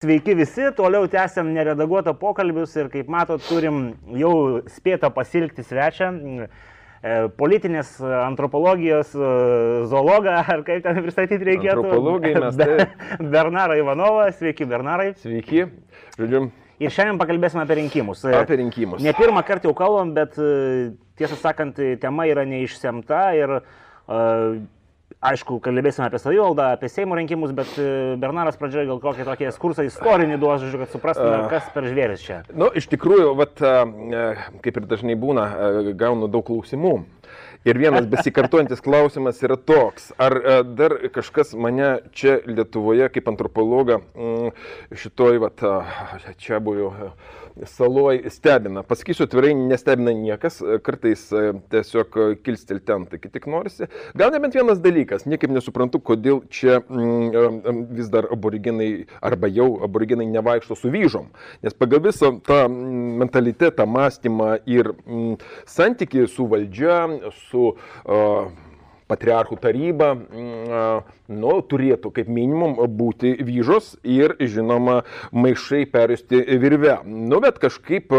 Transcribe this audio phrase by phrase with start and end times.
[0.00, 4.30] Sveiki visi, toliau tęsiam neredaguotą pokalbius ir kaip matot, turim jau
[4.72, 6.46] spėtą pasilgti svečią, e,
[7.36, 7.90] politinės
[8.22, 9.32] antropologijos e,
[9.92, 11.84] zoologą, ar kaip ten pristatyti reikėtų.
[11.84, 12.56] Antropologai mes.
[12.56, 13.28] Tai...
[13.36, 15.10] Bernarą Ivanovą, sveiki Bernarai.
[15.20, 15.66] Sveiki,
[16.16, 16.46] žodžiu.
[16.80, 18.24] Ir šiandien pakalbėsime apie rinkimus.
[18.40, 19.04] Apie rinkimus.
[19.04, 24.62] Ne pirmą kartą jau kalbam, bet e, tiesą sakant, tema yra neišsemta ir uh,
[25.20, 29.84] Aišku, kalbėsime apie savivaldą, apie Seimo rinkimus, bet e, Bernaras pradžioje gal kokį tokį ekskursą
[29.84, 32.38] istorinį duos, žodžiu, kad suprastume, kas per žvėris čia.
[32.48, 33.60] Na, nu, iš tikrųjų, vat,
[34.64, 35.44] kaip ir dažnai būna,
[36.00, 36.94] gaunu daug klausimų.
[37.68, 44.00] Ir vienas besikartojantis klausimas yra toks, ar dar kažkas mane čia Lietuvoje kaip antropologą
[44.96, 45.66] šitoj, vat,
[46.40, 47.12] čia buvau
[47.66, 48.82] saloj stebina.
[48.86, 53.88] Pasakysiu atvirai, nestebina niekas, kartais e, tiesiog kilstel ten, tai tik norisi.
[54.18, 58.90] Gal nebent vienas dalykas, niekaip nesuprantu, kodėl čia mm, e, vis dar aboriginai
[59.24, 61.30] arba jau aboriginai nevaikšto su vyžom.
[61.64, 65.36] Nes pagal visą tą mentalitetą, mąstymą ir mm,
[65.68, 66.98] santykiai su valdžia,
[67.50, 68.50] su uh,
[69.10, 75.00] patriarchų taryba mm, nu, turėtų kaip minimum būti vyžos ir, žinoma,
[75.34, 76.96] maišai peristi virve.
[77.06, 78.14] Nu, bet kažkaip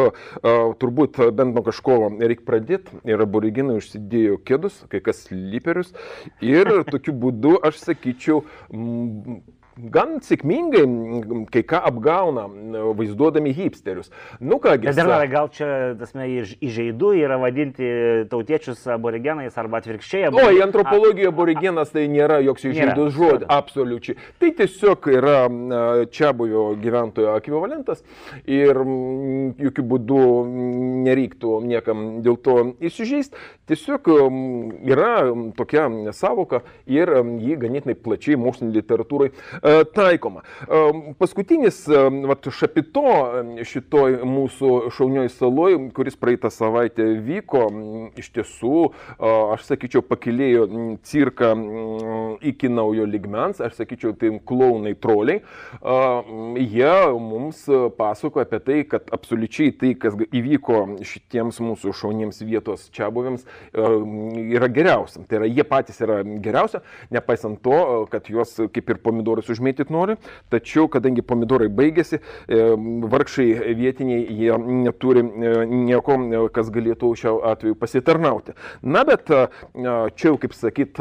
[0.81, 5.94] turbūt bent nuo kažko reikia pradėti ir aboriginai užsidėjo kėdus, kai kas lyperius
[6.44, 8.44] ir tokiu būdu, aš sakyčiau,
[9.90, 10.84] gan sėkmingai
[11.52, 12.46] kai ką apgauna,
[12.98, 14.12] vaizduodami hipsterius.
[14.40, 14.90] Nu kągi.
[14.90, 16.28] Bet dar gal čia, tasme,
[16.62, 17.88] įžeidu yra vadinti
[18.32, 20.30] tautiečius aborigenais arba atvirkščiai.
[20.32, 23.48] O, į antropologiją aborigenas tai nėra joks įžeidus žodis.
[23.52, 24.18] Absoliučiai.
[24.42, 25.38] Tai tiesiog yra
[26.14, 28.04] čia buvio gyventojo ekvivalentas
[28.45, 28.78] ir
[29.62, 30.22] jokių būdų
[31.08, 33.40] nereiktų niekam dėl to įsižeisti.
[33.72, 34.10] Tiesiog
[34.92, 35.14] yra
[35.58, 37.10] tokia savoka ir
[37.42, 39.32] jį ganėtinai plačiai mokslinė literatūrai
[39.95, 40.44] taikoma.
[41.22, 41.83] Paskutinis
[42.30, 43.03] vat, šapito
[43.67, 47.65] šitoj mūsų šaunioj saloj, kuris praeitą savaitę vyko,
[48.20, 48.83] iš tiesų,
[49.55, 50.67] aš sakyčiau, pakilėjo
[51.08, 51.52] cirką
[52.52, 55.42] iki naujo ligmens, aš sakyčiau, tai klaunai troliai.
[56.61, 57.64] Jie mums
[57.98, 63.45] pasako apie tai, kad absoliučiai tai, kas įvyko šitiems mūsų šauniems vietos čia buvėms,
[63.76, 65.23] yra geriausia.
[65.27, 66.81] Tai yra, jie patys yra geriausia,
[67.14, 67.80] nepaisant to,
[68.11, 70.17] kad juos kaip ir pomidorus užmėtyti nori,
[70.54, 72.62] tačiau kadangi pomidorai baigėsi, e,
[73.12, 78.56] vargšai vietiniai jie neturi e, nieko, e, kas galėtų šiuo atveju pasitarnauti.
[78.82, 81.00] Na bet čia jau, kaip sakyt,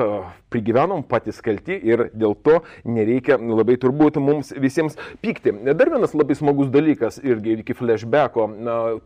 [0.51, 5.55] prigyvenom patys kalti ir dėl to nereikia labai turbūt mums visiems pykti.
[5.71, 8.49] Dar vienas labai smagus dalykas irgi iki flashbacko,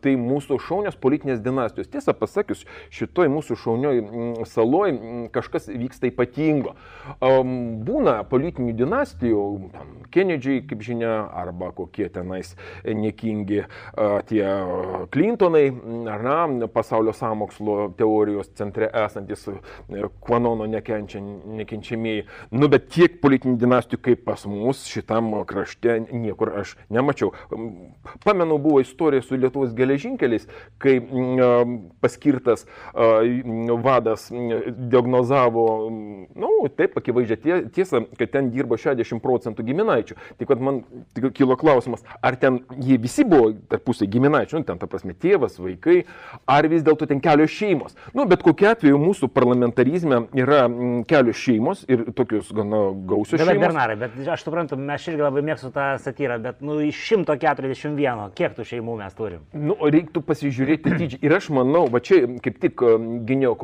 [0.05, 1.91] tai mūsų šaunios politinės dinastijos.
[1.93, 4.01] Tiesą pasakius, šitoj mūsų šaunioj
[4.49, 4.97] saloj
[5.35, 6.75] kažkas vyksta ypatingo.
[7.21, 9.71] Būna politinių dinastijų, jau
[10.15, 12.53] Kennedžiai, kaip žinia, arba kokie tenais
[12.87, 13.65] niekingi
[14.31, 14.45] tie
[15.11, 15.65] Clintonai,
[16.11, 19.49] ar na, pasaulio samokslo teorijos centre esantis
[20.25, 22.27] Kvanono nekenčiamieji.
[22.55, 27.33] Nu, bet tiek politinių dinastijų kaip pas mus šitam krašte niekur aš nemačiau.
[28.25, 30.47] Pamenu, buvo istorija su Lietuvos geležinkeliais,
[30.79, 31.01] kai
[32.05, 32.67] paskirtas
[33.85, 40.19] vadas diagnozavo, na, nu, taip, akivaizdžiai tiesa, kad ten dirbo 60 procentų giminaičių.
[40.41, 40.83] Tik kad man
[41.17, 45.57] tik kilo klausimas, ar ten jie visi buvo tarpusai giminaičių, nu, ten ta prasme tėvas,
[45.63, 46.03] vaikai,
[46.51, 47.97] ar vis dėlto ten kelios šeimos.
[48.17, 53.53] Nu, bet kokiu atveju mūsų parlamentarizme yra mm, kelios šeimos ir tokius gana gausios šeimos.
[53.55, 58.29] Bet Bernarai, bet aš suprantu, mes irgi labai mėgstu tą satyrą, bet nu, iš 141,
[58.37, 59.45] kiek tų šeimų mes turim?
[59.57, 61.23] Nu, reiktų pasižiūrėti dydžiai.
[61.25, 63.57] Ir aš manau, va čia kaip tik mm, gynėjau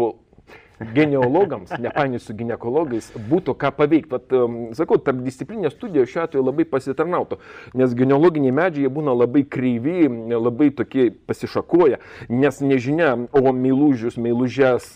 [0.94, 4.10] genealogams, nepainiosiu su gynekologais, būtų ką paveikti.
[4.10, 4.32] Vat,
[4.78, 7.36] sakau, tarp disciplinės studijos šiuo atveju labai pasitarnautų,
[7.78, 12.00] nes genealoginiai medžiai būna labai kreivi, labai tokie pasišakoja,
[12.32, 14.88] nes nežinia, o meilužius, meilužės,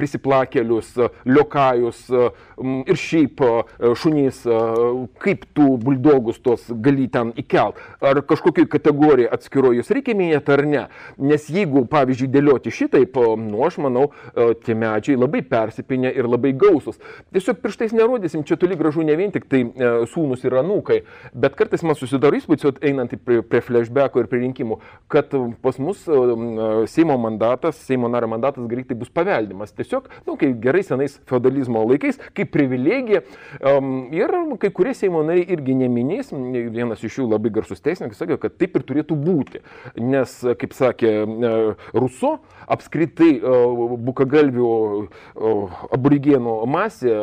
[0.00, 0.94] prisiplakelius,
[1.28, 3.44] liokajus ir šiaip
[4.00, 4.40] šunys,
[5.22, 10.86] kaip tu buldogus tos gali ten įkelt, ar kažkokiai kategorijai atskirojus reikia minėti ar ne.
[11.20, 14.08] Nes jeigu, pavyzdžiui, dėlioti šitaip, nu aš manau,
[14.64, 16.98] tie medžiai labai persipinę ir labai gausus.
[17.34, 21.00] Tiesiog pirštais nerodysim, čia toli gražu ne vien tik tai e, sūnus ir anūkai,
[21.34, 24.78] bet kartais man susidaro įspūdis, einant prie, prie flashbacko ir prie rinkimų,
[25.12, 25.34] kad
[25.64, 29.74] pas mus e, e, Seimo mandatas, Seimo nario mandatas greitai bus paveldimas.
[29.76, 33.22] Tiesiog, na, nu, kai gerai senais feudalizmo laikais, kaip privilegija.
[33.58, 34.32] Um, ir
[34.62, 36.32] kai kurie Seimo nariai irgi neminės,
[36.74, 39.62] vienas iš jų labai garsus teisininkas sakė, kad taip ir turėtų būti.
[40.02, 41.12] Nes, kaip sakė
[41.96, 42.38] Ruso,
[42.68, 43.30] apskritai
[44.08, 44.67] bukagalvių
[45.94, 47.14] aborigenų masė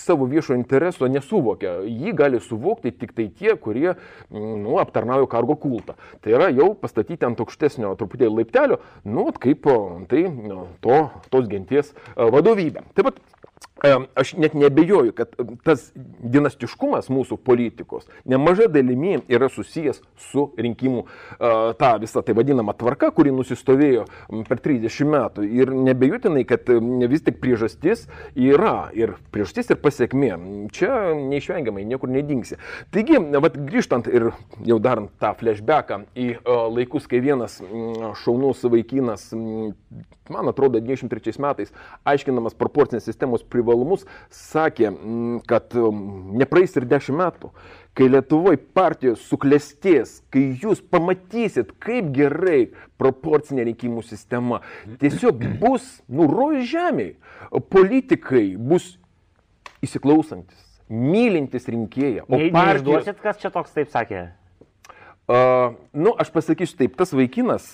[0.00, 1.78] savo viešo intereso nesuvokia.
[1.86, 3.94] Jį gali suvokti tik tai tie, kurie
[4.30, 5.96] nu, aptarnauja kargo kultą.
[6.24, 9.68] Tai yra jau pastatyti ant aukštesnio truputėlį laiptelio, nu, kaip
[10.10, 12.86] tai nu, to, tos genties vadovybė.
[12.96, 13.20] Taip pat
[14.14, 15.32] Aš net nebejoju, kad
[15.64, 21.04] tas dinastiškumas mūsų politikos nemažai dalimi yra susijęs su rinkimų
[21.80, 24.04] ta visa tai vadinama tvarka, kuri nusistovėjo
[24.48, 25.46] per 30 metų.
[25.48, 26.68] Ir nebejotinai, kad
[27.10, 28.04] vis tik priežastis
[28.36, 30.32] yra ir priežastis ir pasiekmė.
[30.76, 32.60] Čia neišvengiamai niekur nedingsi.
[32.92, 34.30] Taigi, vat, grįžtant ir
[34.66, 36.30] jau darant tą flashbacką į
[36.76, 37.60] laikus, kai vienas
[38.20, 39.30] šaunus vaikinas
[40.30, 41.72] man atrodo, 93 metais,
[42.06, 43.69] aiškinamas proporcinės sistemos privalumus,
[44.34, 47.52] sakė, mm, kad mm, nepraeis ir 10 metų,
[47.96, 52.70] kai Lietuvoje partijos suklestės, kai jūs pamatysit, kaip gerai
[53.00, 54.62] proporcinė rinkimų sistema
[55.02, 57.14] tiesiog bus nurojus žemiai,
[57.72, 58.94] politikai bus
[59.84, 62.26] įsiklausantis, mylintis rinkėją.
[62.28, 62.84] O partijos...
[62.84, 64.28] Neišduosit, kas čia toks taip sakė?
[65.30, 67.68] Uh, nu, aš pasakysiu taip, tas vaikinas,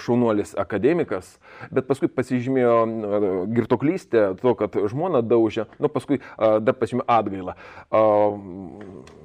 [0.00, 1.34] šaunuolis akademikas,
[1.68, 7.56] bet paskui pasižymėjo uh, girtoklystę, to, kad žmona daužė, nu, paskui uh, dar pasižymėjo atgailą.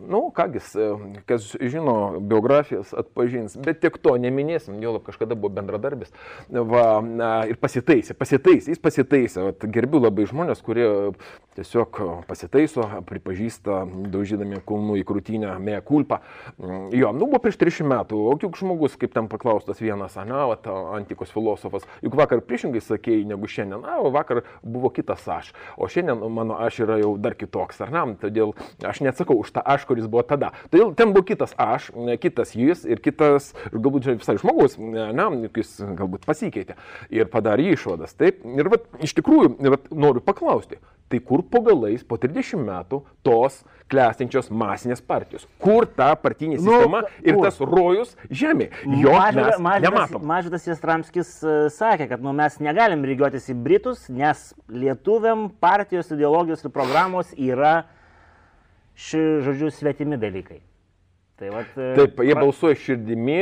[0.08, 0.74] Nu, kągis,
[1.28, 6.12] kas žino biografijas, atpažins, bet tiek to neminėsim, jo kažkada buvo bendradarbis.
[6.52, 6.86] Va,
[7.48, 9.44] ir pasitaisė, pasitaisė, jis pasitaisė.
[9.50, 10.88] Vat, gerbiu labai žmonės, kurie
[11.60, 13.82] tiesiog pasitaiso, pripažįsta,
[14.14, 16.22] daužydami kulnų į krūtinę, mėja kulpą.
[16.96, 20.34] Jo, nu, buvo prieš 300 30 metų, o juk žmogus, kaip ten paklaustas vienas, ne,
[20.50, 20.58] va,
[20.98, 25.88] antikos filosofas, juk vakar priešingai sakėjai negu šiandien, na, o vakar buvo kitas aš, o
[25.92, 28.54] šiandien mano aš yra jau dar kitoks, ar ne, todėl
[28.86, 30.54] aš neatsakau už tą aš, kuris buvo tada.
[30.72, 31.92] Todėl ten buvo kitas aš,
[32.22, 36.78] kitas jis ir kitas, ir galbūt visai žmogus, ne, jis galbūt pasikeitė
[37.14, 38.16] ir padarė išvadas.
[38.18, 40.82] Taip, ir va, iš tikrųjų, va, noriu paklausti,
[41.12, 45.48] tai kur po galais, po 30 metų tos klestinčios masinės partijos?
[45.64, 48.70] Kur ta partinė nu, sistema nu, ir tas rojus žemė?
[49.02, 54.50] Jo Mažvydas, Mažvydas, Mažvydas Jastramskis uh, sakė, kad nu, mes negalim lygiuotis į Britus, nes
[54.72, 57.76] lietuviam partijos ideologijos ir programos yra
[58.98, 60.62] ši, žodžiu, svetimi dalykai.
[61.38, 63.42] Tai vat, e, taip, jie balsuoja širdimi,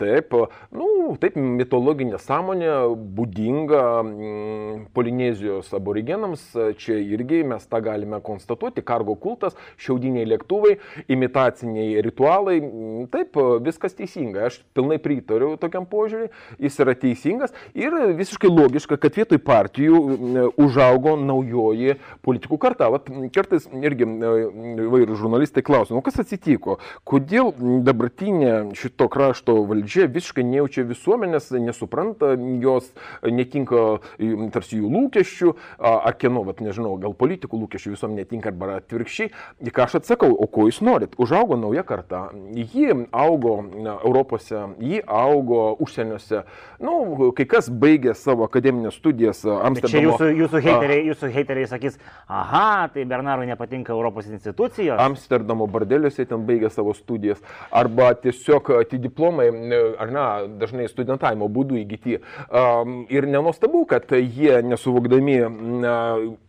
[0.00, 0.34] taip,
[0.74, 0.88] nu,
[1.20, 2.70] taip, mitologinė sąmonė
[3.16, 6.42] būdinga mm, Polinezijos aborigenams,
[6.80, 10.76] čia irgi mes tą galime konstatuoti, kargo kultas, šiaudiniai lėktuvai,
[11.12, 16.32] imitaciniai ritualai, mm, taip, viskas teisinga, aš pilnai pritariu tokiam požiūriui,
[16.66, 22.90] jis yra teisingas ir visiškai logiška, kad vietoj partijų mm, užaugo naujoji politikų karta.
[22.92, 27.52] Vat, kartais irgi vairūs žurnalistai klausia, nu kas atsitiko, kodėl
[27.86, 32.32] dabartinė šito krašto valdžia visiškai nejaučia visuomenės, nesupranta
[32.62, 32.90] jos,
[33.22, 34.00] netinka
[34.54, 39.30] tarsi jų lūkesčių, ar kieno, vat, nežinau, gal politikų lūkesčių visuomenė netinka arba atvirkščiai.
[39.76, 41.14] Ką aš atsakau, o ko jūs norit?
[41.20, 43.58] Užaugo nauja karta, ji augo
[43.96, 46.42] Europose, ji augo užsieniuose.
[46.80, 49.92] Na, nu, kai kas baigė savo akademinės studijas Amsterdame.
[49.92, 54.98] Čia jūsų, jūsų, heiteriai, jūsų heiteriai sakys, aha, tai Bernarui nepatinka Europos institucijos.
[55.00, 59.48] Amsterdamo bardeliuose ten baigė savo studijas arba tiesiog tie diplomai,
[60.00, 60.26] ar ne,
[60.60, 62.18] dažnai studentavimo būdų įgyti.
[63.12, 65.36] Ir nenuostabu, kad jie nesuvokdami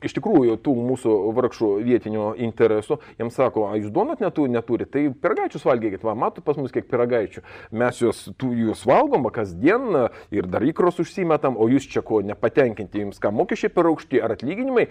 [0.05, 5.05] iš tikrųjų tų mūsų vargšų vietinių interesų, jiems sako, a jūs duonat netu, neturite, tai
[5.11, 7.43] piragaičius valgykit, va, matot pas mus kiek piragaičių.
[7.77, 13.03] Mes juos, tų, jūs valgom kasdien ir dar įkros užsimetam, o jūs čia ko nepatenkinti,
[13.05, 14.87] jums ką mokesčiai per aukšti ar atlyginimai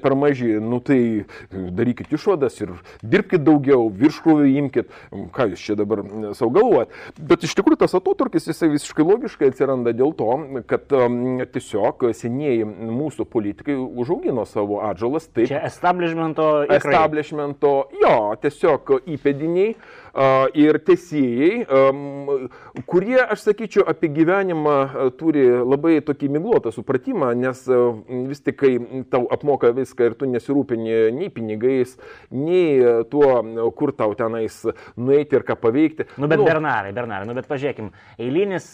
[0.00, 1.00] per maži, nu tai
[1.50, 4.90] darykit išvadas ir dirbkite daugiau, virškrūvį imkite,
[5.34, 6.02] ką jūs čia dabar
[6.38, 6.94] savo galvojat.
[7.18, 12.64] Bet iš tikrųjų tas atotrukis jisai visiškai logiškai atsiranda dėl to, kad um, tiesiog senieji
[12.66, 15.48] mūsų politikai užaugino savo atžalas taip.
[15.48, 16.66] Čia establishmento.
[16.66, 19.76] Establishmento, jo, tiesiog įpėdiniai
[20.54, 21.66] ir tesėjai,
[22.90, 24.76] kurie, aš sakyčiau, apie gyvenimą
[25.18, 27.62] turi labai tokį migluotą supratimą, nes
[28.30, 31.96] vis tik, kai tau apmoka viską ir tu nesirūpini nei pinigais,
[32.34, 33.32] nei tuo,
[33.76, 34.56] kur tau tenais
[34.98, 36.08] nueiti ir ką paveikti.
[36.16, 38.72] Nu, bet nu, Bernarai, Bernarai, nu, bet pažiūrėkim, eilinis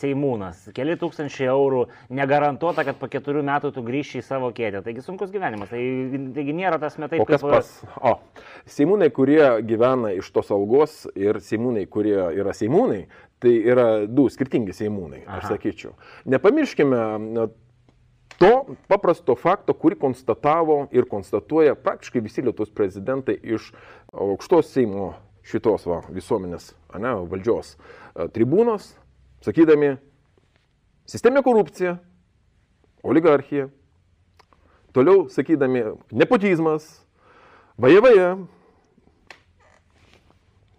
[0.00, 4.84] Seimūnas, keli tūkstančiai eurų, negarantuota, kad po keturių metų tu grįši į savo kėdę.
[4.86, 5.82] Taigi sunkus gyvenimas, tai,
[6.36, 7.20] taigi nėra tas metai.
[7.20, 7.70] O kas pas?
[8.00, 8.16] O,
[8.70, 13.06] Seimūnai, kurie gyvena iš tos algos, apsaugos ir seimūnai, kurie yra seimūnai,
[13.40, 15.38] tai yra du skirtingi seimūnai, Aha.
[15.38, 15.94] aš sakyčiau.
[16.26, 17.48] Nepamirškime
[18.38, 23.72] to paprasto fakto, kurį konstatavo ir konstatuoja praktiškai visi Lietuvos prezidentai iš
[24.12, 28.94] aukštos Seimo šitos va, visuomenės, ne, valdžios e, tribūnos,
[29.42, 29.96] sakydami,
[31.08, 31.96] sisteminė korupcija,
[33.02, 33.70] oligarchija,
[34.94, 36.86] toliau sakydami nepotizmas,
[37.80, 38.30] vaja vaja,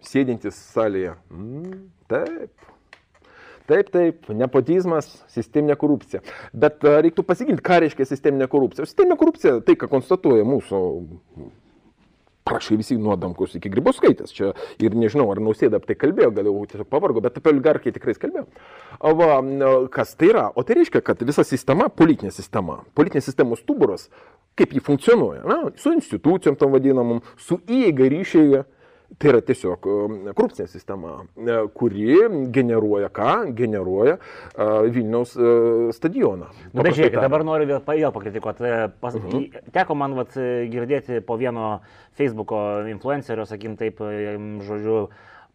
[0.06, 1.16] sėdintis salėje.
[1.32, 2.68] Mm, taip.
[3.70, 6.20] Taip, taip, nepotizmas, sisteminė korupcija.
[6.52, 8.88] Bet reiktų pasigilinti, ką reiškia sisteminė korupcija.
[8.88, 10.80] Sisteminė korupcija tai, ką konstatuoja mūsų
[12.44, 14.34] prašai visi nuodamkus iki grybauskaitės.
[14.34, 14.50] Čia
[14.82, 18.16] ir nežinau, ar nausėda apie tai kalbėjo, gal jau tiesiog pavargo, bet apie oligarkiją tikrai
[18.18, 18.44] kalbėjo.
[19.20, 19.38] Va,
[19.94, 20.48] kas tai yra?
[20.58, 24.08] O tai reiškia, kad visa sistema, politinė sistema, politinės sistemos stuburas,
[24.58, 28.64] kaip ji funkcionuoja, na, su institucijom tam vadinamom, su įeiga ryšiai
[29.18, 32.16] Tai yra tiesiog um, korupcinė sistema, e, kuri
[32.54, 33.32] generuoja ką?
[33.58, 36.48] Generuoja uh, Vilniaus uh, stadioną.
[36.48, 38.72] Na, nu, bet žiūrėk, dabar noriu vėl, vėl pakritikuoti.
[39.02, 39.42] Pas, uh mhm.
[39.42, 39.72] -huh.
[39.74, 40.36] Teko man vat,
[40.72, 41.80] girdėti po vieno
[42.18, 44.00] Facebook'o influencerio, sakim taip,
[44.68, 45.08] žodžiu,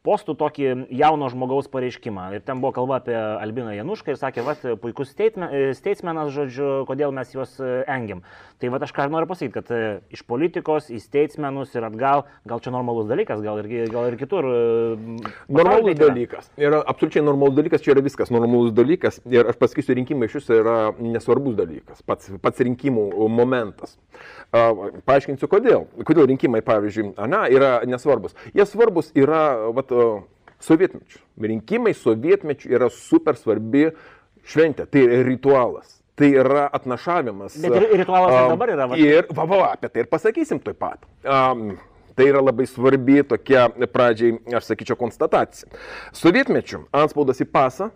[0.07, 2.29] postų tokį jauno žmogaus pareiškimą.
[2.37, 7.33] Ir ten buvo kalba apie Albiną Janušką ir sakė, va, puikus statesmenas, žodžiu, kodėl mes
[7.35, 8.23] juos e, engiam.
[8.61, 9.81] Tai va, aš ką noriu pasakyti, kad e,
[10.15, 14.47] iš politikos į statesmenus ir atgal, gal čia normalus dalykas, gal ir, gal ir kitur.
[14.47, 15.19] E,
[15.51, 16.49] normalus dalykas.
[16.61, 19.19] Yra absoliučiai normalus dalykas, čia yra viskas normalus dalykas.
[19.27, 23.97] Ir aš pasakysiu, rinkimai iš jūsų yra nesvarbus dalykas, pats, pats rinkimų momentas.
[24.51, 25.85] Paaiškinsiu, kodėl.
[26.07, 28.35] Kodėl rinkimai, pavyzdžiui, na, yra nesvarbus.
[28.55, 29.41] Jie svarbus yra
[29.75, 29.91] vat,
[30.63, 31.21] sovietmečių.
[31.51, 33.89] Rinkimai sovietmečių yra super svarbi
[34.47, 35.97] šventė, tai ritualas.
[36.17, 37.59] Tai yra atnašavimas.
[37.61, 38.87] Bet ir ritualas um, dabar yra.
[38.89, 39.01] Vat.
[39.03, 41.05] Ir, va, va, apie tai ir pasakysim taip pat.
[41.21, 41.75] Um,
[42.17, 45.67] Tai yra labai svarbi tokia pradžiai, aš sakyčiau, konstatacija.
[46.17, 47.91] Sovietmečių anspaudas į pasą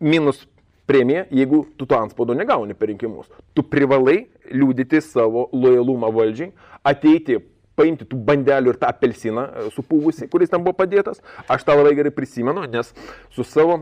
[0.00, 0.46] minus
[0.88, 3.28] premiją, jeigu tu to anspaudo negauni per rinkimus.
[3.52, 6.54] Tu privalai liūdyti savo lojalumą valdžiai,
[6.86, 7.36] ateiti
[7.76, 11.20] paimti tų bandelių ir tą apelsiną e, supūvusi, kuris ten buvo padėtas.
[11.52, 12.92] Aš tą labai gerai prisimenu, nes
[13.34, 13.78] su savo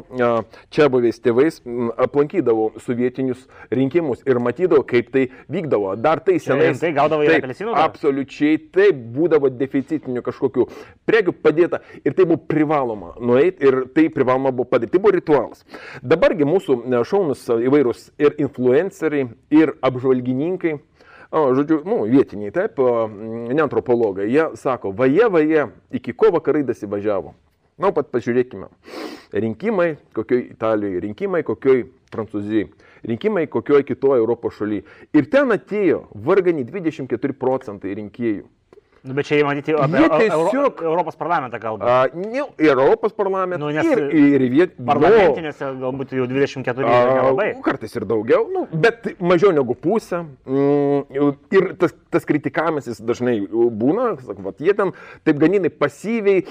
[0.74, 1.60] čia buvęs tėvais
[2.04, 5.94] aplankydavau sovietinius rinkimus ir matydavau, kaip tai vykdavo.
[6.00, 6.72] Dar tai senai.
[6.80, 7.74] Tai gaudavo ir apelsinų?
[7.84, 10.68] Absoliučiai taip, būdavo deficitinių kažkokių
[11.08, 14.96] prekių padėta ir tai buvo privaloma nueiti ir tai privaloma buvo padaryti.
[14.96, 15.64] Tai buvo ritualas.
[16.02, 20.78] Dabargi mūsų šaunus įvairūs ir influenceriai, ir apžvalgininkai
[21.34, 25.66] o, žodžiu, nu, vietiniai, taip, ne antropologai, jie sako, vaje, vaje,
[25.98, 27.34] iki ko vakarai dasivažiavo.
[27.82, 28.68] Na, pat pažiūrėkime.
[29.34, 32.68] Rinkimai kokioj Italijoje, rinkimai kokioj Prancūzijoje,
[33.10, 34.84] rinkimai kokioj kitoje Europos šalyje.
[35.10, 38.44] Ir ten atėjo vargani 24 procentai rinkėjų.
[39.04, 41.84] Nu, bet čia matyti apie tiesiog, Euro, Europos parlamentą kalba.
[41.84, 43.60] A, ne, Europos parlamentą.
[43.60, 47.50] Nu, ir, ir viet, parlamentinėse nu, galbūt jau 24 nelabai.
[47.66, 50.22] Kartais ir daugiau, nu, bet mažiau negu pusę.
[50.48, 54.94] Mm, ir tas, tas kritikavimas jis dažnai būna, sak, vat, jie ten
[55.26, 56.46] taip ganinai pasyviai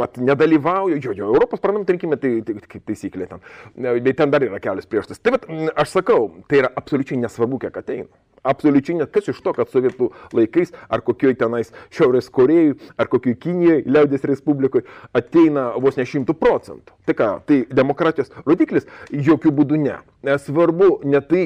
[0.00, 1.00] vat, nedalyvauja.
[1.02, 3.44] Jo, jo, Europos parlamento rinkimai tai, tai kaip taisyklė ten.
[3.76, 5.20] Bet ten dar yra kelios priežastis.
[5.22, 8.08] Tai vat, aš sakau, tai yra absoliučiai nesvarbu, kiek ateina.
[8.40, 13.36] Absoliučiai net kas iš to, kad sovietų laikais ar kokioj tenais Šiaurės Korejai ar kokioj
[13.42, 16.96] Kinijai, Liaudės Respublikoje ateina vos ne šimtų procentų.
[17.04, 18.88] Tai ką, tai demokratijos rodiklis?
[19.12, 19.98] Jokių būdų ne.
[20.40, 21.42] Svarbu ne tai,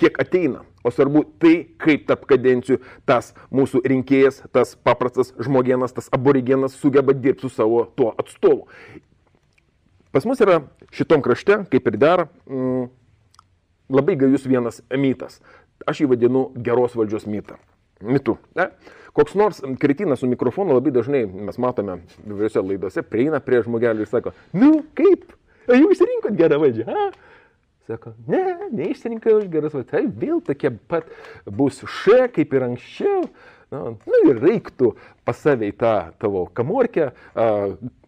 [0.00, 6.10] kiek ateina, o svarbu tai, kaip tarp kadencijų tas mūsų rinkėjas, tas paprastas žmogienas, tas
[6.12, 8.68] aborigenas sugeba dirbti su savo tuo atstovu.
[10.14, 10.60] Pas mus yra
[10.94, 12.84] šitom krašte, kaip ir dera, mm,
[13.90, 15.40] labai gajus vienas mitas.
[15.88, 17.56] Aš jį vadinu geros valdžios mitą.
[18.04, 18.36] Mitu.
[18.54, 18.68] Ne?
[19.14, 24.10] Koks nors kretinas su mikrofonu labai dažnai mes matome įvairiose laidose, prieina prie žmogelio ir
[24.10, 25.28] sako, nu kaip,
[25.70, 26.86] jūs išsirinkot gerą valdžią.
[26.90, 27.33] A?
[27.84, 28.40] Sako, ne,
[28.72, 31.10] neišsirinkai už geras valdžias, tai vėl tokie pat
[31.44, 33.26] bus še kaip ir anksčiau.
[33.72, 34.94] Na, nu ir reiktų
[35.26, 37.48] pas save į tą tavo kamorkę, a,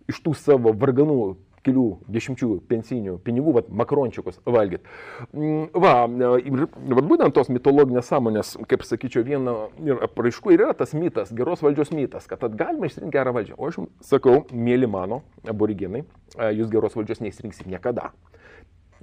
[0.08, 1.34] iš tų savo varganų
[1.66, 4.86] kelių dešimčių pensinių pinigų, va, makrončiukus valgyti.
[5.34, 5.94] Mm, va,
[6.40, 11.64] ir va, būtent tos mitologinės sąmonės, kaip sakyčiau, viena ir apraiškų yra tas mitas, geros
[11.66, 13.58] valdžios mitas, kad galima išsirinkti gerą valdžią.
[13.58, 16.06] O aš sakau, mėly mano aboriginai,
[16.54, 18.12] jūs geros valdžios neįsirinksit niekada.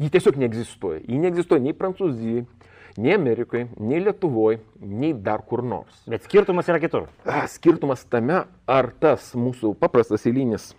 [0.01, 1.01] Ji tiesiog neegzistuoja.
[1.07, 2.45] Ji neegzistuoja nei Prancūzijoje,
[2.97, 6.03] nei Amerikoje, nei Lietuvoje, nei dar kur nors.
[6.09, 7.09] Bet skirtumas yra kitur.
[7.53, 10.71] Skirtumas tame, ar tas mūsų paprastas eilinis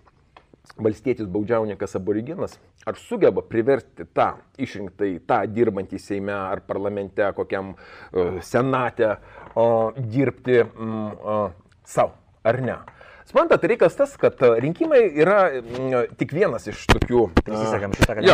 [0.81, 8.41] valstietis baudžiauninkas aboriginas, ar sugeba priversti tą išrinktą tą dirbantį Seime ar parlamente, kokiam uh,
[8.43, 11.47] senate uh, dirbti um, uh,
[11.85, 12.79] savo, ar ne?
[13.25, 17.23] Suprantat, tai reikalas tas, kad rinkimai yra m, tik vienas iš tokių...
[17.41, 18.27] Prisisakėm šitą, kad...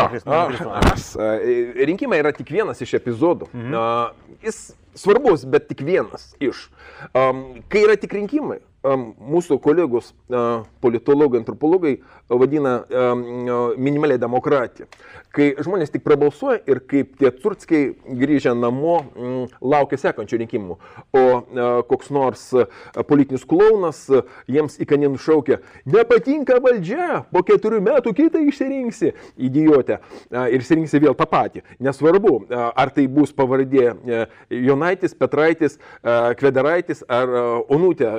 [0.92, 1.06] Aš,
[1.88, 3.48] rinkimai yra tik vienas iš epizodų.
[3.54, 3.72] Mhm.
[3.72, 4.60] Uh, jis
[4.98, 6.66] svarbus, bet tik vienas iš.
[7.16, 10.12] Um, kai yra tik rinkimai, mūsų kolegos
[10.82, 11.96] politologai, antropologai
[12.28, 12.80] vadina
[13.78, 14.88] minimaliai demokratiją.
[15.32, 18.98] Kai žmonės tik prabalsuoja ir kaip tie turskiai grįžę namo
[19.64, 20.76] laukia sekančių rinkimų,
[21.16, 21.22] o
[21.88, 22.42] koks nors
[23.08, 24.02] politinis klaunas
[24.50, 30.02] jiems į kaninų šaukia, nepatinka valdžia, po keturių metų kitą išsirinksi, idiotė,
[30.52, 31.64] ir išsirinksi vėl tą patį.
[31.80, 33.94] Nesvarbu, ar tai bus pavardė
[34.52, 37.32] Jonaitis, Petraitis, Kvedaraitis ar
[37.72, 38.12] Onutė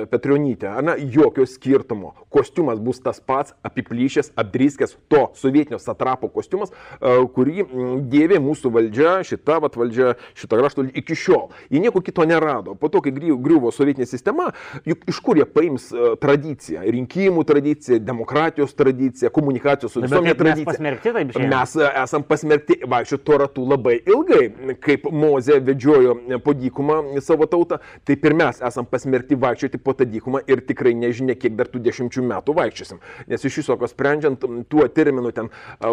[0.54, 0.82] Petrionytė.
[0.84, 2.14] Na, jokio skirtumo.
[2.30, 7.64] Kostiumas bus tas pats, apiplyšęs, apdryskęs to sovietinio satrapo kostiumas, kurį
[8.10, 11.50] dėvė mūsų valdžia, šita vat, valdžia, šita krašto iki šiol.
[11.70, 12.74] Jie nieko kito nerado.
[12.74, 14.50] Po to, kai griuvo sovietinė sistema,
[14.86, 15.90] juk iš kur jie paims
[16.22, 16.82] tradiciją?
[16.94, 20.66] Rinkimų tradiciją, demokratijos tradiciją, komunikacijos su visuomenė tradiciją.
[20.66, 21.54] Mes pasmerkti taip šiandien.
[21.54, 27.78] Mes esam pasmerkti vaikščioti tuo ratu labai ilgai, kaip Mozė vedžiojo po dykumą savo tautą,
[28.06, 31.82] taip ir mes esam pasmerkti vaikščioti po tą dykumą ir tikrai nežinia, kiek dar tų
[31.84, 33.00] dešimčių metų vaikščiosim.
[33.30, 35.50] Nes iš viso, ko sprendžiant tuo terminu ten,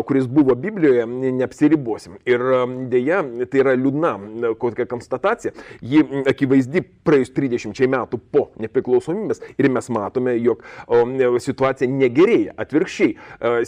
[0.08, 1.06] kuris buvo Biblijoje,
[1.40, 2.20] neapsiribosim.
[2.30, 2.44] Ir
[2.92, 4.14] dėja, tai yra liūdna
[4.62, 5.54] kokia konstatacija.
[5.82, 10.64] Ji akivaizdi praėjus 30 metų po nepriklausomybės ir mes matome, jog
[11.42, 12.56] situacija negerėja.
[12.62, 13.16] Atvirkščiai,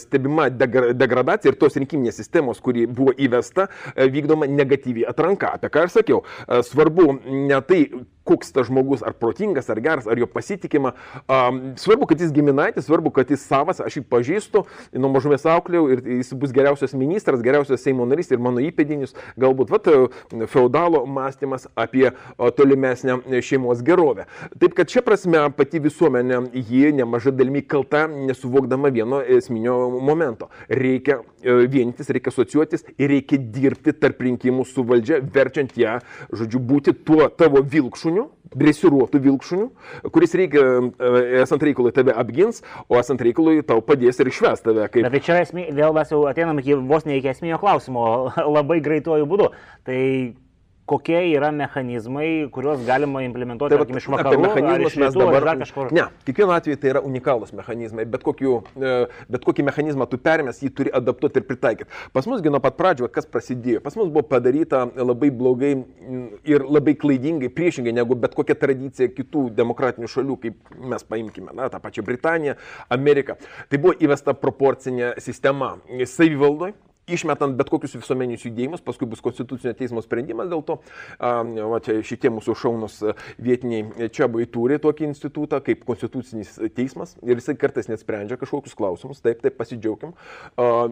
[0.02, 5.54] stebima degradacija ir tos rinkiminės sistemos, kuri buvo įvesta, vykdoma negatyvi atranka.
[5.58, 6.22] Apie ką aš sakiau,
[6.66, 7.84] svarbu ne tai,
[8.24, 10.24] koks tas žmogus, ar protingas, ar geras, ar jo
[10.74, 10.92] pasitikima.
[11.28, 15.88] Um, svarbu, kad jis giminaitis, svarbu, kad jis savas, aš jį pažįstu, nuo mažumės auklėjau
[15.92, 19.88] ir jis bus geriausias ministras, geriausias Seimo narys ir mano įpėdinis, galbūt vat,
[20.50, 22.10] feudalo mąstymas apie
[22.56, 24.26] tolimesnę šeimos gerovę.
[24.58, 30.50] Taip kad čia prasme pati visuomenė ji nemaža dalimi kalta, nesuvokdama vieno esminio momento.
[30.68, 35.98] Reikia vienytis, reikia asociuotis ir reikia dirbti tarp rinkimų su valdžia, verčiant ją,
[36.32, 39.68] žodžiu, būti tuo tavo vilkšuniu, dresiruotų vilkšunių,
[40.14, 40.63] kuris reikia,
[41.42, 44.88] esant reikalui tave apgins, o esant reikalui tau padės ir išves tave.
[44.92, 45.06] Kaip...
[45.06, 48.06] Bet tai čia esmė, vėl mes jau ateinam iki vos ne iki esminio klausimo
[48.56, 49.50] labai greituoju būdu.
[49.84, 50.00] Tai
[50.86, 55.92] kokie yra mechanizmai, kuriuos galima implementuoti, tai, tarkim, iš vakarų, mechanizmus mes dabar kažkur.
[55.96, 58.92] Ne, kiekvienu atveju tai yra unikalūs mechanizmai, bet, kokiu, e,
[59.32, 61.88] bet kokį mechanizmą tu permės, jį turi adaptuoti ir pritaikyti.
[62.12, 65.72] Pas mus, nuo pat pradžio, kas prasidėjo, pas mus buvo padaryta labai blogai
[66.44, 71.72] ir labai klaidingai, priešingai negu bet kokia tradicija kitų demokratinių šalių, kaip mes paimkime, na,
[71.72, 72.58] tą pačią Britaniją,
[72.92, 73.38] Ameriką.
[73.72, 76.76] Tai buvo įvesta proporcinė sistema savivaldoje
[77.10, 80.78] išmetant bet kokius visuomeninius judėjimus, paskui bus konstitucinio teismo sprendimas, dėl to
[81.20, 83.00] va, šitie mūsų šaunus
[83.42, 88.76] vietiniai čia buvai turi tokį institutą kaip konstitucinis teismas ir jisai kartais net sprendžia kažkokius
[88.78, 90.14] klausimus, taip, taip pasidžiaugim,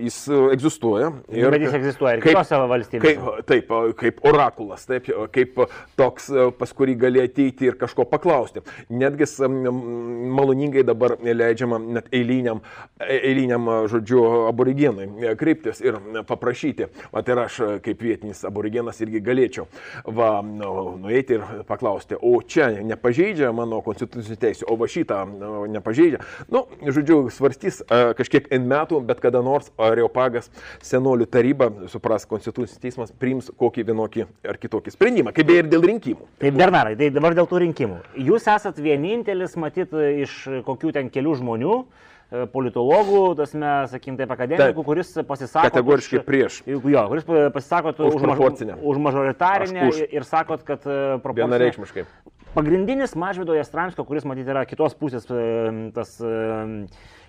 [0.03, 0.19] jis
[0.53, 1.13] egzistuoja.
[1.33, 3.15] Ir, Bet jis egzistuoja ir kitose valstybėse.
[3.23, 5.63] Kaip, taip, kaip orakulas, taip, kaip
[5.99, 8.65] toks, pas kurį gali ateiti ir kažko paklausti.
[8.93, 12.63] Netgi maloningai dabar leidžiama net eiliniam,
[13.01, 19.67] eiliniam žodžiu, aborigenui kreiptis ir paprašyti, o tai aš kaip vietinis aborigenas irgi galėčiau
[20.07, 25.53] va, nu, nueiti ir paklausti, o čia nepažeidžia mano konstitucinių teisų, o va šitą nu,
[25.73, 26.23] nepažeidžia.
[26.53, 30.51] Nu, žodžiu, svarstys kažkiek N metų, bet kada nors Areopagas
[30.85, 35.87] senolių taryba, supras, konstitucinis teismas priims kokį vienokį ar kitokį sprendimą, kaip beje ir dėl
[35.93, 36.29] rinkimų.
[36.43, 38.01] Taip, Bernarai, tai dabar dėl tų rinkimų.
[38.29, 39.95] Jūs esat vienintelis, matyt,
[40.27, 41.77] iš kokių ten kelių žmonių,
[42.53, 45.69] politologų, tasme, sakykim, taip, akademikų, taip, kuris pasisako.
[45.69, 46.61] Kategoriškai už, prieš.
[46.67, 48.41] Jo, kuris pasisako už, už, maž,
[48.81, 50.01] už mažoritarinę už.
[50.09, 51.45] ir sakot, kad proporcinė.
[51.45, 52.07] Vienareikšmiškai.
[52.53, 55.25] Pagrindinis Mažvido Jastramskio, kuris, matyt, yra kitos pusės
[55.97, 56.17] tas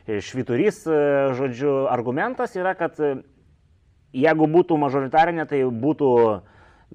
[0.08, 0.82] šviturys,
[1.39, 3.00] žodžiu, argumentas yra, kad
[4.13, 6.10] jeigu būtų mažoritarinė, tai būtų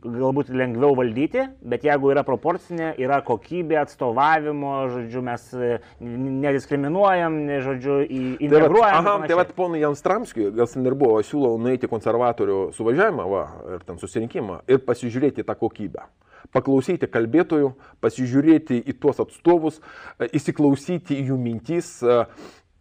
[0.04, 7.98] galbūt lengviau valdyti, bet jeigu yra proporcinė, yra kokybė atstovavimo, žodžiu, mes e, nediskriminuojam, žodžiu,
[8.38, 9.02] integruojam.
[9.04, 13.44] Tai aha, tai vad ponui Janstramskiui, gal ten ir buvo, siūlau nueiti konservatorių suvažiavimą va,
[13.76, 16.08] ir ten susirinkimą ir pasižiūrėti tą kokybę
[16.54, 19.80] paklausyti kalbėtojų, pasižiūrėti į tuos atstovus,
[20.18, 22.24] e, įsiklausyti į jų mintys, e,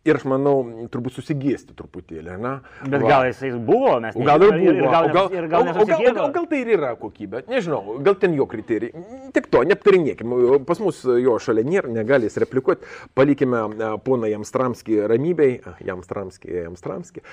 [0.08, 0.56] Ir aš manau,
[0.92, 2.54] turbūt susigėsti truputėlį, ne?
[2.86, 3.10] Bet Va.
[3.10, 4.28] gal jisai buvo, mes nežinome.
[4.28, 4.72] Gal ir buvo.
[4.72, 7.98] Ir gal, ir gal, ir gal, o, gal, gal, gal tai ir yra kokybė, nežinau,
[8.06, 9.04] gal ten jo kriterijai.
[9.36, 10.36] Tik to, neaptarinėkim.
[10.68, 12.88] Pas mus jo šalia nėra, negali jis replikuoti.
[13.18, 13.66] Palikime
[14.06, 15.60] poną Jamstramskį ramybei.
[15.88, 17.26] Jamstramskį, Jamstramskį.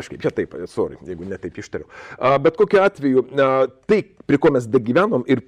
[0.00, 1.90] Kažkaip čia taip, sorry, jeigu netaip ištariu.
[2.42, 3.26] Bet kokiu atveju,
[3.90, 5.44] tai, prie ko mes dagyvenom ir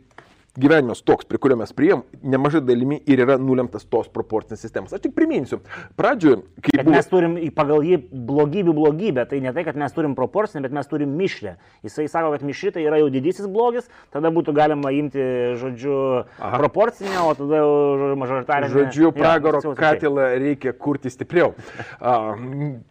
[0.59, 4.95] gyvenimas toks, prie kurio mes prieėm, nemažai dalimi ir yra nulemtas tos proporcinės sistemos.
[4.95, 5.61] Aš tik priminsiu,
[5.99, 6.75] pradžioje, kai...
[6.79, 6.97] Kad buvo...
[6.97, 10.91] mes turim pagal jį blogybių blogybę, tai ne tai, kad mes turim proporcinę, bet mes
[10.91, 11.57] turim mišrę.
[11.87, 15.25] Jisai sako, kad mišri tai yra jau didysis blogis, tada būtų galima imti,
[15.61, 15.99] žodžiu,
[16.39, 16.59] Aha.
[16.59, 18.73] proporcinę, o tada jau mažoritarinę.
[18.75, 21.55] Žodžiu, pragaro ja, katilą reikia kurti stipriau.
[21.99, 22.17] A,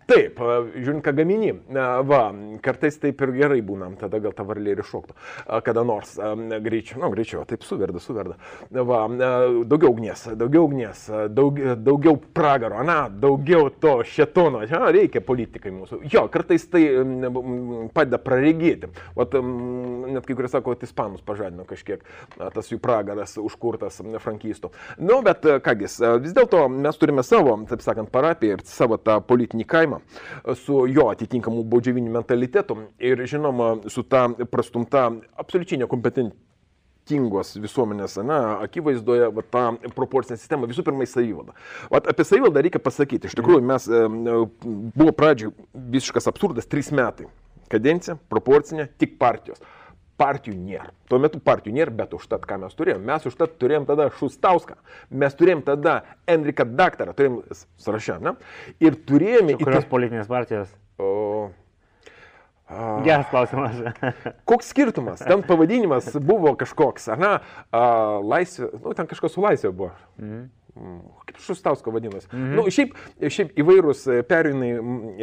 [0.09, 0.39] taip,
[0.75, 1.53] žiūrint, ką gamini,
[2.07, 2.23] va,
[2.63, 5.17] kartais taip ir gerai būnam, tada gal ta varlė ir iššoktų,
[5.65, 6.15] kada nors
[6.63, 8.35] greičiau, nu, greičiau, taip suverda, suverda.
[8.69, 9.07] Va,
[9.65, 16.01] daugiau ugnies, daugiau ugnies, daug, daugiau pragaro, na, daugiau to šetono, ja, reikia politikai mūsų.
[16.13, 16.83] Jo, kartais tai
[17.95, 18.91] padeda praregėti.
[19.17, 22.03] Vat, net kai kurie sako, kad ispanus pažadino kažkiek
[22.37, 24.71] tas jų pragaras užkurtas frankistų.
[25.01, 25.89] Nu, bet kągi,
[26.23, 30.01] vis dėlto mes turime savo, taip sakant, parapiją ir savo tą politinį kaimą
[30.57, 35.07] su jo atitinkamu baudžiaviniu mentalitetu ir žinoma su ta prastumta
[35.39, 36.45] absoliučiai nekompetentinga
[37.07, 41.55] skirtingos visuomenės na, akivaizdoje va, tą proporcinę sistemą, visų pirma į savivaldą.
[41.91, 47.27] Va, apie savivaldą reikia pasakyti, iš tikrųjų mes buvo pradžioje visiškas absurdas, trys metai.
[47.71, 49.59] Kadencija, proporcinė, tik partijos
[50.17, 50.87] partijų nėra.
[51.11, 53.03] Tuo metu partijų nėra, bet užtat ką mes turėjom?
[53.05, 54.73] Mes užtat turėjom tada Šustauską,
[55.13, 57.35] mes turėjom tada Enriką Daktarą, turėjom
[57.85, 58.33] sąrašę, ne?
[58.81, 59.59] Ir turėjome...
[59.61, 60.73] Kurios politinės partijos?
[60.97, 61.51] O,
[63.03, 63.75] Geras klausimas.
[64.49, 65.23] Koks skirtumas?
[65.23, 67.33] Ten pavadinimas buvo kažkoks, ar ne?
[68.27, 69.93] Laisvė, nu, ten kažkas su laisvė buvo.
[70.19, 70.47] Mhm.
[71.27, 72.27] Kaip Šustausko vadinasi.
[72.31, 72.55] Mhm.
[72.55, 74.69] Nu, šiaip, šiaip įvairūs perinai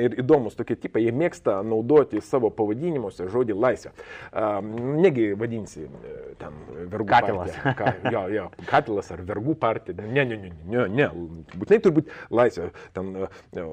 [0.05, 3.95] ir įdomus tokie tipai, jie mėgsta naudoti savo pavadinimuose žodį laisvė.
[5.05, 5.87] Negi vadinsi
[6.41, 6.59] ten
[6.93, 7.61] vergų katilas.
[7.79, 9.97] Ka, jo, jo, katilas ar vergų partija.
[10.05, 11.09] Ne, ne, ne, ne, ne.
[11.55, 12.71] Būtinai turbūt laisvė.
[12.97, 13.67] Ten e,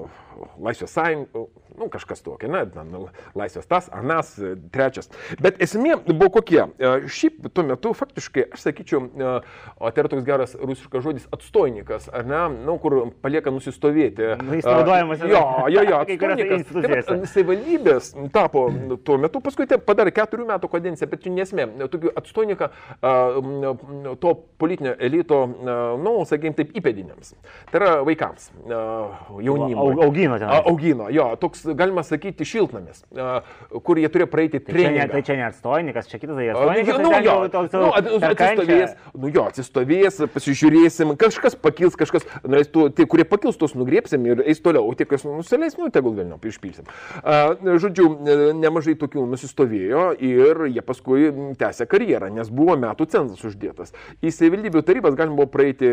[0.62, 1.44] laisvės sąjunga,
[1.78, 2.94] nu, kažkas tokio, ne, ten,
[3.38, 4.34] laisvės tas, anas,
[4.74, 5.10] trečias.
[5.42, 6.64] Bet esmė buvo kokie.
[7.12, 12.08] Šiaip tuo metu faktiškai, aš sakyčiau, o tai yra toks geras rusiškas žodis atstojai atstonikas,
[12.12, 14.36] ar ne, nu, kur palieka nusistovėti.
[14.42, 15.22] Nu, jis naudojamas.
[15.24, 17.10] Jo, jo, jo, atstonikas.
[17.32, 18.66] Savivaldybės tapo
[19.04, 22.68] tuo metu, paskui tai padarė keturių metų kadenciją, bet čia nesmė, tokių atstoniką
[24.22, 25.40] to politinio elito,
[26.02, 27.34] nu, sakykime, taip įpėdiniams.
[27.70, 29.96] Tai yra vaikams, jaunimui.
[30.02, 30.52] Augino ten.
[30.62, 33.04] Augino, jo, toks, galima sakyti, šiltnamis,
[33.86, 35.08] kur jie turėjo praeiti tai treningą.
[35.12, 37.00] Tai čia ne atstonikas, čia kitas atstonikas.
[37.02, 37.36] Nu, jo,
[37.72, 43.76] nu, atsistovės, nu, jo, atsistovės, pasižiūrėsim, kažkas pakils, kažkas, nu, tu, tie, kurie pakils, tos
[43.78, 46.88] nugriepsim ir eis toliau, o tie, kas nusileis, nu, tegul vėl išpilsim.
[47.82, 48.08] Žodžiu,
[48.58, 53.94] nemažai tokių nusistovėjo ir jie paskui tęsė karjerą, nes buvo metų cenzas uždėtas.
[54.22, 55.88] Į savivaldybių tarybas galima buvo praeiti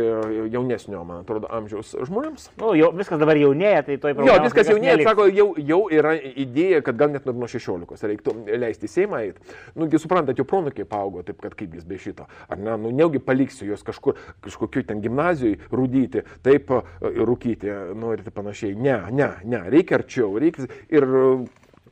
[0.53, 2.49] jaunesnio, man atrodo, amžiaus žmonėms.
[2.59, 4.31] Nu, jau, viskas dabar jaunėja, tai toj problema.
[4.31, 8.89] Jo, viskas jaunėja, sako, jau, jau yra idėja, kad gal net nuo 16 reiktų leisti
[8.89, 9.57] Seimą eiti.
[9.79, 12.27] Nugi suprantat, jau pronukiai paaugo, taip kad kaip jis be šito.
[12.49, 18.75] Ar ne, nu, neugi paliksiu juos kažkur, kažkokiu ten gimnazijui rūdyti, taip rūkyti, norite panašiai.
[18.79, 21.07] Ne, ne, ne, reikia arčiau, reikia ir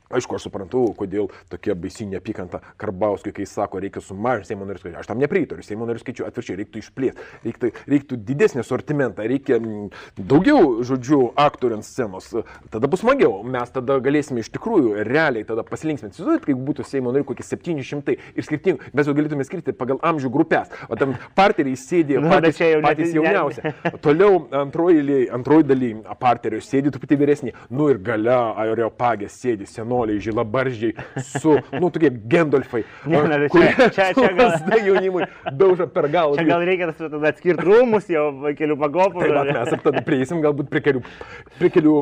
[0.08, 4.96] Aišku, aš suprantu, kodėl tokia baisi neapykanta Karbauskui, kai sako, reikia sumažinti Seimo narių skaičių.
[5.02, 5.64] Aš tam nepritariu.
[5.66, 7.26] Seimo narių skaičių atvirkščiai reiktų išplėsti.
[7.44, 12.30] Reiktų, reiktų didesnį sortimentą, reikia mm, daugiau, žodžiu, aktorių ant scenos.
[12.72, 13.42] Tada bus smagiau.
[13.44, 16.16] Mes tada galėsime iš tikrųjų realiai tada pasilinksminti.
[16.16, 18.88] Įsivaizduojat, kaip būtų Seimo narių kokie 700 ir skirtingų.
[18.96, 20.72] Mes jau galėtume skirti pagal amžių grupės.
[20.88, 23.74] O tam partneriai sėdė nu, patys, jau patys jauniausi.
[24.08, 27.56] Toliau antroji, antroji daly partnerio sėdė truputį vyresnį.
[27.76, 30.94] Nu ir gale Areopagė sėdė senoji senoliai, žilabaržiai,
[31.40, 32.84] su, nu, tokie Gendolfai.
[33.06, 34.52] Ne, ne, čia, čia, čia gal...
[34.86, 36.38] jaunimui dauža per galvą.
[36.38, 39.24] Čia gal reikia tada atskirti rūmus jau kelių pagopų.
[39.24, 41.02] Tai va, mes tada prieisim galbūt prie kelių,
[41.58, 41.94] prie kelių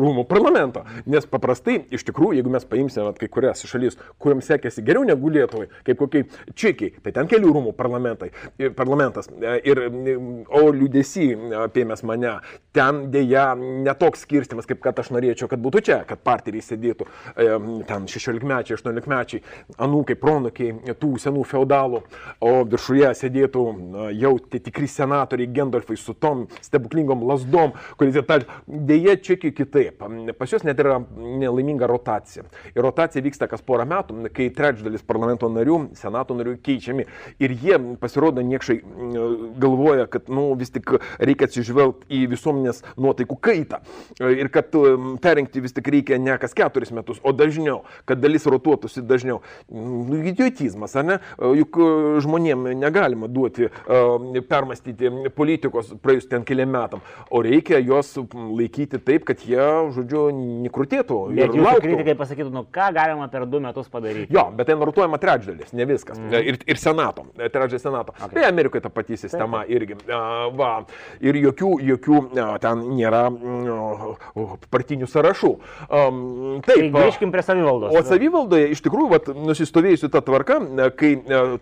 [0.00, 0.84] rūmų parlamento.
[1.10, 5.68] Nes paprastai, iš tikrųjų, jeigu mes paimsime kai kurias šalis, kuriuom sekėsi geriau negu Lietuvai,
[5.86, 9.30] kaip kokiai čekiai, tai ten kelių rūmų parlamentas.
[9.40, 9.82] E, ir,
[10.50, 11.30] o liūdėsi
[11.64, 12.38] apėmės mane,
[12.76, 17.06] ten dėja netoks skirstimas, kaip kad aš norėčiau, kad būtų čia, kad partneriai sėdėtų
[17.88, 19.42] ten 16-mečiai, 18-mečiai,
[19.82, 22.02] anūkai, pronukiai tų senų feudalų,
[22.46, 23.64] o viršuje sėdėtų
[24.20, 30.06] jau tie tikri senatoriai Gendolfai su tom stebuklingom lasdom, kuris ir tal, dėje čekiai kitaip.
[30.38, 32.46] Pas juos net yra nelaiminga rotacija.
[32.74, 37.08] Ir rotacija vyksta kas porą metų, kai trečdalis parlamento narių, senato narių keičiami.
[37.42, 38.78] Ir jie pasirodo niekšai
[39.60, 43.80] galvoja, kad nu, vis tik reikia atsižvelgti į visuomenės visuomenės nuotaikų kaitą.
[44.20, 44.74] Ir kad
[45.22, 49.40] perrinkti vis tik reikia ne kas keturis metus, o dažniau, kad dalis rotuotųsi dažniau.
[49.70, 51.18] Nu, idiotizmas, ar ne?
[51.38, 51.78] Juk
[52.24, 53.70] žmonėm negalima duoti
[54.48, 59.60] permastyti politikos praėjus ten keliam metam, o reikia juos laikyti taip, kad jie,
[59.94, 60.28] žodžiu,
[60.66, 61.20] nekrutėtų.
[61.36, 64.30] Bet jūsų kritikai pasakytų, nu ką galima per du metus padaryti.
[64.34, 66.18] Jo, bet tai rotuojama trečdalis, ne viskas.
[66.20, 66.44] Mm.
[66.52, 68.14] Ir, ir senato, trečdalis senato.
[68.16, 68.36] Okay.
[68.36, 69.74] Tai Amerikoje ta pati sistema taip.
[69.76, 69.98] irgi.
[70.56, 70.70] Va,
[71.24, 72.20] ir jokių, jokių
[72.62, 73.26] ten nėra
[74.70, 75.52] partinių sąrašų.
[75.90, 77.94] Taip, tai grįžkim prie savivaldos.
[77.94, 80.58] O savivaldoje iš tikrųjų vat, nusistovėjusi ta tvarka,
[80.98, 81.12] kai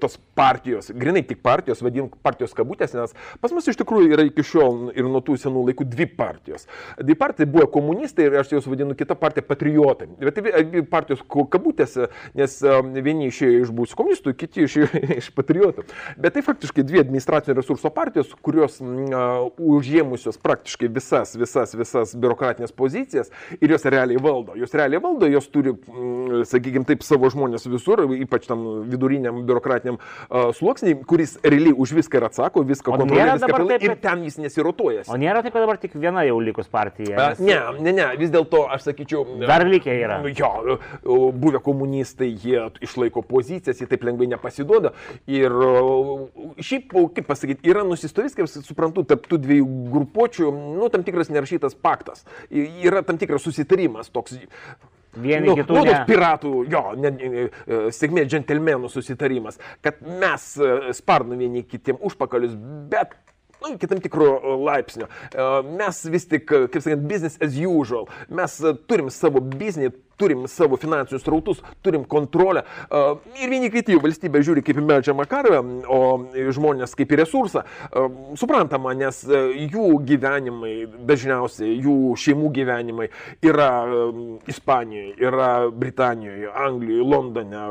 [0.00, 4.44] tos partijos, grinai tik partijos, vadinkim partijos kabutės, nes pas mus iš tikrųjų yra iki
[4.46, 6.68] šiol ir nuo tų senų laikų dvi partijos.
[7.00, 10.10] Dvi partijos buvo komunistai ir aš juos vadinu kita partija patriotai.
[10.22, 12.58] Bet tai dvi partijos kabutėse, nes
[13.02, 15.84] vieni išėjo iš būsių komunistų, kiti išėjo iš patriotų.
[16.20, 22.72] Bet tai faktiškai dvi administracinio resurso partijos, kurios uh, užėmusios praktiškai visas, visas, visas biurokratinės
[22.76, 24.54] pozicijas ir jos realiai valdo.
[24.58, 29.98] Jos realiai valdo, jos turi, mm, sakykime taip, savo žmonės visur, ypač tam viduriniam biurokratiniam
[29.98, 35.06] uh, sluoksniai, kuris realiai už viską ir atsako, viską kontroliuoja, pilnai ir ten jis nesirotuoja.
[35.10, 37.30] O nėra taip, kad dabar tik viena jau likus partija?
[37.32, 37.42] Nes...
[37.42, 39.24] Ne, ne, ne, vis dėlto aš sakyčiau.
[39.48, 40.20] Dar likę yra.
[40.38, 44.92] Jo, buvę komunistai, jie išlaiko pozicijas, jie taip lengvai nepasiduoda.
[45.30, 45.54] Ir
[46.62, 51.76] šiaip, kaip pasakyti, yra nusistovės, kaip suprantu, tarp tų dviejų grupuočių, nu, tam tikras nerašytas
[51.78, 52.24] paktas.
[52.50, 54.38] Yra tam tikras susitarimas toks.
[55.18, 55.74] Vieni nu, kitų.
[55.74, 57.46] Nu, tos piratų, jo, ne, ne,
[57.96, 60.44] sėkmė džentelmenų susitarimas, kad mes
[60.98, 62.52] sparnu vieni kitiem užpakalius,
[62.92, 63.16] bet
[63.62, 65.08] nu, iki tam tikro laipsnio.
[65.78, 68.08] Mes vis tik, kaip sakant, business as usual.
[68.30, 68.58] Mes
[68.90, 72.64] turim savo biznį, turim savo finansinius rautus, turim kontrolę.
[73.38, 76.00] Ir vieni kiti valstybė žiūri kaip į medžiamą karvę, o
[76.54, 77.62] žmonės kaip į resursą.
[78.38, 80.74] Suprantama, nes jų gyvenimai,
[81.08, 83.10] dažniausiai jų šeimų gyvenimai
[83.46, 83.70] yra
[84.50, 87.66] Ispanijoje, yra Britanijoje, Anglijoje, Londone,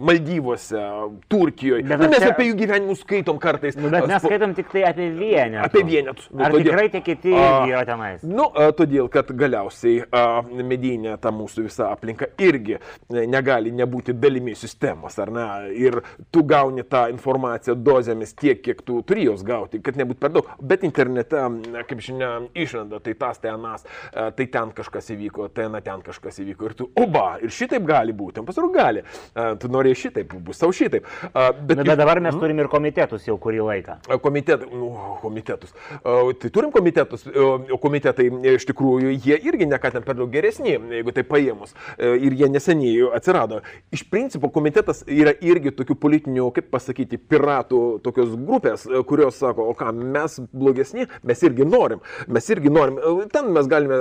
[0.00, 0.80] Maldyvose,
[1.28, 1.82] Turkijoje.
[1.84, 2.30] Bet nu, mes čia...
[2.32, 3.76] apie jų gyvenimus skaitom kartais.
[3.76, 5.66] Nu, bet mes skaitom tik tai apie vienetus.
[5.66, 6.28] Apie vienetus.
[6.32, 8.22] Nu, Ar todėl, tikrai tie kiti yra tenais?
[8.24, 12.78] Nu, a, todėl, kad galiausiai a, medinė ta mūsų visa aplinka irgi
[13.10, 15.46] negali nebūti dalimi sistemos, ar ne?
[15.76, 16.00] Ir
[16.32, 20.48] tu gauni tą informaciją dozėmis tiek, kiek tu turi jos gauti, kad nebūtų per daug.
[20.64, 21.44] Bet internete,
[21.90, 26.40] kaip žinia, išranda, tai tas, tai anas, tai ten kažkas įvyko, tai na ten kažkas
[26.40, 26.70] įvyko.
[26.70, 28.44] Ir tu, oba, ir šitaip gali būti.
[28.48, 29.04] Pasirodo, gali.
[29.34, 31.06] A, tu norėjai šitaip, bus tau šitaip.
[31.32, 33.96] Bet, Na, bet dabar mes turim ir komitetus jau kurį laiką.
[34.22, 34.90] Komitet, nu,
[35.22, 35.72] komitetus.
[36.02, 40.76] Tai turim komitetus, o komitetai iš tikrųjų jie irgi ne ką ten per daug geresni,
[40.76, 41.74] jeigu tai paėmus.
[41.98, 43.62] Ir jie neseniai atsirado.
[43.94, 49.76] Iš principo komitetas yra irgi tokių politinių, kaip pasakyti, piratų tokios grupės, kurios sako, o
[49.78, 52.02] ką mes blogesni, mes irgi norim.
[52.30, 52.98] Mes irgi norim.
[53.32, 54.00] Ten mes galime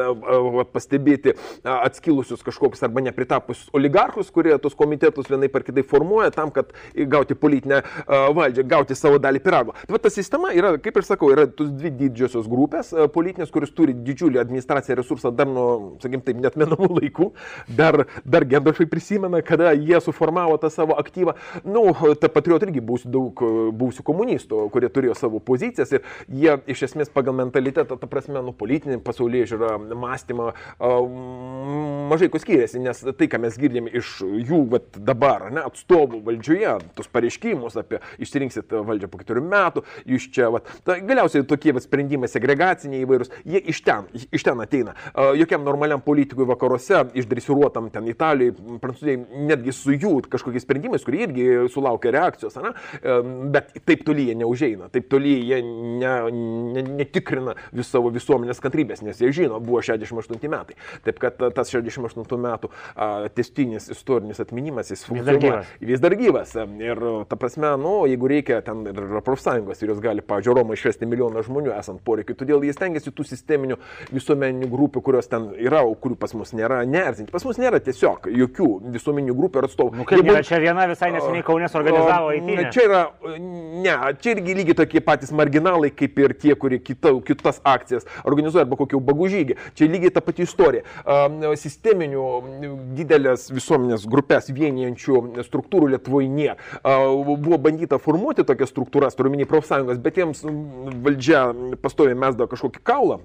[0.73, 1.35] pastebėti
[1.69, 6.71] atskilusius kažkokius arba nepritapusius oligarchus, kurie tos komitetus vienai par kitaip formuoja tam, kad
[7.11, 9.75] gauti politinę valdžią, gauti savo dalį pirago.
[9.87, 13.93] Tai ta sistema yra, kaip ir sakau, yra tos dvi didžiosios grupės politinės, kuris turi
[13.93, 17.31] didžiulį administraciją resursą dar nuo, sakykim, taip, net menamų laikų.
[17.77, 21.35] Dar, dar Gendorfai prisimena, kada jie suformavo tą savo aktyvą.
[21.63, 23.43] Na, nu, ta patriotai irgi būsiu daug
[23.79, 28.53] būsių komunistų, kurie turėjo savo pozicijas ir jie iš esmės pagal mentalitetą, ta prasme, nu,
[28.55, 30.51] politinį pasaulyje žiūrą, mąstymą,
[32.11, 36.75] mažai ko skiriasi, nes tai, ką mes girdėm iš jų vat, dabar, ne, atstovų valdžioje,
[36.97, 41.85] tos pareiškimus apie išsirinksit valdžią po keturių metų, jūs čia, vat, ta, galiausiai tokie vat,
[41.85, 44.95] sprendimai segregaciniai įvairūs, jie iš ten, iš ten ateina.
[45.39, 51.47] Jokiam normaliam politikui vakaruose, išdresiruotam ten Italijai, Prancūzijai, netgi su jų kažkokiais sprendimais, kurie irgi
[51.73, 52.73] sulaukia reakcijos, ne,
[53.53, 56.13] bet taip toli jie neužeina, taip toli jie ne,
[56.75, 60.77] ne, netikrina vis savo visuomenės kantrybės, nes jie žino, buvo 68 metai.
[61.05, 62.71] Taip kad tas 68 metų
[63.37, 65.69] testinis istorinis atminimas, jis funkcionuoja gyvas.
[65.91, 66.55] Vis dar gyvas.
[66.79, 71.05] Ir ta prasme, nu, jeigu reikia, ten yra profsąjungos ir jos gali, pavyzdžiui, Romą išvesti
[71.05, 72.33] milijoną žmonių esant poreikiu.
[72.39, 73.77] Todėl jie stengiasi tų sisteminių
[74.15, 77.31] visuomeninių grupių, kurios ten yra, o kurių pas mus nėra, neerzinti.
[77.31, 79.99] Pas mus nėra tiesiog jokių visuomeninių grupių ir atstovų.
[79.99, 82.57] Nu, kaip nėra, čia viena visai neseniai Kaunės organizavo įtį.
[82.73, 83.01] Čia yra,
[83.83, 88.65] ne, čia irgi lygiai tokie patys marginalai, kaip ir tie, kurie kita, kitas akcijas organizuoja
[88.65, 89.59] arba kokį bagužygį.
[89.77, 90.85] Čia lygiai ta pati istorija.
[91.59, 92.25] Sisteminių
[92.97, 96.57] didelės visuomenės grupės vienijančių struktūrų Lietuvoje nėra.
[97.29, 101.47] Buvo bandyta formuoti tokias struktūras, turiu minį profsąjungas, bet jiems valdžia
[101.83, 103.19] pastoviai mesdavo kažkokį kaulą,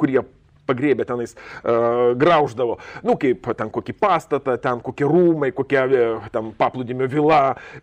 [0.00, 0.24] kurie
[0.68, 5.86] pagrėbė tenais, uh, grauždavo, nu kaip ten kokį pastatą, ten kokie rūmai, kokia
[6.32, 7.40] ten paplūdimio vila.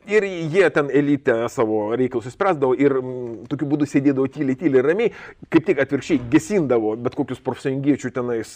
[0.10, 3.14] Ir jie ten elite savo reikalus įspręsdavo ir m,
[3.50, 5.14] tokiu būdu sėdėdavo tyliai, tyliai, ramiai,
[5.54, 8.56] kaip tik atvirkščiai gesindavo bet kokius profsąjungiečių tenais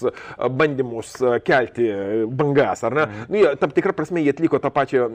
[0.60, 1.16] bandymus
[1.48, 1.90] kelti
[2.40, 3.08] bangas, ar ne?
[3.08, 3.30] Mhm.
[3.30, 5.08] Nu, jie, tam tikrą prasme jie atliko tą pačią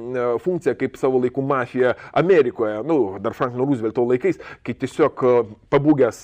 [0.45, 5.25] funkciją kaip savo laikų mafija Amerikoje, nu, dar Franklino Roosevelto laikais, kai tiesiog
[5.73, 6.21] pabūgęs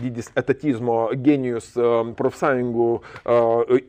[0.00, 1.72] didis etatizmo genijus
[2.32, 2.88] profsąjungų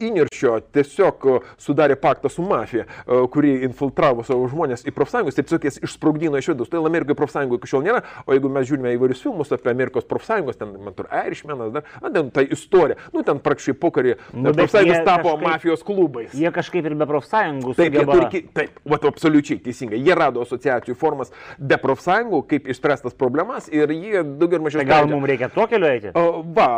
[0.03, 1.27] įniršio tiesiog
[1.61, 2.85] sudarė paktą su mafija,
[3.31, 6.71] kuri infiltravo savo žmonės į profsąjungus ir tiesiog jas išsprogdino iš vidus.
[6.71, 10.59] Tai Amerikoje profsąjungų iki šiol nėra, o jeigu mes žiūrime įvairius filmus apie Amerikos profsąjungos,
[10.59, 15.31] ten, man atrodo, Irishmanas, dar, ten ta istorija, nu, ten praktiškai pokarį nu, profsąjungos tapo
[15.31, 16.35] kažkaip, mafijos klubais.
[16.35, 17.75] Jie kažkaip ir be profsąjungų.
[17.79, 18.17] Taip, sugeba...
[18.19, 20.01] turi, taip, va, absoliučiai teisingai.
[20.03, 24.83] Jie rado asociacijų formas be profsąjungų, kaip išspręstas problemas ir jie daugiau ir mažiau.
[24.83, 26.13] Tai gal mums reikia to keliu eiti?
[26.57, 26.69] Va,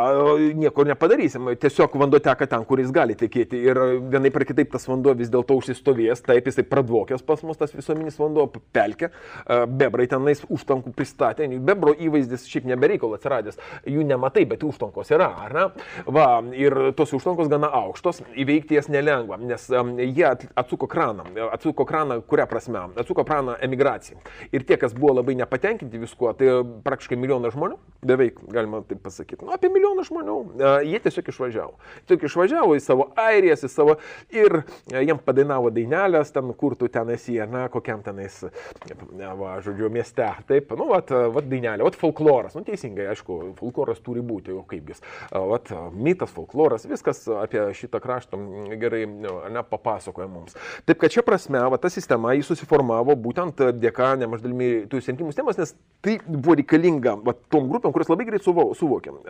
[0.56, 1.50] nieko nepadarysim.
[1.60, 3.58] Tiesiog vanduo teka ten, kur jis gali tekėti.
[3.68, 3.80] Ir
[4.12, 6.22] vienai per kitaip tas vanduo vis dėlto užsistovės.
[6.26, 9.10] Taip, jisai pradvokęs pas mus tas visuominis vanduo pelkė.
[9.68, 11.48] Bebrai tenais užtankų pristatė.
[11.66, 13.58] Bebro įvaizdis šiaip nebereikalo atsiradęs.
[13.88, 15.66] Jų nematai, bet užtankos yra, ar ne?
[16.06, 18.22] Va, ir tos užtankos gana aukštos.
[18.36, 21.28] Įveikti jas nelengva, nes jie atsuko kraną.
[21.50, 22.84] Atsuko kraną, kuria prasme?
[23.00, 24.20] Atsuko kraną emigracijai.
[24.52, 29.46] Ir tie, kas buvo labai nepatenkinti viskuo, tai praktiškai milijonas žmonių, beveik galima taip pasakyti,
[29.46, 30.36] nu, apie milijoną žmonių,
[30.86, 31.45] jie tiesiog išvažiavo.
[32.06, 33.96] Tiesiog išvažiavo į savo airijas, į savo
[34.34, 34.60] ir
[34.92, 38.38] jiem padainavo dainelės, ten kur tu ten esi, na, kokiam tenais,
[39.40, 40.28] va, žodžiu, mieste.
[40.48, 45.02] Taip, nu, vat, vat dainelė, vat folkloras, nu, teisingai, aišku, folkloras turi būti, o kaipgis.
[45.32, 48.40] Vat, mitas, folkloras, viskas apie šitą kraštą
[48.80, 50.56] gerai, ne, papasakoja mums.
[50.86, 55.58] Taip, kad čia prasme, va, ta sistema jį susiformavo būtent dėka nemaždalimi tų rinkimų sistemos,
[55.60, 59.22] nes tai buvo reikalinga va, tom grupėm, kurios labai greit suvokėm,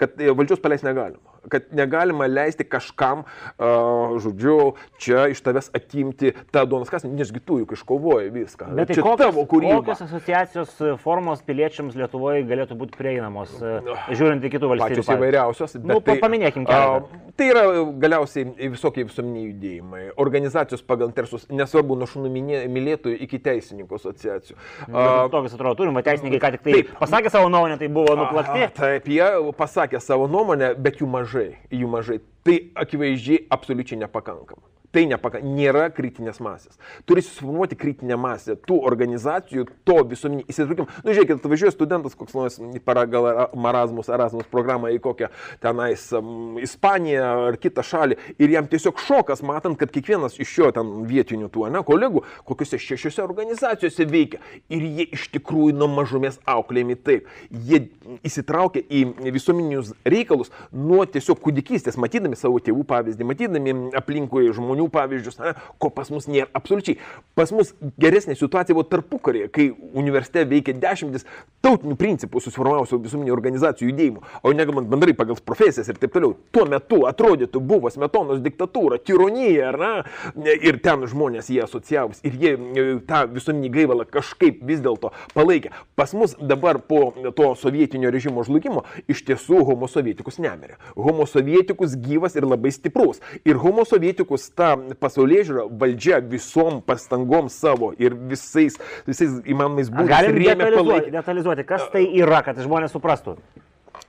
[0.00, 3.24] kad e, valdžios paleisti negalima kad negalima leisti kažkam,
[3.58, 8.70] uh, žodžiu, čia iš tavęs atimti tą duonos kasnį, nesgi tu juk iškovoji viską.
[8.78, 9.80] Bet tai čia kokios, tavo kūryba.
[9.82, 15.02] Kokios asociacijos formos piliečiams Lietuvoje galėtų būti prieinamos, žiūrint į kitų valstybių?
[15.02, 15.76] Pačios įvairiausios.
[15.82, 17.08] Nu, tai, paminėkim keletą.
[17.08, 17.64] Uh, tai yra
[18.02, 22.32] galiausiai visokie visuomeniai judėjimai, organizacijos pagal interesus, nesvarbu nuo šunų
[22.72, 24.58] mylėtojų iki teisininkų asociacijų.
[24.88, 28.64] Uh, Tokius atrodo turim, teisininkai ką tik tai taip, pasakė savo nuomonę, tai buvo nuplakti.
[28.66, 32.18] A, taip, jie pasakė savo nuomonę, bet jų mažai mažai, jų mažai.
[32.44, 34.62] Tai akivaizdžiai absoliučiai nepakankama.
[34.88, 36.78] Tai nepaka, nėra kritinės masės.
[37.04, 40.86] Turi susiformuoti kritinę masę tų organizacijų, to visuomenį įsitraukimą.
[41.04, 45.28] Nu, žiūrėkit, važiuoja studentas koks nors pagal Erasmus, Erasmus programą į kokią
[45.60, 50.70] tenais um, Ispaniją ar kitą šalį ir jam tiesiog šokas, matant, kad kiekvienas iš jo
[50.72, 54.40] ten vietinių tų, ne, kolegų, kokiuose šešiose organizacijose veikia.
[54.72, 57.28] Ir jie iš tikrųjų nuo mažumės auklėjami taip.
[57.52, 57.82] Jie
[58.24, 59.04] įsitraukia į
[59.36, 65.54] visuomeninius reikalus nuo tiesiog kūdikystės, matydami savo tėvų pavyzdį, matydami aplinkui žmonių žmonių pavyzdžius, ne,
[65.78, 66.98] ko pas mus nėra absoliučiai.
[67.34, 71.26] Pas mus geresnė situacija buvo tarpukarėje, kai universitete veikia dešimtis
[71.62, 76.36] tautinių principų susiformavusių visuomeninių organizacijų judėjimų, o negalvant bendrai pagal profesijas ir taip toliau.
[76.54, 80.54] Tuo metu atrodytų buvo smetonos diktatūra, tironija, ar ne?
[80.58, 85.72] Ir ten žmonės jie asocijavus ir jie e, tą visuomeninį gaivalą kažkaip vis dėlto palaikė.
[85.98, 90.78] Pas mus dabar po to sovietinio režimo žlugimo iš tiesų homo sovietikus nemirė.
[90.96, 93.22] Homo sovietikus gyvas ir labai stiprus.
[93.48, 98.78] Ir homo sovietikus ta pasaulyje žiūra valdžia visom pastangom savo ir visais,
[99.08, 100.10] visais įmanomais būdais.
[100.12, 103.38] Galim detalizuoti, detalizuoti, kas tai yra, kad žmonės suprastų.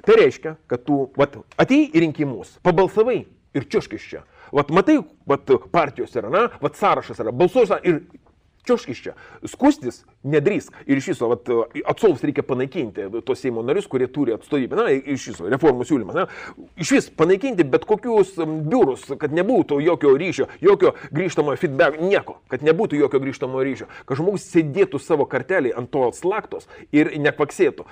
[0.05, 3.21] Tai reiškia, kad tu vat, atei į rinkimus, pabalsavai
[3.55, 4.23] ir čiuškis čia.
[4.55, 4.97] Vat matai,
[5.29, 8.01] vat partijos yra, na, vat sąrašas yra, balsuosi ir
[8.67, 9.15] čiuškis čia.
[9.47, 10.75] Skustis nedrįsk.
[10.89, 11.47] Ir iš viso vat,
[11.87, 14.75] atstovus reikia panaikinti, tos Seimo narius, kurie turi atstovybę.
[14.75, 16.17] Na, iš viso, reformų siūlymas.
[16.17, 16.25] Na,
[16.79, 22.65] iš vis panaikinti bet kokius biurus, kad nebūtų jokio ryšio, jokio grįžtamojo feedback, nieko, kad
[22.67, 23.89] nebūtų jokio grįžtamojo ryšio.
[24.09, 27.87] Kad žmogus sėdėtų savo kartelį ant to slaktos ir nekvaksėtų.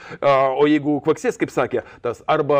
[0.59, 2.59] O jeigu kvaksės, kaip sakė, tas arba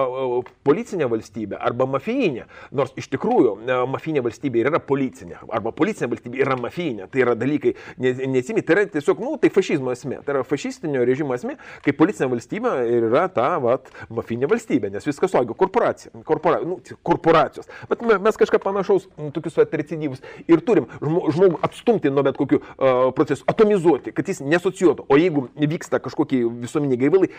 [0.67, 3.57] policinė valstybė, arba mafijinė, nors iš tikrųjų
[3.91, 7.75] mafijinė valstybė yra policinė, arba policinė valstybė yra mafijinė, tai yra dalykai
[8.15, 12.29] neatsimė, tai yra tiesiog, nu, tai fašizmo esmė, tai yra fašistinio režimo esmė, kai policinė
[12.31, 17.69] valstybė yra ta, vat, mafinė valstybė, nes viskas saugo korporacija, korpora, nu, korporacijos.
[17.89, 22.59] Bet mes kažką panašaus, nu, tokius vat, recidyvus ir turim žmogų atstumti nuo bet kokių
[22.61, 25.07] uh, procesų, atomizuoti, kad jis nesocijuotų.
[25.09, 27.31] O jeigu vyksta kažkokie visuomeniai gaivalai,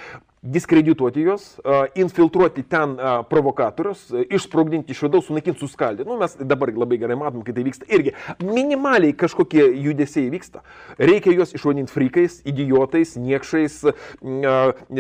[0.43, 6.09] diskredituoti juos, uh, infiltruoti ten uh, provokatorius, uh, išsprogdinti iš vidaus, sunaikinti, suskaldyti.
[6.09, 8.15] Nu, mes dabar labai gerai matom, kai tai vyksta irgi.
[8.45, 10.63] Minimaliai kažkokie judesiai vyksta vyksta.
[10.99, 13.85] Reikia juos išvadinti frikais, idiotais, niekšais,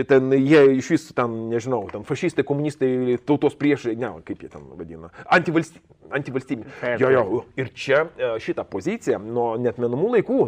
[0.08, 4.62] ten jie iš vis, ten, nežinau, ten fašistai, komunistai, tautos priešai, ne, kaip jie ten
[4.76, 5.94] vadina, antivalstybė.
[6.08, 6.64] Antivalstybė.
[7.00, 7.40] Jo, jo.
[7.60, 8.06] Ir čia
[8.40, 10.38] šitą poziciją nuo netmenamų laikų,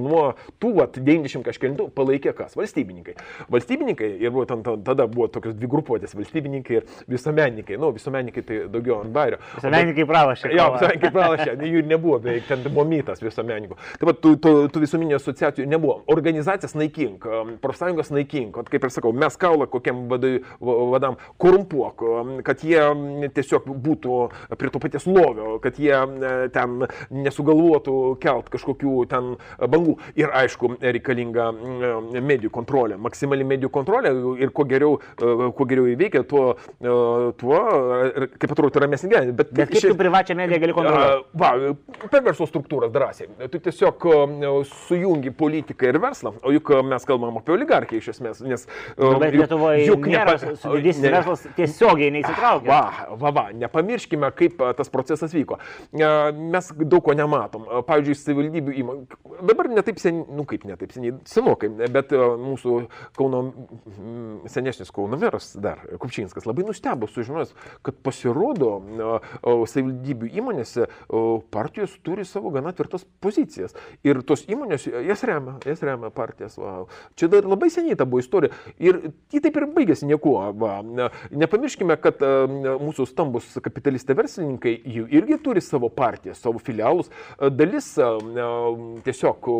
[0.00, 0.22] nuo
[0.62, 2.54] tų, vat, 90 kažkėlintų palaikė kas?
[2.56, 3.18] Valstybininkai.
[3.52, 7.76] Valstybininkai, ir buvo, ten, tada buvo tokios dvi grupuotės- valstybininkai ir visuomenininkai.
[7.76, 9.42] Nu, visuomenininkai tai daugiau ant bairio.
[9.58, 10.54] Visuomenininkai pralašė.
[10.56, 13.76] Jo, visuomenininkai pralašė, jų ir nebuvo, beveik ten buvo mytas visuomenininkų.
[14.00, 16.00] Taip pat tų, tų, tų visuomeninių asociacijų nebuvo.
[16.12, 17.26] Organizacijas naikink,
[17.62, 22.04] profsąjungos naikink, kaip ir sakau, mes kaulą kokiam vadai, vadam korumpuok,
[22.46, 22.82] kad jie
[23.36, 24.18] tiesiog būtų
[24.60, 25.96] prie to paties lovio, kad jie
[26.54, 29.96] ten nesugalvotų kelt kažkokių ten bangų.
[30.20, 31.50] Ir aišku, reikalinga
[32.20, 36.54] medijų kontrolė, maksimali medijų kontrolė ir kuo geriau, kuo geriau įveikia, tuo,
[37.40, 37.60] tuo
[38.40, 39.36] kaip atrodo, ramesnį gyvenimą.
[39.36, 39.92] Bet, Bet kaip ši...
[39.92, 41.26] tu privačią mediją gali kontroliuoti?
[41.40, 41.50] Va,
[42.12, 43.48] per verslo struktūras drąsiai.
[43.52, 44.06] Tu tiesiog
[44.86, 48.40] sujungi politiką ir verslą, o juk mes kalbam apie oligarkiją iš esmės.
[48.46, 48.66] Nes,
[48.98, 50.74] nu, bet Lietuvoje juk nėra nepa...
[50.76, 51.12] didysis ne...
[51.14, 52.68] verslas tiesiogiai neįsitraukia.
[52.70, 55.58] Va, va, va, nepamirškime, kaip tas procesas vyko.
[55.92, 57.66] Mes daug ko nematom.
[57.88, 59.20] Pavyzdžiui, savivaldybių įmonių.
[59.50, 62.76] Dabar netaip seniai, nu kaip netaip seniai, senokai, bet mūsų
[63.16, 63.42] Kauno,
[64.50, 67.54] senesnis Kauno meras dar, Kupčinskas, labai nustebo sužinojęs,
[67.86, 68.72] kad pasirodo
[69.42, 70.86] savivaldybių įmonėse
[71.52, 73.74] partijos turi savo gana tvirtas pozicijas.
[74.06, 76.56] Ir tos įmonės, jas remia, jas remia partijas.
[76.60, 76.84] Va.
[77.18, 78.54] Čia dar labai seniai ta buvo istorija.
[78.78, 79.00] Ir
[79.32, 80.38] ji taip ir baigėsi niekuo.
[80.60, 80.78] Va.
[81.30, 82.22] Nepamirškime, kad
[82.80, 87.10] mūsų stambus kapitalistai verslininkai jų irgi turi savo partijas, savo filialus.
[87.54, 87.92] Dalis
[89.06, 89.50] tiesiog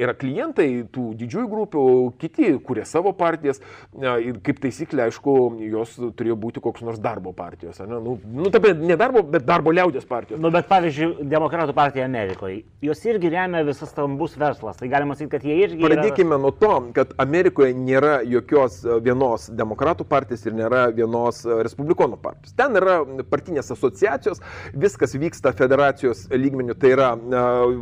[0.00, 1.84] yra klientai tų didžiųjų grupių,
[2.20, 3.62] kiti kuria savo partijas.
[3.98, 5.36] Ir kaip taisyklė, aišku,
[5.68, 7.80] jos turėjo būti koks nors darbo partijos.
[7.80, 10.40] Ne, nu, nu taip, ne darbo, bet darbo liaudės partijos.
[10.42, 14.76] Nu, bet pavyzdžiui, Demokratų partija Amerikoje, jos irgi remia visas stambus verslas.
[14.76, 15.82] Tai galima sakyti, kad jie irgi...
[15.84, 16.40] Pradėkime yra...
[16.42, 22.54] nuo to, kad Amerikoje nėra jokios vienos demokratų partijos ir nėra vienos respublikonų partijos.
[22.58, 22.98] Ten yra
[23.30, 24.42] partinės asociacijos,
[24.74, 27.12] viskas vyksta federacijos lygmenių, tai yra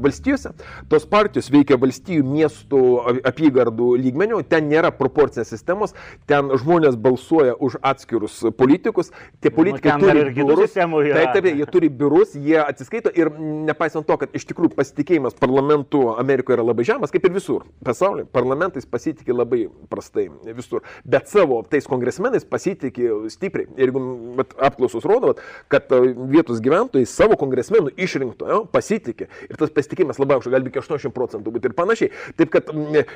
[0.03, 0.53] valstijose.
[0.91, 2.83] Tos partijos veikia valstijų, miestų,
[3.27, 5.97] apygardų lygmenių, ten nėra proporcinės sistemos,
[6.29, 11.71] ten žmonės balsuoja už atskirus politikus, tie nu, politikai nu, turi biurus, taip, taip, jie
[11.71, 16.87] turi biurus, jie atsiskaito ir nepaisant to, kad iš tikrųjų pasitikėjimas parlamentu Amerikoje yra labai
[16.89, 23.13] žemas, kaip ir visur pasaulyje, parlamentais pasitikė labai prastai visur, bet savo tais kongresmenais pasitikė
[23.33, 23.69] stipriai.
[23.77, 25.35] Ir jeigu apklausos rodo,
[25.73, 26.01] kad e,
[26.33, 31.55] vietos gyventojai savo kongresmenų išrinkto jo, pasitikė ir tas pasitikėjimas labai aukštas, iki 80 procentų
[31.55, 32.13] būti ir panašiai.
[32.39, 32.71] Taip kad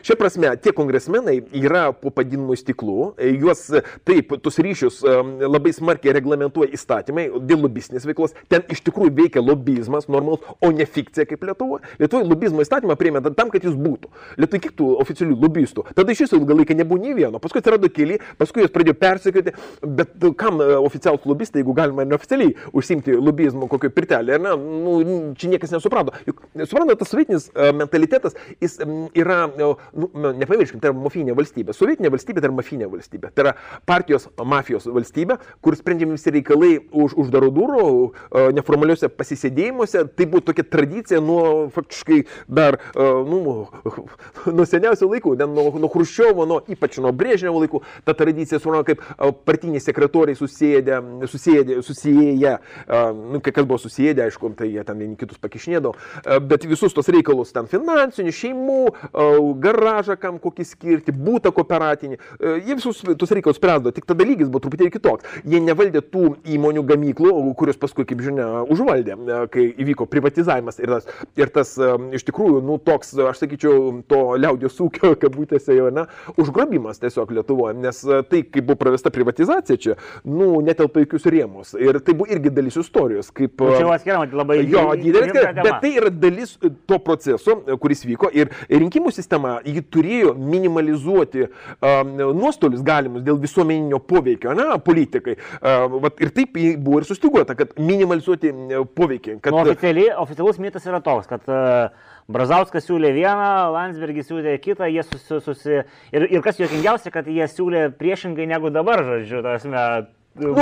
[0.07, 3.67] šia prasme tie kongresmenai yra po padinimu stiklu, e, juos
[4.09, 9.45] taip, tus ryšius e, labai smarkiai reglamentuoja įstatymai dėl lobistinės veiklos, ten iš tikrųjų veikia
[9.45, 11.85] lobizmas normalus, o ne fikcija kaip Lietuvoje.
[12.03, 14.11] Lietuvoje lobizmo įstatymą priėmė tam, kad jis būtų.
[14.41, 15.87] Lietuvoje kiek tų oficialių lobistų.
[15.97, 17.41] Tada iš viso ilgą laiką nebuvo nei vieno.
[17.43, 19.55] Paskui atsirado keli, paskui juos pradėjo persekioti.
[20.01, 24.55] Bet kam oficialūs lobistai, jeigu galima neoficialiai užsimti lobizmu kokio pirtelį, ar ne?
[24.85, 24.95] Nu,
[25.39, 26.15] čia niekas nesuprato.
[26.29, 27.49] Juk, suprantate, tas sovietinis
[27.79, 28.79] mentalitetas, jis
[29.17, 29.71] yra, nu,
[30.41, 31.75] nepamirškim, tai yra mafinė valstybė.
[31.77, 33.33] Sovietinė valstybė tai yra mafinė valstybė.
[33.35, 33.55] Tai yra
[33.89, 37.87] partijos mafijos valstybė, kur sprendžiami visi reikalai už uždarų durų,
[38.57, 40.05] neformaliuose pasisėdėjimuose.
[40.17, 43.41] Tai buvo tokia tradicija nuo faktiškai dar, nu,
[44.51, 49.03] nuo seniausių laikų, nuo, nuo Hruščiovo, nuo, ypač nuo Brėžnevo laikų, ta tradicija surano kaip
[49.47, 52.55] partiniai sekretoriai susėdė, susėdė, susėję,
[53.17, 55.95] nu, kai kas buvo susėdę, aišku, tai jie ten vieni kitus pakišnėdavo,
[56.49, 58.81] bet visus tos reikalus, ten finansinių, šeimų,
[59.63, 62.21] garažą kam kokį skirti, būtą kooperatinį,
[62.67, 65.39] jie visus tos reikalus spręsdavo, tik tada lygis buvo truputėlį kitoks.
[65.49, 69.17] Jie nevaldė tų įmonių gamyklų, kurios paskui, kaip žinia, užvaldė,
[69.53, 71.75] kai įvyko privatizavimas ir tas, ir tas
[72.17, 76.07] iš tikrųjų, nu, toks, aš sakyčiau, to liaudės ūkio, kabutėse jau, ne,
[76.41, 79.97] užgrobimas tiesiog Lietuvoje, nes e, tai, kaip buvo pravesta privatizacija čia,
[80.29, 81.75] nu, netelpa jokius rėmus.
[81.81, 83.33] Ir tai buvo irgi dalis istorijos.
[83.35, 88.05] Kaip, nu, čia atskiriama, tai labai jo, didelis, bet tai yra dalis to proceso, kuris
[88.07, 95.37] vyko ir rinkimų sistema, ji turėjo minimalizuoti um, nuostolius galimus dėl visuomeninio poveikio, ne, politikai.
[95.61, 98.53] Uh, vat, ir taip buvo ir sustiguota, kad minimalizuoti
[98.97, 99.39] poveikį.
[99.41, 99.55] Kad...
[99.55, 105.03] Nu, oficialiai, oficialus mitas yra toks, kad uh, Brazauskas siūlė vieną, Landsbergis siūlė kitą, jie
[105.07, 105.41] susi...
[105.43, 109.83] susi ir, ir kas juokingiausia, kad jie siūlė priešingai negu dabar, žodžiu, tasme,
[110.35, 110.55] Nu,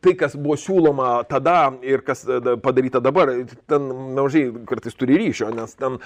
[0.00, 3.28] tai, kas buvo siūloma tada ir kas e, padaryta dabar,
[3.68, 5.98] ten mažai kartais turi ryšio, nes ten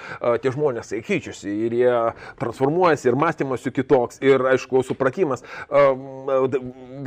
[0.43, 1.93] tie žmonės keičiasi ir jie
[2.41, 5.45] transformuojasi ir mąstymas jų kitoks ir, aišku, supratimas.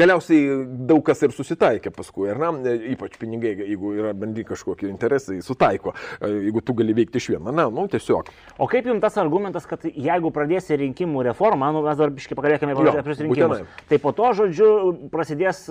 [0.01, 2.72] Galiausiai daug kas ir susitaikė paskui, ar ne?
[2.95, 5.93] Ypač pinigai, jeigu yra bendri kažkokie interesai, sutaiko,
[6.24, 7.53] jeigu tu gali veikti iš vieno.
[7.53, 8.32] Na, nu, tiesiog.
[8.57, 12.76] O kaip jums tas argumentas, kad jeigu pradėsi rinkimų reformą, nu, mes dar biškai pakalbėkime
[12.76, 14.72] apie rinkimus, tai po to, žodžiu,
[15.12, 15.64] prasidės prasidės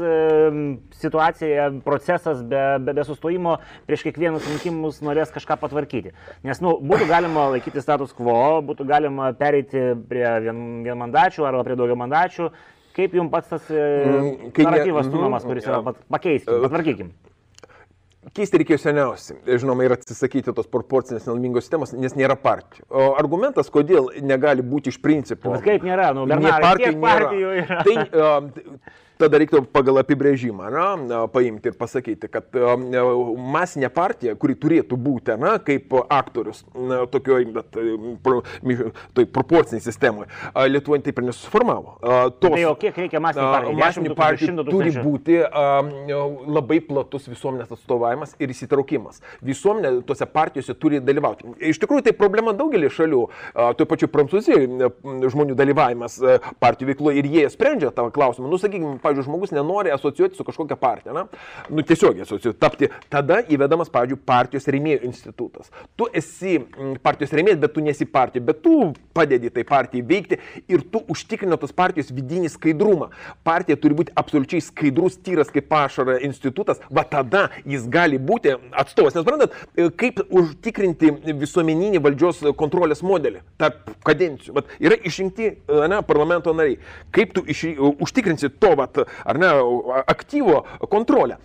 [1.00, 6.14] situacija, procesas be, be, be sustojimo, prieš kiekvienus rinkimus norės kažką patvarkyti.
[6.44, 11.76] Nes, nu, būtų galima laikyti status quo, būtų galima pereiti prie vien, vienmandačių arba prie
[11.76, 12.50] daugia mandačių.
[12.96, 17.14] Kaip jums pats tas mm, naratyvas stumiamas, kuris yra pakeisti, patvarkykim?
[18.36, 22.88] Keisti reikėjo seniausiai, žinoma, ir atsisakyti tos proporcinės nelaimingos sistemos, nes nėra partijų.
[22.90, 25.54] O argumentas, kodėl negali būti iš principo.
[25.54, 27.84] Bet kaip nėra, nu, Bernardai, partijų, partijų yra.
[27.86, 32.56] Tai, uh, tada reiktų pagal apibrėžimą na, paimti ir pasakyti, kad
[33.56, 36.64] masinė partija, kuri turėtų būti na, kaip aktorius
[37.14, 37.80] tokioj, bet
[39.16, 40.30] toj proporciniai sistemoje,
[40.70, 41.98] Lietuvoje taip ir nesusiformavo.
[42.40, 43.76] Tos, tai o kiek reikia masinį partiją?
[43.80, 45.40] Masinį partiją turi būti
[46.56, 49.22] labai platus visuomenės atstovavimas ir įsitraukimas.
[49.46, 51.56] Visuomenė tose partijose turi dalyvauti.
[51.72, 53.22] Iš tikrųjų, tai problema daugelį šalių,
[53.80, 54.90] tuo pačiu Prancūzijoje
[55.32, 56.20] žmonių dalyvavimas
[56.62, 58.50] partijų veikloje ir jie sprendžia tą klausimą.
[58.52, 61.26] Nu, sakykime, pavyzdžiui, žmogus nenori asocijuoti su kažkokia partija, na,
[61.70, 65.72] nu tiesiog asocijuoti, tapti, tada įvedamas, pavyzdžiui, partijos rėmėjų institutas.
[65.96, 70.40] Tu esi mm, partijos rėmėjas, bet tu nesi partija, bet tu padedi tai partijai veikti
[70.72, 73.10] ir tu užtikrino tos partijos vidinį skaidrumą.
[73.48, 79.16] Partija turi būti absoliučiai skaidrus, tyras kaip pašara institutas, va tada jis gali būti atstovas.
[79.16, 79.56] Nes, suprantat,
[80.00, 84.56] kaip užtikrinti visuomeninį valdžios kontrolės modelį tarp kadencijų.
[84.58, 85.52] Vat yra išrinkti
[85.92, 86.80] ne, parlamento nariai.
[87.16, 87.66] Kaip tu iš,
[88.04, 89.48] užtikrinsi to, vat, vat, ar ne,
[90.08, 91.38] aktyvo kontrolę.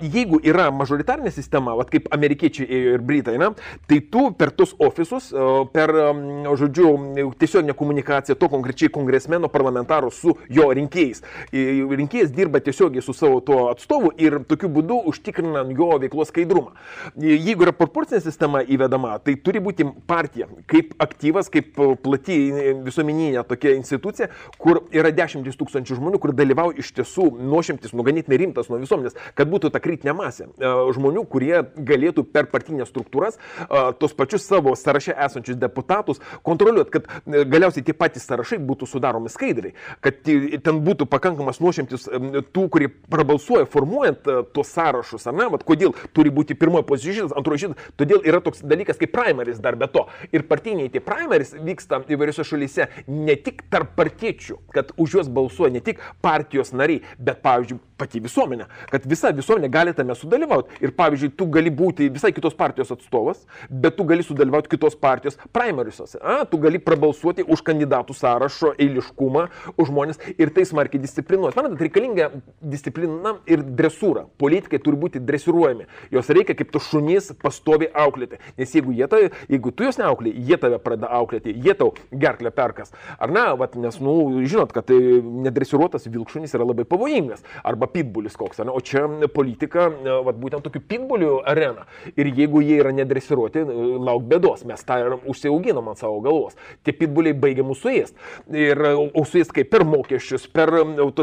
[0.00, 3.50] Jeigu yra mažoritarinė sistema, vat, kaip amerikiečiai ėjo ir britai, ne,
[3.88, 5.30] tai tu per tus ofisus,
[5.72, 5.92] per,
[6.60, 6.90] žodžiu,
[7.38, 11.22] tiesioginę komunikaciją to konkrečiai kongresmeno parlamentaro su jo rinkėjais.
[11.52, 16.74] Rinkėjas dirba tiesiogiai su savo tuo atstovu ir tokiu būdu užtikrina jo veiklos skaidrumą.
[17.20, 22.38] Jeigu yra proporcinė sistema įvedama, tai turi būti partija kaip aktyvas, kaip plati
[22.84, 28.70] visuomeninė tokia institucija, kur yra dešimtis tūkstančių žmonių, kur dalyvauja iš tiesų nuošimtis, nuganėtinai rimtas
[28.70, 33.82] nuo visuomenės, kad būtų ta kritinė masė e, žmonių, kurie galėtų per partinės struktūras e,
[34.00, 39.32] tos pačius savo sąraše esančius deputatus kontroliuoti, kad e, galiausiai tie patys sąrašai būtų sudaromi
[39.32, 42.08] skaidriai, kad ten būtų pakankamas nuošimtis
[42.54, 47.64] tų, kurie prabalsuoja formuojant tos sąrašus, ar ne, Vat kodėl turi būti pirmoji pozicija antroji
[47.64, 50.06] šitas, todėl yra toks dalykas kaip primaris dar be to.
[50.34, 55.74] Ir partiniai tie primaris vyksta įvairiose šalyse ne tik tarp partiečių, kad už juos balsuoja
[55.74, 60.80] ne tik partijos partijos nariai, bet, pavyzdžiui, pati visuomenė, kad visa visuomenė gali tame sudalyvauti.
[60.84, 65.38] Ir, pavyzdžiui, tu gali būti visai kitos partijos atstovas, bet tu gali sudalyvauti kitos partijos
[65.54, 66.20] primarisuose.
[66.50, 69.46] Tu gali prabalsuoti už kandidatų sąrašo eiliškumą,
[69.78, 71.56] už žmonės ir tai smarkiai disciplinuoti.
[71.58, 72.30] Manote, reikalinga
[72.60, 74.26] disciplina ir dresūra.
[74.40, 75.88] Politikai turi būti dresiruojami.
[76.14, 78.40] Jos reikia kaip tu šunys pastovi auklėti.
[78.58, 82.52] Nes jeigu, jie tave, jeigu tu jos neauklė, jie tave pradeda auklėti, jie tau gerklę
[82.54, 82.92] perkas.
[83.18, 84.98] Ar ne, vat, nes, nu, žinot, kad tai
[85.46, 87.44] nedresiruotas vilkšunis yra labai pavojingas.
[87.64, 88.72] Arba pitbulis koks, ne?
[88.72, 89.04] o čia
[89.34, 89.88] politika,
[90.26, 91.86] vat, būtent tokių pitbulių arena.
[92.16, 93.64] Ir jeigu jie yra nedresiruoti,
[94.04, 96.58] lauk bėdos, mes tą ir užsiauginom ant savo galvos.
[96.86, 98.18] Tie pitbuliai baigia mūsų ėst.
[98.54, 98.80] Ir
[99.12, 100.72] užsuės kaip per mokesčius, per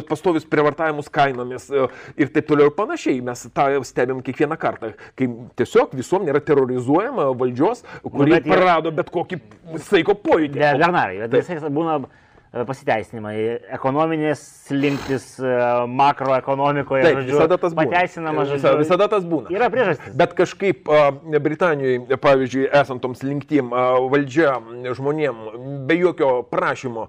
[0.10, 3.22] pastovius prievartavimus kainomis ir taip toliau ir panašiai.
[3.26, 9.12] Mes tą stebim kiekvieną kartą, kai tiesiog visuomenė yra terrorizuojama valdžios, kuri nu, prarado bet
[9.14, 9.42] kokį
[9.90, 10.62] saiko pojūtį.
[10.62, 12.21] Bernarai, bet visai būna E,
[12.52, 13.36] pasiteisinimai,
[13.72, 15.52] ekonominės slinktis e,
[15.88, 17.06] makroekonomikoje.
[17.06, 17.88] Taip, žodžiu, visada tas būna.
[17.94, 18.58] Pateisinama, žodžiu.
[18.60, 19.52] Visada, visada tas būna.
[19.56, 20.16] Yra priežastis.
[20.20, 20.90] Bet kažkaip
[21.32, 23.72] Britanijoje, pavyzdžiui, esant toms linktim,
[24.12, 24.58] valdžia
[24.98, 25.40] žmonėm
[25.88, 27.08] be jokio prašymo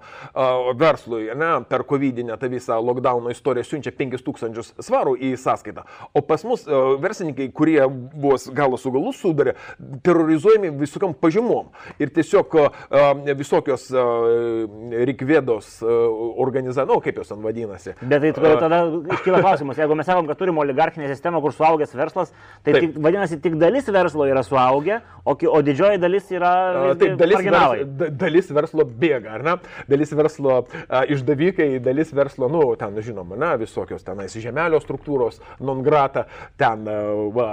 [0.79, 5.83] verslui, ne, per COVID-19 tą visą lockdowno istoriją siunčia 5000 svarų į sąskaitą.
[6.15, 6.63] O pas mus
[7.03, 9.57] verslininkai, kurie buvo galo su galu sudarė,
[10.07, 11.73] terrorizuojami visokiam pažymom.
[11.99, 12.55] Ir tiesiog
[13.35, 15.97] visokios reikvės Vėdos e,
[16.43, 17.95] organizacija, nu, kaip jos ten vadinasi.
[18.01, 18.81] Bet tai tada
[19.17, 22.33] iškyla klausimas, jeigu mes sakom, kad turime oligarchinę sistemą, kur suaugęs verslas,
[22.65, 26.53] tai tik, vadinasi, tik dalis verslo yra suaugę, o, o didžioji dalis yra...
[26.99, 29.55] Taip, dalis, vers, dalis verslo bėga, ar ne?
[29.89, 35.83] Dalis verslo a, išdavikai, dalis verslo, nu, ten, žinoma, na, visokios tenais žemelio struktūros, non
[35.85, 36.27] grata,
[36.59, 36.85] ten,
[37.35, 37.49] va,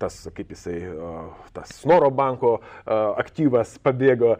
[0.00, 0.78] tas, kaip jisai,
[1.54, 2.56] tas Snoro banko
[2.86, 4.36] aktyvas pabėgo,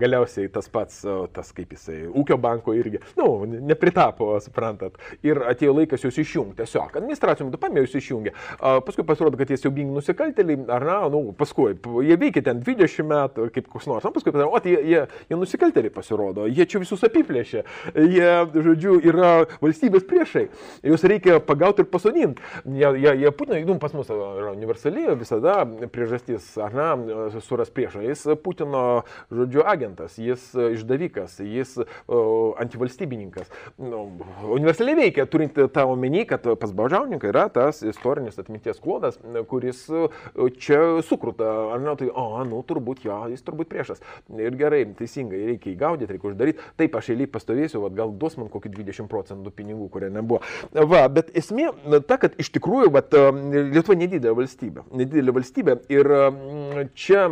[0.00, 1.02] galiausiai tas pats,
[1.34, 4.98] tas, kaip jisai ūkio banko irgi, nu, nepritapo, suprantat.
[5.26, 6.96] Ir atėjo laikas juos išjungti, tiesiog.
[7.00, 8.34] Administracijom metu pamėjus išjungė.
[8.86, 11.74] Paskui pasirodo, kad jie siaubingi nusikaltėliai, ar na, nu, paskui,
[12.06, 15.38] jie veikia ten 20 metų, kaip koks nors, o paskui, o tai jie, jie, jie
[15.38, 17.64] nusikaltėliai pasirodo, jie čia visus apiplėšė,
[17.96, 19.32] jie, žodžiu, yra
[19.62, 20.46] valstybės priešai,
[20.86, 22.44] juos reikia pagauti ir pasodinti.
[22.64, 26.88] Jie, jie, jie Putinai, nu, pas mus yra universali visada priežastis, ar na,
[27.44, 28.02] suras priešą.
[28.04, 29.02] Jis Putino,
[29.32, 31.78] žodžiu, agentas, jis išdavikas, jis
[32.60, 33.50] antivalstybininkas.
[33.80, 34.04] Nu,
[34.56, 39.18] universaliai veikia, turint tą omeny, kad pas baudžiauninką yra tas istorinis atminties klodas,
[39.50, 39.84] kuris
[40.60, 41.48] čia sukruta.
[41.74, 44.02] Ar ne, tai, o, nu, turbūt jo, jis turbūt priešas.
[44.40, 46.68] Ir gerai, teisingai, reikia įgaudyti, reikia uždaryti.
[46.80, 50.42] Taip, aš eiliai pastovėsiu, vat, gal duos man kokį 20 procentų pinigų, kurie nebuvo.
[50.74, 51.70] Va, bet esmė
[52.08, 53.14] ta, kad iš tikrųjų, vat,
[53.50, 54.86] Lietuva nedidelė valstybė.
[54.96, 56.10] Nedidelė valstybė ir
[56.94, 57.26] čia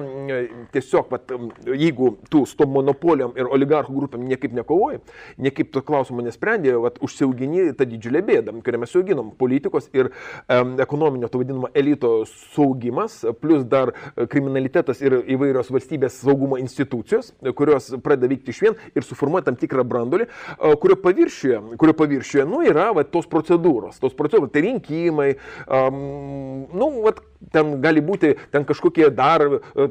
[0.72, 1.32] tiesiog, vat,
[1.66, 5.00] jeigu tu su tom monopolijom ir oligarchų grupėm niekaip nekovoji,
[5.38, 10.10] niekaip to klausimo nesprendė, vat, užsiaugini tą didžiulę bėdą, kurią mes auginom- politikos ir
[10.48, 13.92] um, ekonominio, to vadinamo elito saugimas, plus dar
[14.28, 19.84] kriminalitetas ir įvairios valstybės saugumo institucijos, kurios pradeda veikti iš vien ir suformuoja tam tikrą
[19.88, 20.28] brandolį,
[20.82, 25.30] kurio paviršiuje, kurio paviršiuje, nu, yra va, tos procedūros, tos procedūros, tai rinkimai,
[25.66, 27.14] um, nu, va,
[27.52, 29.44] ten gali būti ten kažkokie dar,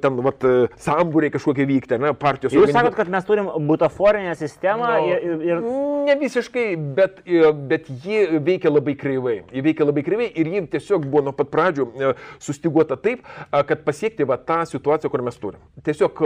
[0.04, 0.46] ten, vat,
[0.84, 2.56] sambūriai kažkokie vykti, ne, partijos.
[2.56, 5.64] Jūs sakot, kad mes turim butaforinę sistemą no, ir, ir...
[6.08, 6.66] Ne visiškai,
[6.98, 7.22] bet,
[7.70, 9.38] bet ji veikia labai kreivai.
[9.54, 12.12] Ji veikia labai kreivai ir ji tiesiog buvo nuo pat pradžių e,
[12.44, 15.64] sustiguota taip, kad pasiekti va, tą situaciją, kur mes turim.
[15.88, 16.22] Tiesiog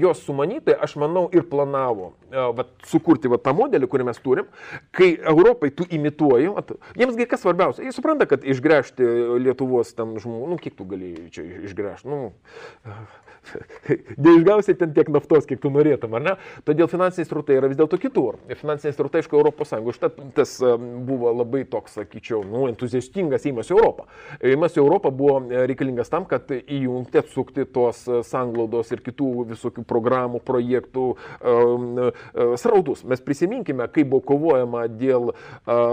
[0.00, 4.48] jos sumanytai, aš manau, ir planavo va, sukurti va, tą modelį, kurį mes turim,
[4.94, 6.64] kai Europai tu imituoji, va,
[6.98, 9.08] jiemsgi kas svarbiausia, jie supranta, kad išgręžti
[9.42, 12.32] Lietuvos tam žmonių, nu, kiek tu galėjai čia išgręžti, nu,
[14.24, 16.34] neišgausi ten tiek naftos, kiek tu norėtum, ar ne?
[16.66, 18.38] Todėl finansiniai srautai yra vis dėlto kitur.
[18.60, 19.98] Finansiniai srautai, aišku, Europos Sąjungos.
[19.98, 20.54] Štai tas
[21.06, 24.06] buvo labai toks, sakyčiau, nu, entuziastingas įimas į Europą.
[24.52, 29.30] Įimas į Europą buvo e, reikalingas tam, kad įjungti, atsukti tos e, sanglaudos ir kitų
[29.52, 31.88] visokių programų, projektų um,
[32.60, 33.02] srautus.
[33.08, 35.32] Mes prisiminkime, kaip buvo kovojama dėl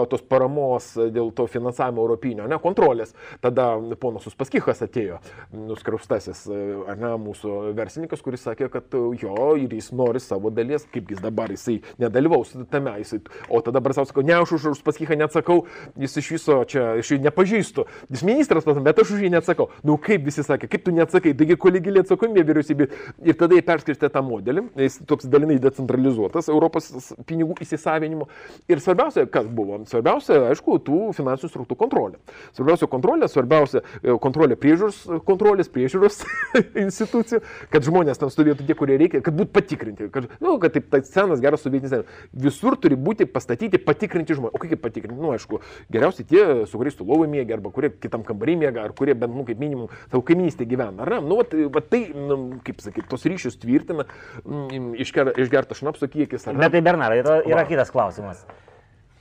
[0.09, 3.13] tos paramos, dėl to finansavimo europinio, ne, kontrolės.
[3.43, 4.27] Tada ponas
[4.59, 5.17] Uspaskichas atėjo,
[5.55, 6.41] nuskriaustasis,
[6.89, 11.11] ar ne, mūsų verslininkas, kuris sakė, kad e, jo ir jis nori savo dalies, kaip
[11.13, 15.63] jis dabar, jisai nedalyvaus tame, jisai, o tada Brasauskas ne, aš už, už Paskychą neatsakau,
[15.99, 19.69] jis iš viso čia, aš jį nepažįstu, jis ministras, bet aš už jį neatsakau.
[19.79, 22.89] Na, nu, kaip visi sakė, kaip tu neatsakai, taigi kolegilė atsakomybė vyriausybė.
[23.29, 26.91] Ir tada jie perskirstė tą modelį, jis toks dalinai decentralizuotas Europos
[27.29, 28.27] pinigų įsisavinimo.
[28.69, 29.79] Ir svarbiausia, kas buvo?
[29.89, 32.19] Svarbiausia, aišku, tų finansinių srautų kontrolė.
[32.57, 34.17] Svarbiausia kontrolė, svarbiausia e,
[34.49, 36.23] kontrolė priežiūros, kontrolės priežiūros
[36.85, 37.41] institucijų
[37.73, 40.09] kad žmonės tam stovėtų tie, kurie reikia, kad būtų patikrinti.
[40.13, 42.21] Kad, nu, kad taip, tai senas, geras sovietinis senas.
[42.33, 44.55] Visur turi būti pastatyti, patikrinti žmonės.
[44.55, 45.19] O kaip patikrinti?
[45.19, 45.61] Nu, aišku,
[45.93, 49.35] geriausiai tie, su kuriais tu lovai mėgi, arba kurie kitam kambarį mėga, ar kurie bent,
[49.35, 51.03] nu, kaip minimum, tavo kaiminystė gyvena.
[51.05, 51.21] Ar ne?
[51.27, 54.07] Nu, vat, vat tai, nu, kaip sakyti, tos ryšius tvirtina,
[54.45, 56.49] mm, išgerta šnapso kiekis.
[56.49, 58.45] Bet tai, Bernarai, yra, yra kitas klausimas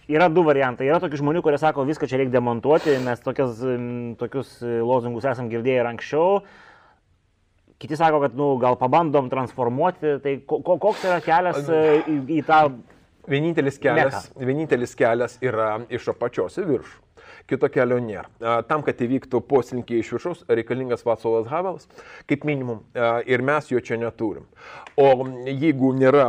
[0.08, 0.88] yra du variantai.
[0.88, 3.60] Yra tokių žmonių, kurie sako, viską čia reikia demontuoti, mes tokias,
[4.20, 6.42] tokius lozungus esam girdėję ir anksčiau.
[7.78, 12.46] Kiti sako, kad nu, gal pabandom transformuoti, tai ko, koks yra kelias e, į, į
[12.48, 12.64] tą...
[13.28, 14.46] Vienintelis kelias, meką.
[14.48, 17.07] vienintelis kelias yra iš apačios į viršų
[17.48, 18.28] kito kelio nėra.
[18.68, 21.88] Tam, kad įvyktų poslinkiai iš viršaus, reikalingas Vaclavas Havelas,
[22.28, 22.82] kaip minimum,
[23.26, 24.46] ir mes jo čia neturim.
[24.98, 25.08] O
[25.46, 26.26] jeigu nėra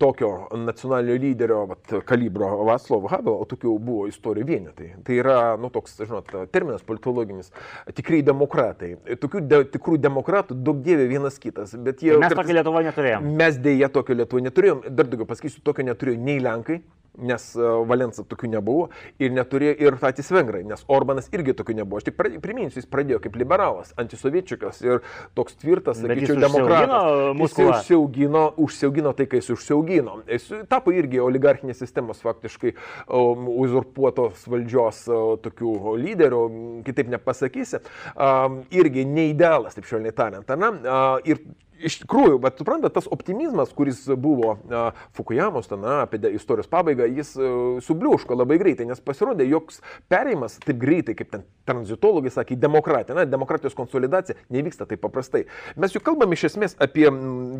[0.00, 5.70] tokio nacionalinio lyderio vat, kalibro Vaclavo Havelo, o tokių buvo istorijų vienetai, tai yra, nu,
[5.72, 7.52] toks, žinot, terminas politologinis,
[7.96, 8.94] tikrai demokratai.
[9.20, 12.16] Tokių de, tikrų demokratų daug dievė vienas kitas, bet jie...
[12.20, 13.36] Mes tokio Lietuvoje neturėjome.
[13.40, 16.80] Mes dėja tokio Lietuvoje neturėjom, dar daugiau pasakysiu, tokio neturėjo nei Lenkai,
[17.18, 18.88] nes e, Valensa tokių nebuvo
[19.22, 22.00] ir neturėjo ir patys vengrai, nes Orbanas irgi tokių nebuvo.
[22.00, 25.02] Aš tik priminsiu, jis pradėjo kaip liberalas, antisoviečiukas ir
[25.38, 27.08] toks tvirtas, sakyčiau, demokratas.
[27.40, 30.20] Jis užsiaugino, užsiaugino tai, kai jis užsiaugino.
[30.30, 36.44] Jis tapo irgi oligarchinės sistemos faktiškai um, uzurpuotos valdžios uh, tokių lyderių,
[36.86, 37.82] kitaip nepasakysi.
[38.14, 40.50] Um, irgi neidealas, taip švelniai tariant.
[40.50, 41.42] Uh, ir
[41.84, 47.32] iš tikrųjų, bet suprantate, tas optimizmas, kuris buvo uh, Fukuyamos, ten, apie istorijos pabaigą, jis
[47.38, 49.80] uh, subliūško labai greitai, nes pasirodė, joks
[50.12, 55.44] perėjimas taip greitai, kaip ten tranzitologai sakė, demokratija, na, demokratijos konsolidacija nevyksta taip paprastai.
[55.80, 57.06] Mes juk kalbam iš esmės apie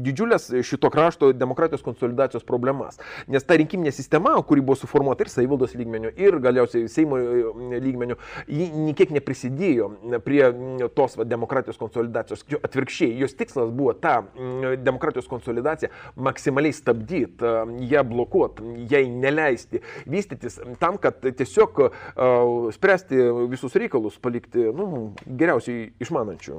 [0.04, 2.98] didžiulės šito krašto demokratijos konsolidacijos problemas,
[3.30, 7.18] nes ta rinkiminė sistema, kuri buvo suformuota ir savivaldos lygmenių, ir galiausiai Seimo
[7.70, 8.16] lygmenių,
[8.50, 9.90] ji niekiek neprisidėjo
[10.24, 10.42] prie
[10.96, 12.42] tos va, demokratijos konsolidacijos.
[12.60, 17.44] Atvirkščiai, jos tikslas buvo ta tą demokratijos konsolidaciją maksimaliai stabdyti,
[17.90, 21.80] ją blokuoti, jai neleisti vystytis tam, kad tiesiog
[22.74, 26.58] spręsti visus reikalus palikti nu, geriausiai išmanančių,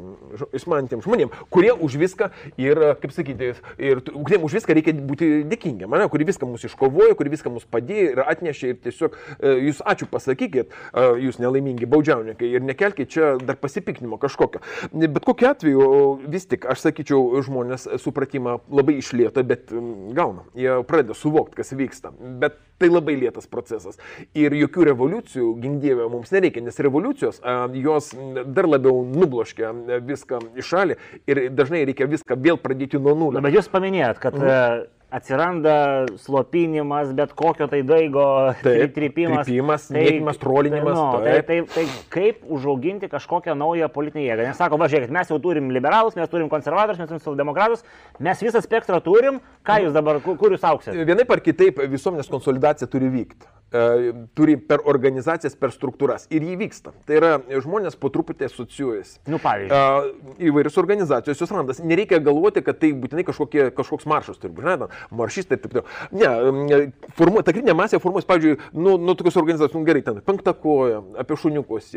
[0.57, 2.31] išmanantiems žmonėms, kurie už viską
[2.61, 7.17] ir, kaip sakyti, ir kuriems už viską reikia būti dėkingiam, ne, kurie viską mus iškovojo,
[7.19, 10.73] kurie viską mus padėjo ir atnešė ir tiesiog jūs ačiū pasakykit,
[11.21, 14.61] jūs nelaimingi baudžiauninkai ir nekelkite čia dar pasipiknimo kažkokio.
[14.93, 15.87] Bet kokiu atveju
[16.31, 19.73] vis tik, aš sakyčiau, žmonės supratimą labai išlėto, bet
[20.17, 20.45] gauna.
[20.57, 22.13] Jie pradeda suvokti, kas vyksta.
[22.41, 23.99] Bet tai labai lėtas procesas.
[24.37, 27.41] Ir jokių revoliucijų, gindėvė, mums nereikia, nes revoliucijos,
[27.77, 28.13] jos
[28.55, 29.73] dar labiau nubloškia
[30.07, 30.97] viską į šalį
[31.29, 33.37] ir dažnai reikia viską vėl pradėti nuo nulio.
[33.37, 38.25] Na, bet jūs paminėjot, kad mhm atsiranda slopinimas, bet kokio tai daigo
[38.63, 39.45] taip, trypimas.
[39.45, 40.95] Trypimas, tai, mėtymas, trolinimas.
[40.95, 44.49] Nu, tai, tai, tai kaip užauginti kažkokią naują politinę jėgą?
[44.49, 47.83] Nes sako, va žiūrėkit, mes jau turim liberalus, mes turim konservatorius, mes turim socialdemokratus,
[48.23, 50.95] mes visą spektrą turim, ką jūs dabar, kur jūs auksite?
[51.11, 53.51] Vienaip ar kitaip visuomenės konsolidacija turi vykti.
[53.71, 56.25] E, turi per organizacijas, per struktūras.
[56.35, 56.91] Ir jį vyksta.
[57.07, 57.29] Tai yra,
[57.63, 59.21] žmonės po truputį asocijuojasi.
[59.31, 59.77] Nu, pavyzdžiui.
[59.77, 61.85] E, įvairios organizacijos jos randasi.
[61.87, 64.89] Nereikia galvoti, kad tai būtinai kažkokie, kažkoks maršas turi būti.
[65.15, 65.87] Maršistai ir taip toliau.
[66.11, 66.81] Ne,
[67.15, 71.05] formu, ta kritinė masė formuojas, pavyzdžiui, nu, nu tokios organizacijos, nu gerai, ten penktą koją,
[71.23, 71.93] apie šuniukus,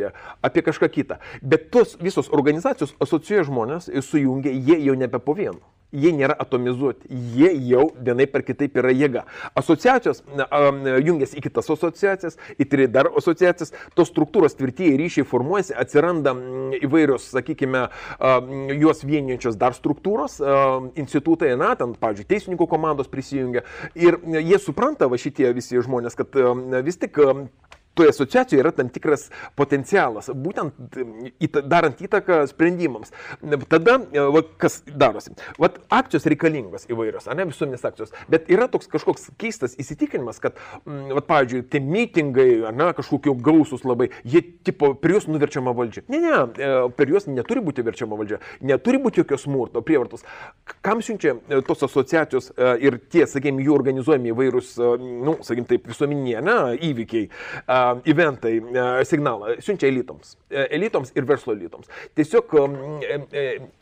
[0.47, 1.19] apie kažką kitą.
[1.43, 5.59] Bet tos visos organizacijos asocijuoja žmonės ir sujungia, jie jau nebe po vienu
[5.95, 9.25] jie nėra atomizuoti, jie jau vienai per kitaip yra jėga.
[9.59, 10.23] Asociacijos
[11.05, 16.35] jungiasi į kitas asociacijas, į tris dar asociacijas, tos struktūros tvirtieji ryšiai formuojasi, atsiranda
[16.85, 17.87] įvairios, sakykime,
[18.79, 20.41] juos vienijančios dar struktūros,
[21.01, 23.65] institutai, na, ten, pavyzdžiui, teisininkų komandos prisijungia.
[23.99, 26.37] Ir jie supranta, va šitie visi žmonės, kad
[26.87, 27.21] vis tik
[27.95, 29.29] toje asociacijoje yra tam tikras
[29.59, 30.99] potencialas, būtent
[31.71, 33.13] darant įtaką sprendimams.
[33.71, 35.35] Tada, e, va, kas darosi?
[35.63, 41.27] Vat akcijos reikalingos įvairios, ne visuomenės akcijos, bet yra toks kažkoks keistas įsitikinimas, kad, vat,
[41.31, 46.05] pavyzdžiui, tie mitingai, ne, kažkokie gausus labai, jie tipo per juos nuverčiama valdžia.
[46.13, 50.27] Ne, ne, e, per juos neturi būti verčiama valdžia, neturi būti jokios smurto, prievartos.
[50.85, 52.51] Kam siunčia e, tos asociacijos
[52.83, 56.57] ir tie, sakykime, jų organizuojami įvairūs, nu, sakykime, taip, visuomeninė, ne,
[56.91, 57.29] įvykiai
[58.09, 58.55] eventai
[59.09, 60.37] signalą siunčia elitoms.
[60.51, 61.91] E, elitoms ir verslo elitoms.
[62.17, 62.55] Tiesiog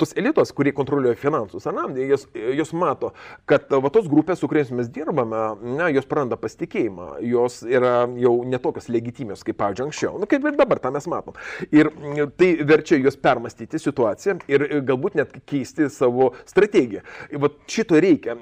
[0.00, 2.26] tos elitos, kurie kontroliuoja finansus, na, jos,
[2.56, 3.12] jos mato,
[3.48, 5.42] kad va, tos grupės, su kuriais mes dirbame,
[5.76, 10.20] na, jos praranda pasitikėjimą, jos yra jau netokios legitimios, kaip, pavyzdžiui, anksčiau.
[10.22, 11.38] Na, kaip ir dabar tą mes matom.
[11.74, 11.90] Ir
[12.38, 17.04] tai verčia juos permastyti situaciją ir galbūt net keisti savo strategiją.
[17.42, 18.36] Vat šito reikia.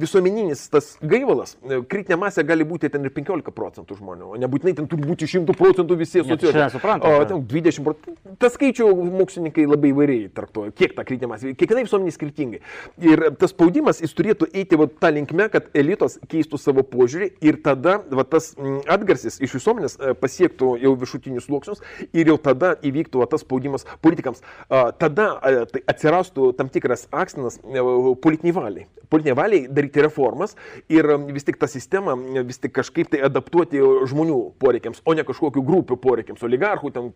[0.00, 1.54] Visuomeninis tas gaivalas,
[1.90, 5.96] kritinė masė gali būti ten ir 15 procentų žmonių, nebūtinai ten turi būti 100 procentų
[6.00, 6.80] visi asociuoti.
[7.04, 8.16] O ten 20 procentų.
[8.40, 8.88] Tas skaičių
[9.20, 12.60] mokslininkai labai įvairiai traktuoja, kiek ta kritinė masė, kiekvienai visuomeniai skirtingai.
[13.04, 17.60] Ir tas spaudimas jis turėtų eiti va, tą linkmę, kad elitos keistų savo požiūrį ir
[17.64, 18.52] tada va, tas
[18.90, 21.84] atgarsis iš visuomenės e, pasiektų jau viršutinius sluoksnius
[22.16, 24.40] ir jau tada įvyktų va, tas spaudimas politikams.
[24.70, 25.26] Tada
[25.70, 27.84] tai atsirastų tam tikras akstinas e,
[28.22, 28.88] politiniai valiai.
[29.10, 30.54] Politiniai valiai daryti reformas
[30.92, 32.14] ir vis tik tą sistemą
[32.46, 37.10] vis tik kažkaip tai adaptuoti žmonių poreikiams poreikiams, o ne kažkokių grupių poreikiams, oligarchų, ten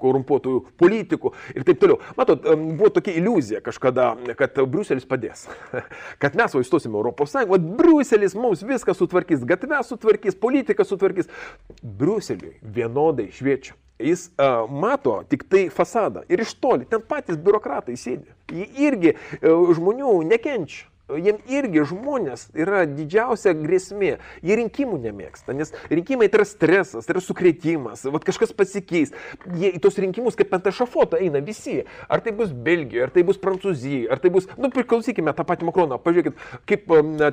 [0.00, 2.00] korumpuotų politikų ir taip toliau.
[2.18, 5.46] Matot, buvo tokia iliuzija kažkada, kad Bruselis padės,
[6.22, 11.30] kad mes va įstosime Europos Sąjungą, o Bruselis mums viską sutvarkys, gatvę sutvarkys, politiką sutvarkys.
[12.00, 13.76] Bruseliui vienodai šviečia.
[14.00, 18.32] Jis uh, mato tik tai fasadą ir iš toli, ten patys biurokratai sėdi.
[18.48, 24.16] Jie irgi uh, žmonių nekenčia jiem irgi žmonės yra didžiausia grėsmė.
[24.46, 29.14] Jie rinkimų nemėgsta, nes rinkimai tai yra stresas, tai yra sukretimas, vat kažkas pasikeis.
[29.58, 31.80] Jie į tos rinkimus kaip ant ešafoto eina visi.
[32.08, 35.68] Ar tai bus Belgija, ar tai bus Prancūzija, ar tai bus, nu, priklausykime tą patį
[35.70, 36.38] Makroną, pažiūrėkit,
[36.68, 36.86] kaip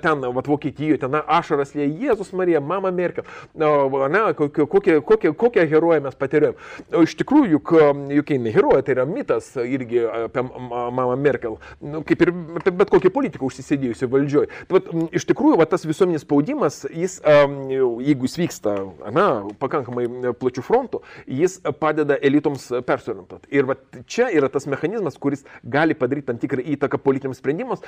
[0.04, 6.02] ten, vat Vokietijoje, ten ašaras lė Jėzus Marija, mama Merkel, ne, kokią, kokią, kokią heroję
[6.06, 6.58] mes patiriam.
[6.96, 7.74] O iš tikrųjų, juk,
[8.20, 12.94] juk jinai heroja, tai yra mitas irgi apie mamą Merkel, nu, kaip ir apie bet
[12.94, 14.47] kokį politiką užsisakyti sėdėjusi valdžioj.
[14.68, 18.76] Tai, vat, iš tikrųjų, vat, tas visuomenės spaudimas, jis, jeigu jis vyksta
[19.13, 19.28] na,
[19.61, 20.07] pakankamai
[20.39, 21.01] plačių frontų,
[21.39, 23.51] jis padeda elitoms persiorientuoti.
[23.55, 27.84] Ir vat, čia yra tas mechanizmas, kuris gali padaryti tam tikrą įtaką politiniams sprendimams,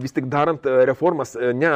[0.00, 1.74] vis tik darant reformas ne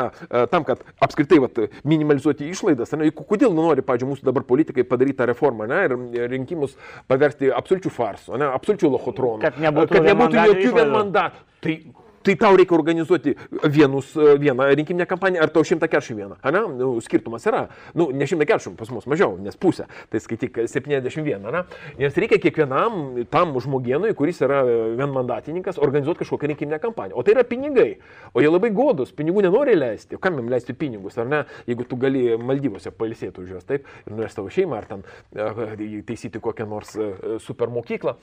[0.53, 2.95] tam, kad apskritai vat, minimalizuoti išlaidas.
[2.99, 6.77] Ne, kodėl nori, pažiūrėjau, mūsų dabar politikai padaryti tą reformą ne, ir rinkimus
[7.11, 9.43] paversti absoliučių farsų, absoliučių lochotroną.
[9.45, 11.47] Kad nebūtų, kad nebūtų jokių vienmandatų.
[11.61, 11.75] Tai
[12.23, 13.33] Tai tau reikia organizuoti
[13.73, 16.61] vienus, vieną rinkiminę kampaniją, ar tau 141, ne?
[16.77, 17.63] Nu, skirtumas yra.
[17.97, 19.87] Nu, ne 140, pas mus mažiau, nes pusė.
[20.13, 21.63] Tai skaityk 71, ne?
[21.97, 24.61] Nes reikia kiekvienam tam žmogienui, kuris yra
[24.99, 27.17] vienmandatininkas, organizuoti kažkokią rinkiminę kampaniją.
[27.17, 27.95] O tai yra pinigai.
[28.35, 30.21] O jie labai godus, pinigų nenori leisti.
[30.21, 31.41] Kam jam leisti pinigus, ar ne?
[31.71, 36.05] Jeigu tu gali Maldyvose pailsėti už juos, taip, ir nuės tavo šeimą, ar ten e,
[36.05, 37.11] taisyti kokią nors e,
[37.41, 38.17] super mokyklą,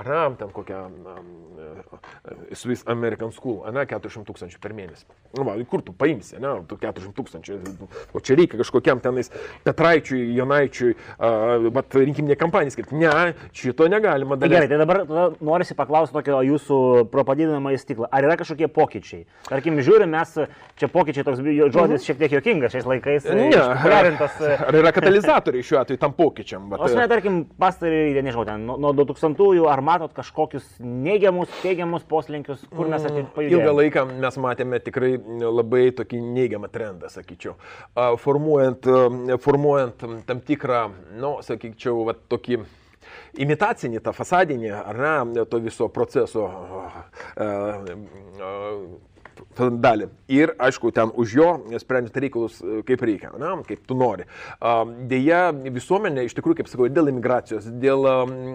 [0.00, 5.06] ar ne, ten kokią e, Swiss American School school, ne, 400 tūkstančių per mėnesį.
[5.32, 7.58] Nu, va, kur tu paimsi, ne, tu 400 tūkstančių.
[8.14, 9.32] O čia reikia kažkokiam tenais
[9.66, 12.98] Petraičiui, Jonaičiui, uh, bet rinkiminė kampanija skirti.
[13.00, 14.54] Ne, šito negalima daryti.
[14.54, 16.78] Gerai, tai dabar norisi paklausti tokio jūsų
[17.12, 18.10] propadidinamą įstiklą.
[18.12, 19.24] Ar yra kažkokie pokyčiai?
[19.48, 20.36] Tarkim, žiūrim, mes
[20.78, 22.04] čia pokyčiai, toks žodis mhm.
[22.06, 23.28] šiek tiek jokingas šiais laikais.
[23.32, 24.38] Ne, populiarintas.
[24.68, 26.68] Ar yra katalizatoriai šiuo atveju tam pokyčiam?
[26.70, 26.80] Bet...
[26.82, 32.62] O aš, ne, tarkim, pastarį, nežinau, ten nuo 2000-ųjų, ar matot kažkokius neigiamus, teigiamus poslinkius,
[32.76, 33.31] kur mes atėjome?
[33.36, 33.62] Pajudėjom.
[33.62, 37.56] Ilgą laiką mes matėme tikrai labai tokį neigiamą trendą, sakyčiau.
[38.22, 38.88] Formuojant,
[39.44, 40.84] formuojant tam tikrą,
[41.20, 42.62] nu, sakyčiau, va, tokį
[43.42, 46.48] imitacinį, tą fasadinį, ar ne, to viso proceso
[49.58, 50.08] dalį.
[50.32, 51.48] Ir, aišku, ten už jo
[51.82, 54.24] sprendžiant reikalus e, kaip reikia, na, kaip tu nori.
[55.10, 58.06] Deja, visuomenė iš tikrųjų, kaip sakau, dėl imigracijos, dėl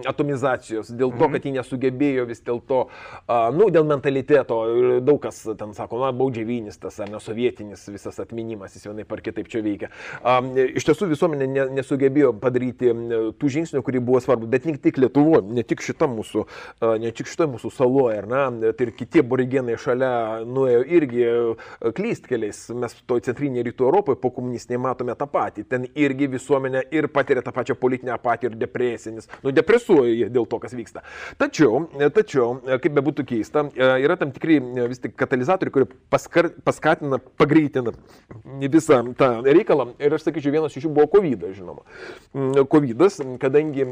[0.08, 1.36] atomizacijos, dėl to, mhm.
[1.36, 2.80] kad ji nesugebėjo vis dėlto,
[3.58, 4.60] nu, dėl mentaliteto,
[5.06, 9.50] daug kas ten sako, na, baudžiavinis tas ar nesovietinis visas atminimas, jis vienai par kitaip
[9.52, 9.92] čia veikia.
[10.78, 12.94] Iš tiesų visuomenė nesugebėjo padaryti
[13.38, 16.46] tų žingsnių, kurie buvo svarbu, bet ne tik Lietuvoje, ne tik šita mūsų,
[17.02, 20.12] ne tik šitoje mūsų saloje, ar ne, tai ir kiti aborigenai šalia
[20.48, 22.60] nuėjo irgi e, klystkeliais.
[22.78, 25.66] Mes to centrinėje rytų Europoje po komunistiniai matome tą patį.
[25.70, 29.30] Ten irgi visuomenė ir patiria tą pačią politinę apatiją ir depresinis.
[29.44, 31.04] Nu, depresuoja dėl to, kas vyksta.
[31.42, 36.50] Tačiau, e, tačiau e, kaip bebūtų keista, yra tam tikri vis tik katalizatoriai, kurie paskar,
[36.66, 37.94] paskatina, pagreitina
[38.68, 39.92] visą tą reikalą.
[40.02, 41.86] Ir aš sakyčiau, vienas iš jų buvo COVID, žinoma.
[42.36, 43.06] Mm, COVID,
[43.42, 43.86] kadangi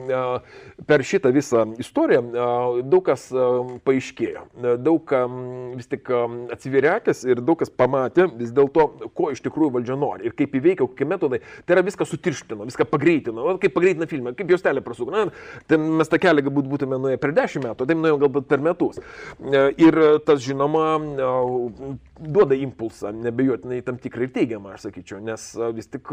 [0.87, 2.23] per šitą visą istoriją
[2.85, 3.27] daug kas
[3.85, 4.45] paaiškėjo.
[4.81, 5.13] Daug
[5.75, 6.09] vis tik
[6.55, 10.55] atsiverė reakės ir daug kas pamatė vis dėlto, ko iš tikrųjų valdžia nori ir kaip
[10.59, 11.41] įveikia, kokie metodai.
[11.65, 15.25] Tai yra viską sutirštino, viską pagreitino, o kaip pagreitina filmą, kaip jos telė prasuko.
[15.69, 18.99] Tai mes tą kelią galbūt būtume nuėję per dešimt metų, tai nuėjome galbūt per metus.
[18.99, 25.47] E, ir tas, žinoma, e, duoda impulsą, nebejotinai tam tikrą ir teigiamą, aš sakyčiau, nes
[25.57, 26.11] e, vis tik,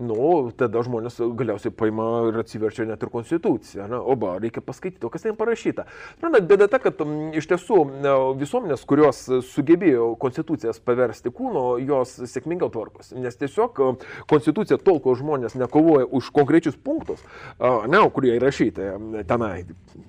[0.00, 3.88] nu, tada žmonės galiausiai paima ir atsiverčia net ir konstituciją.
[3.90, 5.86] Na, o ba, reikia paskaityti, o kas ten parašyta.
[6.22, 7.00] Na, bėda ta, kad
[7.36, 7.80] iš tiesų
[8.40, 13.18] visuomenės, kurios sugebėjo konstitucijas paversti kūno, jos sėkmingiau tvarkosi.
[13.20, 13.90] Nes tiesiog e,
[14.30, 17.22] konstitucija tol, kol žmonės nekovoja už konkrečius punktus,
[17.60, 19.64] ne, kurie įrašyti e, tenai,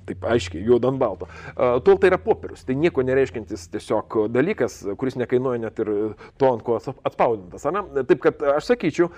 [0.09, 2.63] taip aiškiai, juodan balto, tol tai yra popierius.
[2.67, 5.91] Tai nieko nereiškintis tiesiog dalykas, kuris nekainuoja net ir
[6.39, 7.65] to, ant ko atspaudintas.
[7.71, 8.03] Ne?
[8.07, 9.09] Taip kad aš sakyčiau,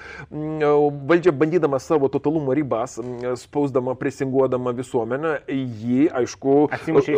[1.09, 2.97] valdžia bandydama savo totalumo ribas,
[3.41, 6.57] spausdama, presinguodama visuomenę, ji, aišku,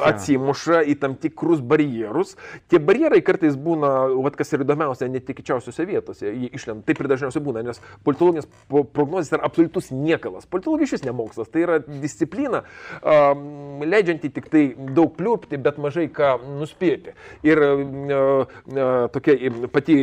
[0.06, 2.36] atsimuša į tam tikrus barjerus.
[2.72, 6.84] Tie barjerai kartais kartais būna, vat, kas ir įdomiausia, netikėčiausiose vietose išlenda.
[6.86, 8.48] Taip ir dažniausiai būna, nes politologinės
[8.94, 10.46] prognozijas yra absoliutus niekalas.
[10.46, 12.64] Politologija šis nemokslas, tai yra disciplina,
[13.02, 17.16] um, leidžianti tik tai daug pliurpti, bet mažai ką nuspėti.
[17.44, 19.96] Ir uh, uh, tokia pati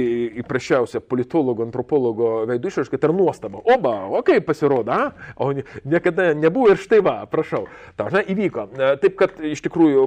[0.43, 3.63] įprasčiausia politologo, antropologo veidų išraiška, tai yra nuostaba.
[3.73, 5.13] Oba, o kaip pasirodo, a?
[5.37, 7.67] o niekada nebuvo ir štai va, prašau.
[7.97, 8.69] Ta, žinai, įvyko.
[9.03, 10.07] Taip kad iš tikrųjų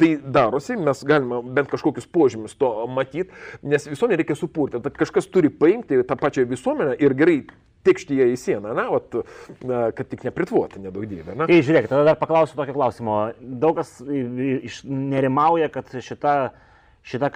[0.00, 3.30] tai darosi, mes galime bent kažkokius požymius to matyti,
[3.62, 4.80] nes visuomenė reikia supurti.
[4.82, 7.42] Tad kažkas turi paimti tą pačią visuomenę ir gerai
[7.86, 9.20] tikšti ją į sieną, na, ot,
[9.64, 11.36] na, kad tik nepritvuoti, nedaug dievė.
[11.40, 13.20] Tai žiūrėk, tada dar paklausiu tokio klausimo.
[13.40, 16.34] Daug kas nerimauja, kad šita,
[17.08, 17.32] šita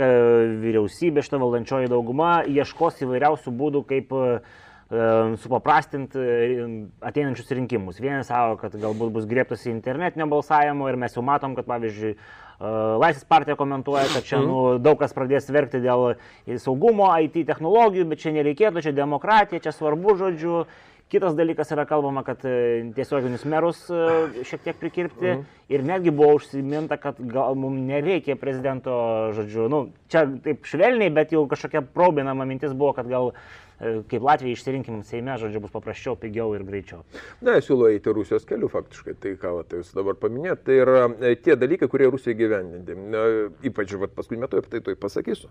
[0.64, 4.36] vyriausybė, šita valdančioji dauguma ieškos įvairiausių būdų, kaip uh,
[5.40, 6.18] supaprastinti
[7.00, 8.00] ateinančius rinkimus.
[8.02, 12.14] Vieni savo, kad galbūt bus griebtasi internetinio balsavimo ir mes jau matom, kad pavyzdžiui
[13.00, 16.14] Laisvės partija komentuoja, kad čia nu, daug kas pradės verkti dėl
[16.62, 20.64] saugumo, IT technologijų, bet čia nereikėtų, čia demokratija, čia svarbu žodžiu.
[21.12, 22.40] Kitas dalykas yra kalbama, kad
[22.96, 25.42] tiesioginius merus šiek tiek prikirpti mhm.
[25.70, 28.94] ir netgi buvo užsiminta, kad gal mums nereikia prezidento,
[29.36, 33.34] žodžiu, nu, čia taip švelniai, bet jau kažkokia probinama mintis buvo, kad gal
[33.80, 37.02] kaip Latvija išsirinkim Seime, žodžiu, bus paprasčiau, pigiau ir greičiau.
[37.44, 41.34] Na, siūlo eiti Rusijos keliu faktiškai, tai ką tai jūs dabar paminėjote, tai yra e,
[41.40, 42.96] tie dalykai, kurie Rusija gyvendinti.
[43.70, 45.50] Ypač paskui metu apie tai to pasakysiu.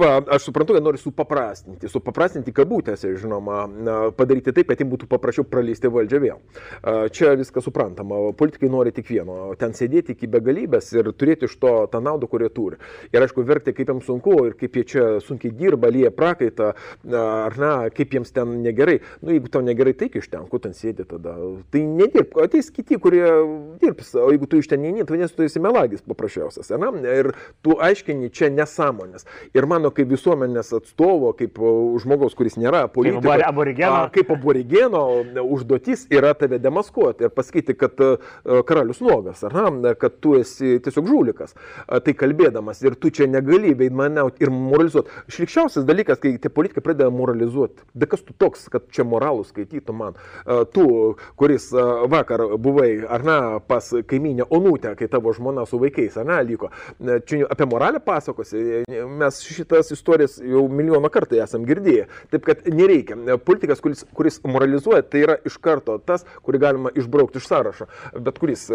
[0.00, 3.64] Va, aš suprantu, kad nori supaprastinti, supaprastinti kabutėse, žinoma,
[4.16, 6.40] padaryti taip, kad jiems būtų paprasčiau praleisti valdžią vėl.
[7.14, 11.74] Čia viskas suprantama, politikai nori tik vieno, ten sėdėti iki begalybės ir turėti iš to
[11.92, 12.80] tą naudą, kurią turi.
[13.10, 16.72] Ir aišku, verti, kaip jiems sunku ir kaip jie čia sunkiai dirba, lieja prakaitą,
[17.46, 18.98] ar ne, kaip jiems ten negerai.
[19.22, 21.34] Nu, jeigu tau negerai, tai iš ten, kur ten sėdi tada.
[21.72, 23.26] Tai nedirb, ateis kiti, kurie
[23.82, 26.72] dirbs, o jeigu tu iš ten neini, tai vadinasi, tu esi melagis paprasčiausias.
[26.80, 26.90] Ne?
[27.20, 27.32] Ir
[27.64, 29.26] tu aiškini čia nesąmonės.
[29.56, 31.58] Ir mano kaip visuomenės atstovo, kaip
[32.02, 35.02] žmogaus, kuris nėra politikas, kaip aborigeno, kaip aborigeno
[35.44, 37.98] užduotis yra tave demaskuoti ir pasakyti, kad
[38.68, 41.56] karalius nuogas, ar ne, kad tu esi tiesiog žulikas.
[41.86, 45.10] Tai kalbėdamas ir tu čia negali veidmaniauti ir moralizuoti.
[45.30, 47.29] Šlikščiausias dalykas, kai tie politikai pradeda moralizuoti.
[47.94, 50.18] Bet kas tu toks, kad čia moralų skaitytų man?
[50.74, 50.86] Tu,
[51.40, 51.70] kuris
[52.10, 56.70] vakar buvai, ar ne, pas kaiminę Onutę, kai tavo žmona su vaikais, ar ne, liko.
[56.98, 58.82] Čia apie moralę pasakosi.
[59.20, 62.06] Mes šitas istorijas jau milijoną kartų esam girdėję.
[62.32, 63.18] Taip kad nereikia.
[63.44, 67.88] Politikas, kuris, kuris moralizuoja, tai yra iš karto tas, kurį galima išbraukti iš sąrašo.
[68.18, 68.66] Bet kuris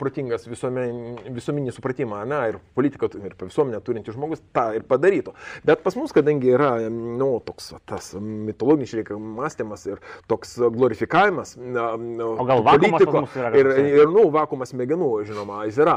[0.00, 5.34] protingas visuomenį supratimą, na ir politiką ir visuomenę turintis žmogus tą ir padarytų.
[5.66, 12.62] Bet pas mus, kadangi yra, nu, toks tas mitologinis mąstymas ir toks glorifikavimas o gal
[12.64, 13.24] politiko
[13.54, 15.96] ir, ir, nu, vakumas smegenų, žinoma, jis yra.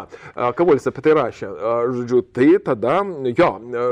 [0.58, 1.50] Kavolis apie tai rašė.
[1.98, 3.00] Žodžiu, tai tada,
[3.38, 3.50] jo,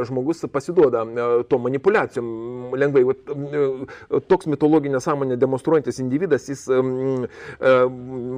[0.09, 1.03] žmogus pasiduoda
[1.49, 3.03] to manipulacijom lengvai.
[4.29, 6.65] Toks mitologinę sąmonę demonstruojantis individas, jis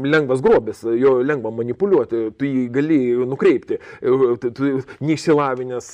[0.07, 3.79] lengvas grobis, jo lengva manipuliuoti, tu jį gali nukreipti,
[4.47, 4.71] tu
[5.03, 5.91] neišsilavinęs,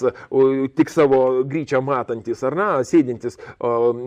[0.78, 3.40] tik savo gryčią matantis, ar na, sėdintis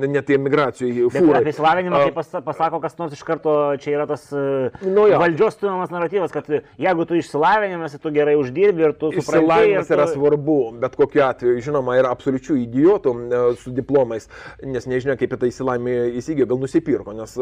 [0.07, 1.09] net emigracijoje.
[1.11, 5.19] Apie išsilavinimą, pas, pasako kas nors iš karto, čia yra tas nu, jo.
[5.21, 9.45] valdžios stumiamas naratyvas, kad jeigu tu išsilavinimas, tu gerai uždirbi ir tu supranti.
[9.47, 9.97] Išsilavinimas tu...
[9.97, 13.15] yra svarbu, bet kokiu atveju, žinoma, yra absoliučių idiotų
[13.63, 14.29] su diplomais,
[14.65, 17.37] nes nežinia, kaip tą įsilavinimą įsigijo, gal nusipirko, nes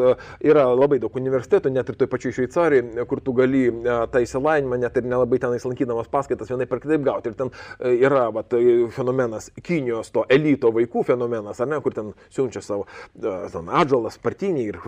[0.45, 3.65] yra labai daug universitetų, net ir toj pačioj Šveicarijoje, kur tu gali
[4.11, 7.31] tą įsilavinimą, net ir nelabai tenais lankydamas paskaitas vienai per kitaip gauti.
[7.31, 7.51] Ir ten
[7.95, 8.55] yra vat,
[8.95, 12.85] fenomenas Kinijos, to elito vaikų fenomenas, ar ne, kur ten siunčia savo
[13.21, 14.79] ten, atžalas, partiniai ir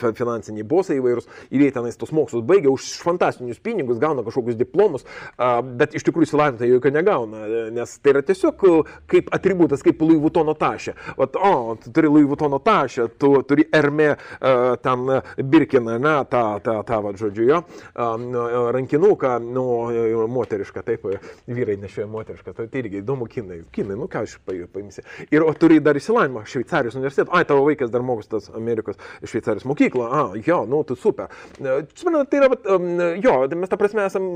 [0.00, 5.06] finansiniai bosai įvairūs, ir jie tenais tos mokslus baigia už fantastinius pinigus, gauna kažkokius diplomus,
[5.78, 7.44] bet iš tikrųjų įsilavinta jokio negauna,
[7.74, 8.64] nes tai yra tiesiog
[9.10, 10.96] kaip atributas, kaip Louis Vuitton tašė.
[11.18, 14.14] Vat, o, tu turi Louis Vuitton tašę, tu turi Erme
[14.82, 15.06] ten
[15.36, 17.62] Birkiną, ne, tą, tą, tą, va, žodžiu, jo,
[18.76, 19.66] rankinuką, nu,
[20.32, 21.06] moterišką, taip,
[21.46, 23.62] vyrai nešioja moterišką, tai irgi įdomu kinai.
[23.74, 25.04] Kinai, nu ką aš paimsi.
[25.34, 27.32] Ir o turi dar įsilavinimą Šveicarijos universitetą.
[27.36, 30.08] Ai, tavo vaikas dar mokosi tas Amerikos Šveicarijos mokyklą.
[30.08, 31.30] A, jo, nu, tu super.
[31.60, 32.50] Suprantate, tai yra,
[33.22, 34.26] jo, tai mes ta prasme esam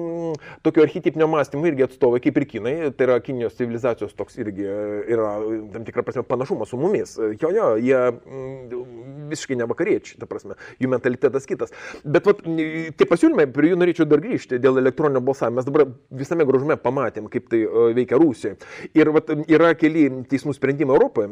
[0.66, 2.74] tokio archetipinio mąstymo irgi atstovai kaip ir kinai.
[2.96, 4.66] Tai yra Kinijos civilizacijos toks irgi
[5.14, 5.32] yra
[5.74, 7.16] tam tikrą prasme panašumas su mumis.
[7.40, 8.00] Jo, jo, jie
[9.30, 11.74] visiškai ne vakariečiai, ta prasme, jų mentalitetas kitas.
[12.04, 15.60] Bet vat, tie pasiūlymai, prie jų norėčiau dar grįžti dėl elektroninio balsavimo.
[15.60, 15.86] Mes dabar
[16.22, 17.62] visame gražume pamatėm, kaip tai
[17.96, 18.58] veikia Rusijoje.
[18.98, 21.28] Ir vat, yra keli teismų sprendimai Europoje,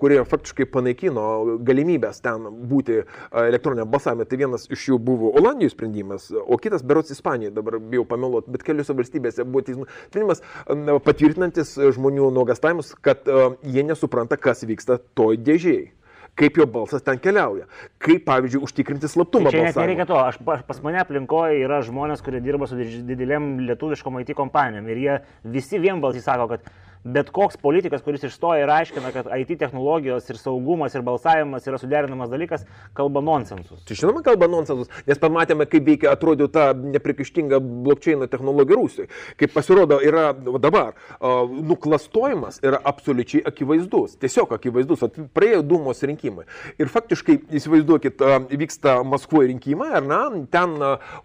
[0.00, 1.26] kurie faktiškai panaikino
[1.66, 4.26] galimybės ten būti elektroninio balsavime.
[4.28, 8.66] Tai vienas iš jų buvo Olandijos sprendimas, o kitas berots Ispanijoje, dabar bijau pameluoti, bet
[8.66, 10.44] keliose valstybėse buvo teismų sprendimas
[11.06, 13.26] patvirtinantis žmonių nuogastavimus, kad
[13.62, 15.88] jie nesupranta, kas vyksta toj dėžiai
[16.40, 17.66] kaip jo balsas ten keliauja.
[18.02, 19.52] Kaip, pavyzdžiui, užtikrinti slaptumą.
[19.52, 20.18] Tai čia nereikia to.
[20.18, 25.18] Aš, pas mane aplinkoje yra žmonės, kurie dirba su didelėm lietuviškom IT kompanijom ir jie
[25.56, 26.70] visi vienbalsiai sako, kad
[27.04, 31.78] bet koks politikas, kuris išstoja ir aiškina, kad IT technologijos ir saugumas ir balsavimas yra
[31.80, 33.82] suderinamas dalykas, kalba nonsensus.
[33.88, 39.08] Tai žinoma, kalba nonsensus, nes pamatėme, kaip veikia, atrodo, ta neprikaištinga blokčiaino technologija Rusijoje.
[39.40, 40.30] Kaip pasirodo, yra
[40.60, 45.06] dabar, nuklastojimas yra absoliučiai akivaizdus, tiesiog akivaizdus.
[45.36, 46.44] Praėjo Dūmos rinkimai.
[46.80, 48.20] Ir faktiškai, įsivaizduokit,
[48.60, 50.76] vyksta Maskvoje rinkimai, ar ne, ten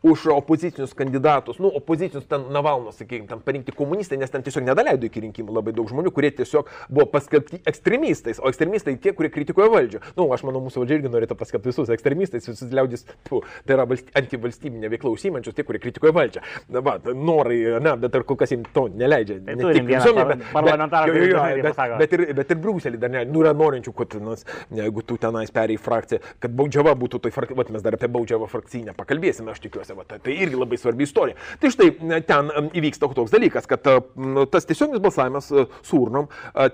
[0.05, 5.09] už opozicinius kandidatus, nu, opozicinius ten Navalno, sakykime, ten parinkti komunistai, nes ten tiesiog nedaleido
[5.09, 9.71] iki rinkimų labai daug žmonių, kurie tiesiog buvo paskelbti ekstremistais, o ekstremistai tie, kurie kritikuoja
[9.73, 10.01] valdžią.
[10.11, 13.77] Na, nu, aš manau, mūsų valdžia irgi norėtų paskelbti visus ekstremistais, visus liaudis, tu, tai
[13.77, 16.43] yra valsty, antivalstybinė veikla užsimančius, tie, kurie kritikuoja valdžią.
[16.75, 19.39] Na, va, norai, ne, bet ar kol kas jiems to neleidžia.
[19.45, 23.01] Tai ne tik visuomenė, bet, parlamentarai, bet, jo, jo, bet, bet, ir, bet ir Briuselį
[23.01, 24.45] dar ne, nu, yra norinčių, kad, nors,
[24.75, 28.95] jeigu tu tenais perėjai frakciją, kad baudžiava būtų toj frakcijai, mes dar apie baudžiavą frakciją
[28.97, 31.37] pakalbėsime, aš tikiuosi, va, tai, tai irgi labai svarbi istorija.
[31.61, 33.85] Tai štai ten įvyksta toks dalykas, kad
[34.51, 35.51] tas tiesioginis balsavimas
[35.85, 36.29] surnom,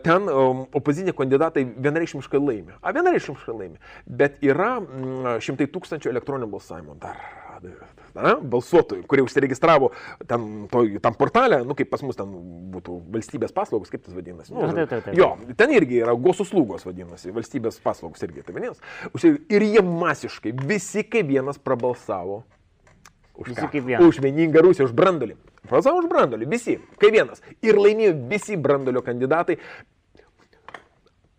[0.06, 2.78] ten opoziciniai kandidatai vienareikšmiškai laimi.
[2.82, 3.80] A, vienareikšmiškai laimi.
[4.06, 4.74] Bet yra
[5.44, 7.20] šimtai tūkstančių elektroninio balsavimo dar
[8.16, 9.92] na, balsuotojų, kurie užsiregistravo
[10.30, 12.32] ten, to, tam portalę, nu kaip pas mus ten
[12.74, 14.54] būtų valstybės paslaugos, kaip tas vadinasi.
[14.56, 15.18] Nu, taip, taip, taip.
[15.18, 19.38] Jo, ten irgi yra gosų slūgos vadinasi, valstybės paslaugos irgi tai vadinasi.
[19.52, 22.44] Ir jie masiškai, visi kaip vienas prabalsavo.
[23.42, 24.04] Už, vienas.
[24.06, 25.38] už vieningą Rusiją, už brandolį.
[25.70, 27.43] Už brandolį, visi, kaip vienas.
[27.62, 29.59] Ir laimėjo visi brandolio kandidatai.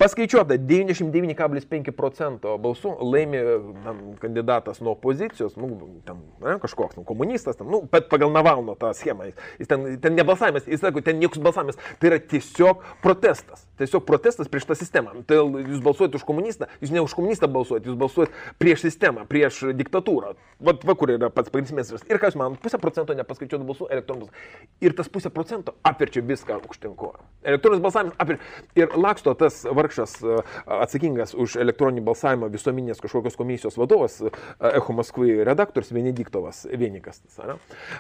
[0.03, 3.39] Paskaičiuota 99,5 procento balsų laimi
[3.85, 5.69] tam, kandidatas nuo opozicijos, nu,
[6.03, 9.29] ten, ne, kažkoks nu, komunistas, ten, nu, bet pagal Navalno tą schemą.
[9.61, 13.63] Jis ten, ten nebalsavimas, jis sako, ten niekas balsavimas, tai yra tiesiog protestas.
[13.79, 15.23] Tiesiog protestas prieš tą sistemą.
[15.29, 19.69] Tai jūs balsuojate už komunistą, jūs ne už komunistą balsuojate, jūs balsuojate prieš sistemą, prieš
[19.79, 20.35] diktatūrą.
[20.67, 24.35] Vat, va, kur yra pats pagrindinis Ir jūs man, pusę procento nepaskaičiuotų balsų elektroninius.
[24.83, 27.15] Ir tas pusę procento apverčia viską aukštinko.
[27.47, 28.53] Elektroninis balsavimas apverčia.
[28.79, 30.17] Ir laksto tas vargšas vargšas
[30.67, 34.21] atsakingas už elektroninį balsavimą visuomenės kažkokios komisijos vadovas,
[34.73, 37.21] Echo Maskvai redaktorius Benediktovas Vienikas,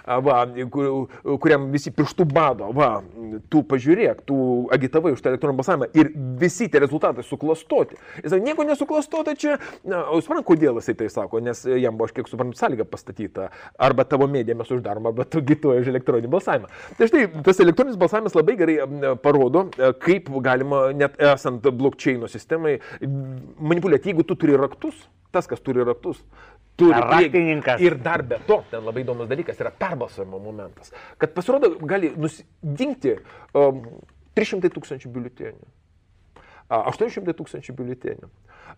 [0.06, 0.38] va,
[0.72, 1.08] kur,
[1.42, 3.02] kuriam visi pirštų bado, va,
[3.52, 4.36] tu pažiūrėk, tu
[4.72, 7.98] agitavai už tą elektroninį balsavimą ir visi tie rezultatai suklastoti.
[8.22, 12.16] Jis sako, nieko nesuklastota čia, na, suprantu, kodėl jisai tai sako, nes jam buvo, aš
[12.16, 16.72] kiek suprantu, sąlyga pastatyta, arba tavo medija mes uždarom, arba tu agituoji už elektroninį balsavimą.
[16.98, 18.78] Tai štai tas elektroninis balsavimas labai gerai
[19.22, 19.66] parodo,
[20.02, 25.02] kaip galima net esant blokčiaino sistemai manipuliuoti, jeigu tu turi raktus,
[25.34, 26.22] tas, kas turi raktus,
[26.78, 27.82] turi raktininkas.
[27.82, 33.18] Ir dar be to, ten labai įdomus dalykas yra perbalsavimo momentas, kad pasirodo gali nusidingti
[33.58, 33.84] um,
[34.38, 35.70] 300 tūkstančių biuletenių.
[36.72, 38.30] 800 tūkstančių biuletenių.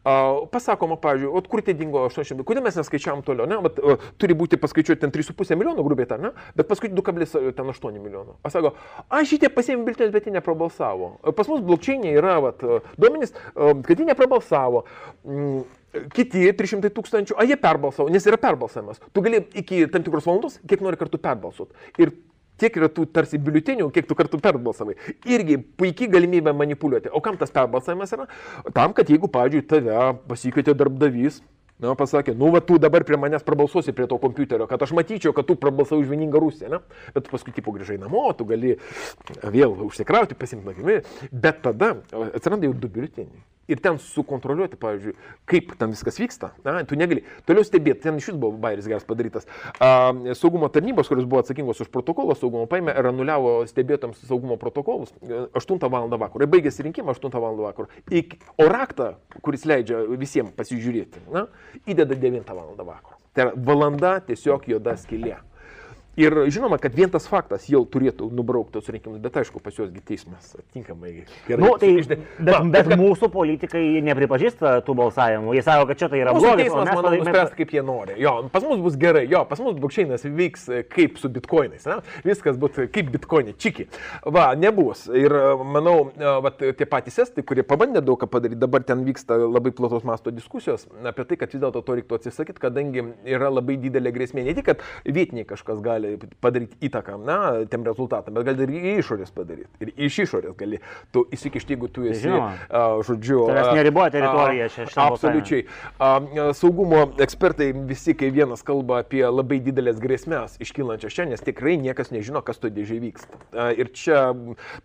[0.03, 4.36] Pasakoma, pavyzdžiui, o kur tie dingo 800, kodėl mes neskaičiavam toliau, ne, bet uh, turi
[4.38, 8.36] būti paskaičiuoti ten 3,5 milijonų grubiai ten, ne, bet paskui 2,8 milijonų.
[8.45, 8.74] Aš sakau,
[9.09, 11.14] a šitie pasiėmė biuletenius, bet jie neprabalsavo.
[11.36, 12.61] Pas mus blokčiai yra, vat,
[13.01, 14.84] duomenys, kad jie neprabalsavo.
[15.24, 15.64] Mm,
[16.11, 18.99] Kiti 300 tūkstančių, a jie perbalsavo, nes yra perbalsavimas.
[19.14, 21.76] Tu gali iki tam tikros valandos, kiek nori kartų perbalsuoti.
[22.03, 22.11] Ir
[22.61, 24.96] tiek yra tų tarsi biuletenių, kiek tu kartų perbalsavai.
[25.30, 27.12] Irgi puikiai galimybė manipuliuoti.
[27.14, 28.28] O kam tas perbalsavimas yra?
[28.76, 31.42] Tam, kad jeigu, pavyzdžiui, tave pasikvietė darbdavys,
[31.82, 35.32] Na, pasakė, nu, va, tu dabar prie manęs prabalsuosi prie to kompiuterio, kad aš matyčiau,
[35.34, 36.78] kad tu prabalsavai už vieningą Rusiją, ne?
[37.16, 38.76] Bet paskui, tipo, grįžai namo, tu gali
[39.42, 41.00] vėl užsikrauti, pasimti nakimi,
[41.34, 41.96] bet tada
[42.30, 45.15] atsiranda jau du biuleteniai ir ten sukontroliuoti, pavyzdžiui,
[45.51, 46.53] kaip ten viskas vyksta.
[46.67, 47.25] Na, tu negali.
[47.49, 49.49] Toliau stebėti, ten iš vis buvo bairis geras padarytas.
[49.79, 55.15] A, saugumo tarnybos, kuris buvo atsakingos už protokolą saugumo, paėmė ir anuliavo stebėtams saugumo protokolus
[55.23, 56.09] 8 e, val.
[56.12, 56.45] vakaro.
[56.45, 57.59] Ir baigėsi rinkimai 8 val.
[57.69, 57.89] vakaro.
[58.61, 61.49] O raktą, kuris leidžia visiems pasižiūrėti, na,
[61.89, 62.75] įdeda 9 val.
[62.79, 63.19] vakaro.
[63.35, 65.41] Tai yra valanda tiesiog juoda skilė.
[66.21, 70.03] Ir žinoma, kad vien tas faktas jau turėtų nubraukti tos rinkimus, bet aišku, pas juosgi
[70.07, 71.12] teismas atitinkamai
[71.49, 71.59] gerai.
[71.59, 72.19] Nu, tai, išdė...
[72.39, 73.01] bet, Va, bet kad...
[73.01, 75.57] mūsų politikai nepripažįsta tų balsavimų.
[75.59, 76.69] Jie sako, kad čia tai yra blogai.
[76.69, 77.21] Teismas, manau, padai...
[77.23, 78.19] nuspręs, kaip jie nori.
[78.23, 81.89] Jo, pas mus bus gerai, jo, pas mus blokčiainas vyks e, kaip su bitkoinais.
[81.91, 81.99] Ne?
[82.27, 83.89] Viskas bus kaip bitkoinai, čiki.
[84.23, 85.09] Va, nebus.
[85.11, 85.43] Ir e,
[85.75, 89.75] manau, e, va, tie patys estai, kurie pabandė daug ką padaryti, dabar ten vyksta labai
[89.75, 94.15] platos masto diskusijos apie tai, kad vis dėlto to reiktų atsisakyti, kadangi yra labai didelė
[94.15, 94.47] grėsmė.
[94.47, 97.38] Ne tik, kad vietiniai kažkas gali gali padaryti įtaką, na,
[97.70, 99.70] tiem rezultatam, bet gali ir išorės padaryti.
[99.84, 100.80] Ir iš išorės gali
[101.14, 103.44] tu įsikišti, jeigu tu esi, uh, žodžiu.
[103.50, 104.86] Tai neriboja teritorija čia.
[105.05, 105.66] Absoliučiai.
[105.98, 111.76] Uh, saugumo ekspertai visi kaip vienas kalba apie labai didelės grėsmės iškylančias čia, nes tikrai
[111.80, 113.40] niekas nežino, kas to dėžiai vyksta.
[113.52, 114.26] Uh, ir čia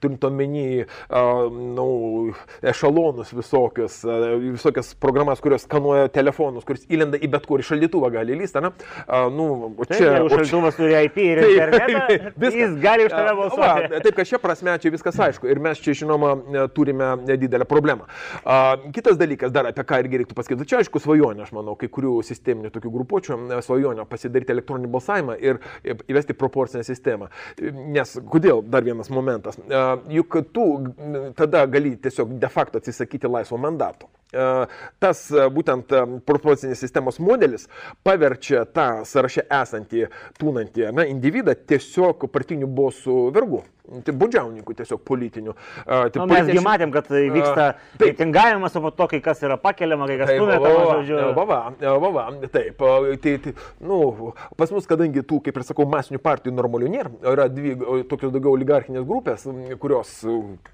[0.01, 1.89] turint omeny, uh, nu,
[2.61, 4.01] ešalonus visokius,
[4.39, 8.71] visokias programas, kurios skanuoja telefonus, kuris įlenda į bet kur, į šaldytuvą gali lysti, na,
[9.33, 9.47] nu,
[9.85, 9.97] čia...
[9.99, 13.89] Tai, šaldytuvas turi IP ir taip, internetą, viskas, jis gali už tave balsuoti.
[13.91, 16.33] Va, taip, kad šia prasme čia viskas aišku ir mes čia, žinoma,
[16.75, 18.07] turime didelę problemą.
[18.43, 21.89] A, kitas dalykas dar apie ką irgi reiktų pasakyti, čia aišku svajonė, aš manau, kai
[21.91, 27.29] kurių sisteminių tokių grupuočių svajonė pasidaryti elektroninį balsavimą ir įvesti proporcinę sistemą.
[27.95, 30.69] Nes kodėl, dar vienas momentas, a, juk tu
[31.37, 34.09] tada gali tiesiog de facto atsisakyti laisvo mandato.
[34.29, 35.89] Tas būtent
[36.29, 37.63] proporcinės sistemos modelis
[38.05, 40.03] paverčia tą sąraše esantį,
[40.37, 43.63] tūnantį na, individą tiesiog partinių bosų vergų.
[44.05, 45.55] Tai budžiauninkų tiesiog politinių.
[45.55, 49.57] Uh, tai nu, mesgi matėm, kad vyksta uh, reitingavimas, o po to, kai kas yra
[49.61, 51.17] pakeliama, kai kas numetama, žodžiu.
[51.37, 51.57] Vava,
[52.03, 52.85] vava, taip.
[53.23, 53.99] Tai, tai, nu,
[54.59, 57.73] pas mus, kadangi tų, kaip ir sakau, masinių partijų normalių nėra, yra dvi
[58.11, 59.49] tokios daugiau oligarchinės grupės,
[59.81, 60.13] kurios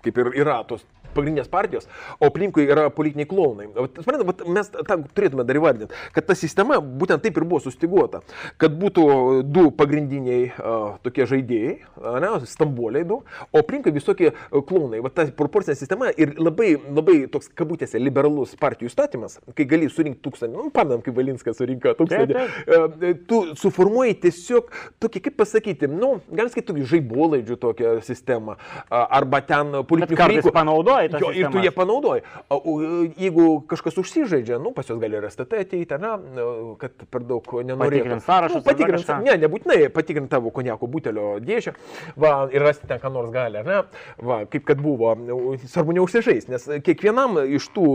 [0.04, 0.84] kaip ir yra tos
[1.16, 1.88] pagrindinės partijos,
[2.20, 3.70] o aplinkui yra politiniai klaunai.
[3.96, 8.22] Suprantate, mes tą turėtume dar įvardinti, kad ta sistema būtent taip ir buvo sustiguota,
[8.62, 9.06] kad būtų
[9.48, 11.76] du pagrindiniai uh, tokie žaidėjai,
[12.24, 15.02] ne, stambuoliai du, o aplinkui visokie klaunai.
[15.06, 20.24] Va ta proporcinė sistema ir labai, labai toks kabutėse liberalus partijų statymas, kai gali surinkti
[20.26, 24.72] tūkstantį, nu, pamenam, kaip Valinskas surinko tūkstantį, uh, tu suformuoji tiesiog
[25.04, 28.58] tokį, kaip pasakyti, nu, galim sakyti, žaibolaidžių tokią sistemą,
[28.90, 30.50] arba ten politinių kartais
[31.10, 31.40] panaudoji.
[31.40, 32.24] Jo, ir tu jie panaudoji.
[33.20, 36.14] Jeigu kažkas užsižaidžia, nu, pas juos gali RSTT ateiti, ne,
[36.82, 37.86] kad per daug nenorėtų.
[37.86, 38.58] Patikrint sąrašus.
[38.60, 41.76] Nu, patikrint, ne, nebūtinai, patikrint tavo koniako butelio dėžę,
[42.20, 43.82] va, ir rasti ten, ką nors gali, ne,
[44.26, 45.14] va, kaip kad buvo,
[45.66, 47.88] svarbu neužsižais, nes kiekvienam iš tų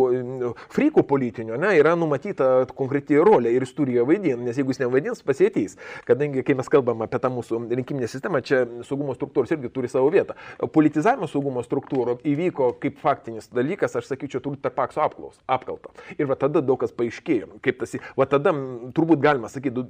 [0.74, 4.82] frykų politinių, ne, yra numatyta konkreti rolė ir jis turi ją vaidinti, nes jeigu jis
[4.82, 5.76] nevaidins, pasėtys,
[6.08, 10.10] kadangi kai mes kalbam apie tą mūsų rinkiminę sistemą, čia saugumo struktūros irgi turi savo
[10.12, 10.36] vietą.
[10.72, 15.92] Politizavimas saugumo struktūrų įvyko kaip faktinis dalykas, aš sakyčiau, turbūt per pakso apklaus, apkaltą.
[16.18, 18.54] Ir va tada daug kas paaiškėjo, kaip tas, va tada
[18.96, 19.84] turbūt galima sakyti,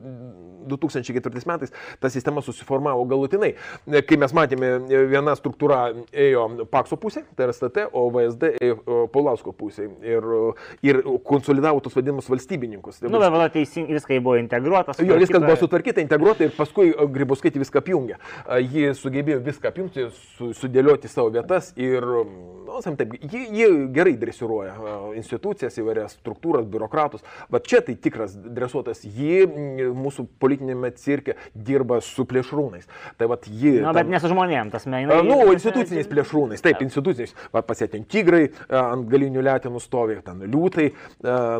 [0.70, 3.54] 2004 metais ta sistema susiformavo galutinai,
[4.07, 4.72] kai mes matėme
[5.11, 5.80] viena struktūra
[6.12, 10.26] ėjo pakso pusė, tai yra STT, o VSD ėjo Paulausko pusė ir,
[10.87, 13.00] ir konsolidavo tos vadinamus valstybininkus.
[13.04, 15.00] Na, nu, bet teisingai viskai buvo integruotas.
[15.04, 18.18] Jo, viskas buvo sutvarkyta, integruota ir paskui Grybauskaitė viską apjungė.
[18.70, 24.75] Ji sugebėjo viską apjungti, su, sudėlioti savo vietas ir, nu, taip, ji, ji gerai dresiruoja
[25.18, 29.47] institucijas, įvairias struktūras, biurokratus, bet čia tai tikras dresuotas, ji
[29.97, 32.89] mūsų politinėme cirke dirba su plėšrūnais.
[33.18, 33.79] Tai vad ji...
[33.83, 35.05] Na, bet ne su žmonėm, tas menai.
[35.27, 37.35] Nu, instituciniais plėšrūnais, taip, instituciniais.
[37.55, 40.91] Va, pasėtin tigrai ant galinių lėtinų stovi, ten liūtai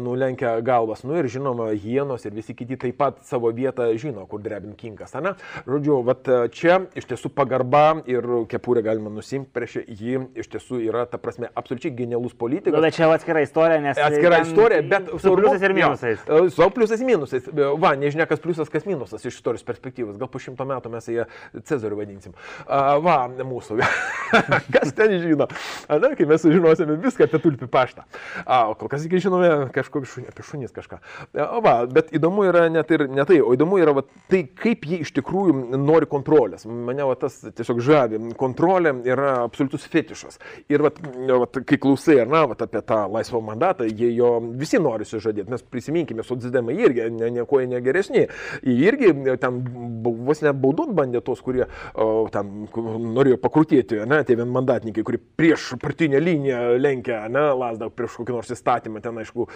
[0.05, 4.43] nulenkia galvas, nu ir žinoma, hienos ir visi kiti taip pat savo vietą žino, kur
[4.45, 5.15] drebin kinkas.
[5.21, 5.35] Ne?
[5.69, 11.07] Žodžiu, vat, čia iš tiesų pagarba ir kepurę galima nusimti prieš jį, iš tiesų yra,
[11.09, 12.77] ta prasme, absoliučiai genialus politikas.
[12.77, 14.01] Nu, bet čia atskira istorija, nes...
[14.01, 15.11] Atskira istorija, bet...
[15.21, 16.25] Su pliusais ir minusais.
[16.27, 17.49] Ja, su pliusais ir minusais.
[17.81, 20.19] Va, nežinia, kas pliusas, kas minusas iš istorijos perspektyvos.
[20.21, 21.27] Gal po šimto metų mes ją
[21.67, 22.35] Cezariu vadinsim.
[22.65, 23.79] Uh, va, mūsų.
[24.75, 25.49] kas ten žino?
[25.89, 28.05] Na, kai mes sužinosime viską apie tulpių paštą.
[28.45, 31.01] A, kol kas iki žinome kažkokį šunį, apie šunys kažką.
[31.35, 34.87] A, va, bet įdomu yra net ir ne tai, o įdomu yra va, tai, kaip
[34.89, 36.67] jie iš tikrųjų nori kontrolės.
[36.69, 38.23] Mane va, tas tiesiog žavi.
[38.41, 40.41] Kontrolė yra absoliutus fetišas.
[40.71, 40.93] Ir va,
[41.41, 45.51] va, kai klausai, ar na, va, apie tą laisvą mandatą, jie jo visi nori sužadėti.
[45.53, 48.27] Mes prisiminkime, socdemai irgi ne, nieko negeresni.
[48.67, 49.13] Jie irgi
[49.43, 49.61] ten
[50.05, 52.69] vos net baudot bandė tos, kurie o, ten
[53.15, 58.55] norėjo pakrutėti, ne, tie vienmandatininkai, kurie prieš partinę liniją lenkia, ne, lasdą prieš kokį nors
[58.55, 59.49] įstatymą, ten aišku,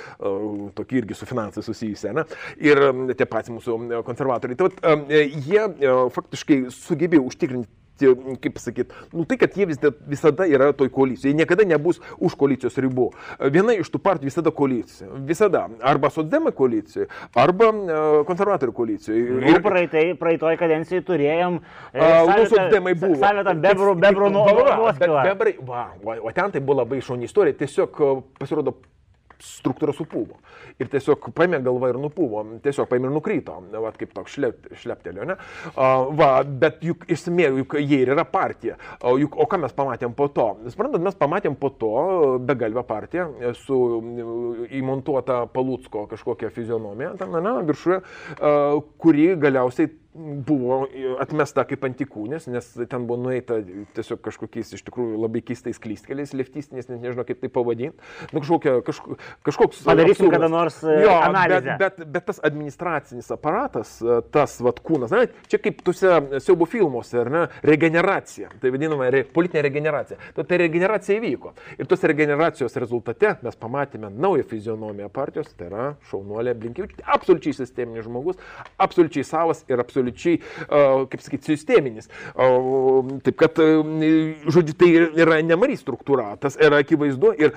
[0.79, 2.27] tokį irgi su finansai susijusią, ne,
[2.63, 2.83] ir
[3.15, 4.59] tie patys mūsų konservatoriai.
[4.59, 5.15] Tai, vat,
[5.49, 5.65] jie
[6.15, 7.84] faktiškai sugebėjo užtikrinti
[8.43, 9.79] kaip sakyt, nu tai, kad jie vis,
[10.11, 13.11] visada yra toj koalicijoje, jie niekada nebus už koalicijos ribų.
[13.55, 15.11] Viena iš tų partijų visada koalicija.
[15.29, 15.67] Visada.
[15.85, 17.09] Arba socdemai koalicijoje,
[17.39, 19.39] arba uh, konservatorių koalicijoje.
[19.45, 21.61] Nu, praeitai, praeitoj kadencijai turėjom.
[21.93, 23.21] E, nu, socdemai buvo.
[23.23, 25.29] Savitą bebrų, bebrų nuoskilą.
[25.31, 27.57] Bebrai, va, o ten tai buvo labai šauni istorija.
[27.63, 28.03] Tiesiog
[28.41, 28.77] pasirodo
[29.45, 30.39] struktūra supūvo.
[30.81, 35.27] Ir tiesiog paėmė galvą ir nupūvo, tiesiog paėmė ir nukrito, va, kaip toks šlep, šleptelio,
[35.29, 35.37] ne?
[36.19, 38.79] Va, bet juk esmė, juk jie ir yra partija.
[39.03, 40.49] O, juk, o ką mes pamatėm po to?
[40.73, 41.93] Suprantat, mes pamatėm po to
[42.45, 43.81] begalvę partiją su
[44.75, 48.01] įmontuota Palūtsko kažkokia fizionomija, ten, ne, viršuje,
[49.01, 50.85] kuri galiausiai buvo
[51.23, 53.57] atmesta kaip antikūnės, nes ten buvo nueita
[53.97, 57.99] tiesiog kažkokiais iš tikrųjų labai keistais klystkeliais, leftistiniais, net nežinau kaip tai pavadinti.
[58.31, 59.17] Nu, kažkokia, kažko,
[59.47, 59.83] kažkoks...
[59.89, 61.75] Padarysim kada nors e, jo, analizę.
[61.81, 66.15] Bet, bet, bet tas administracinis aparatas, e, tas vat kūnas, na, čia kaip tuose
[66.45, 70.21] siaubo filmuose, ar ne, regeneracija, tai vadinama re, politinė regeneracija.
[70.39, 71.57] Tai, tai regeneracija įvyko.
[71.81, 78.07] Ir tos regeneracijos rezultate mes pamatėme naują fizionomiją partijos, tai yra šaunuolė Blinkevičiūtė, absoliučiai sisteminis
[78.07, 78.39] žmogus,
[78.79, 80.41] absoliučiai savas ir absoliučiai absoliučiai,
[81.11, 82.09] kaip sakyti, sisteminis.
[83.25, 83.59] Taip kad,
[84.55, 84.91] žodžiu, tai
[85.25, 87.55] yra nemary struktūra, tas yra akivaizdu ir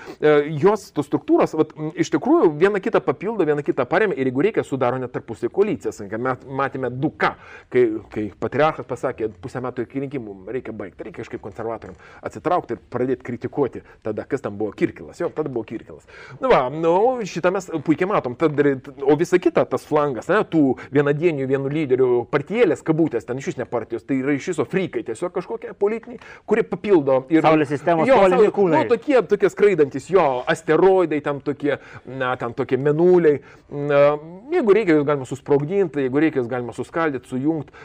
[0.62, 4.66] jos tos struktūros, vat, iš tikrųjų, viena kitą papildo, viena kitą paremia ir jeigu reikia,
[4.68, 6.02] sudaro net tarpusai koalicijas.
[6.18, 7.34] Mes matėme du ką,
[7.74, 7.84] kai,
[8.14, 13.26] kai patriarchas pasakė, pusę metų iki rinkimų reikia baigti, reikia kažkaip konservatoriam atsitraukti ir pradėti
[13.28, 15.20] kritikuoti tada, kas tam buvo Kirkilas.
[15.22, 16.08] Jo, tada buvo Kirkilas.
[16.42, 16.94] Nu, va, nu,
[17.28, 18.36] šitą mes puikiai matom.
[18.40, 18.58] Tad,
[19.04, 20.64] o visa kita, tas flangas, ne, tų
[20.94, 25.04] vienadienių, vienų lyderių partijėlės kabutės, ten iš vis ne partijos, tai yra iš viso frikai,
[25.08, 27.42] tiesiog kažkokie politiniai, kurie papildo ir...
[27.46, 28.84] Saulės sistemos tolimi kūnai.
[28.84, 31.78] Nu, tokie, tokie skraidantis, jo, asteroidai, tam tokie,
[32.08, 33.42] na, tam tokie menuliai.
[33.74, 34.02] Na,
[34.54, 37.76] jeigu reikia, juos galima susprogdinti, jeigu reikia, juos galima suskaldyti, sujungti,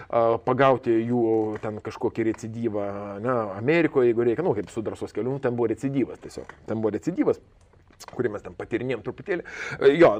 [0.46, 1.24] pagauti jų
[1.64, 2.86] ten kažkokį recidyvą,
[3.24, 6.52] na, Amerikoje, jeigu reikia, nu, kaip su drąsos keliu, ten buvo recidyvas tiesiog.
[6.68, 7.40] Ten buvo recidyvas
[8.08, 9.44] kurį mes ten patyrinėjom truputėlį.
[9.78, 10.12] E, jo,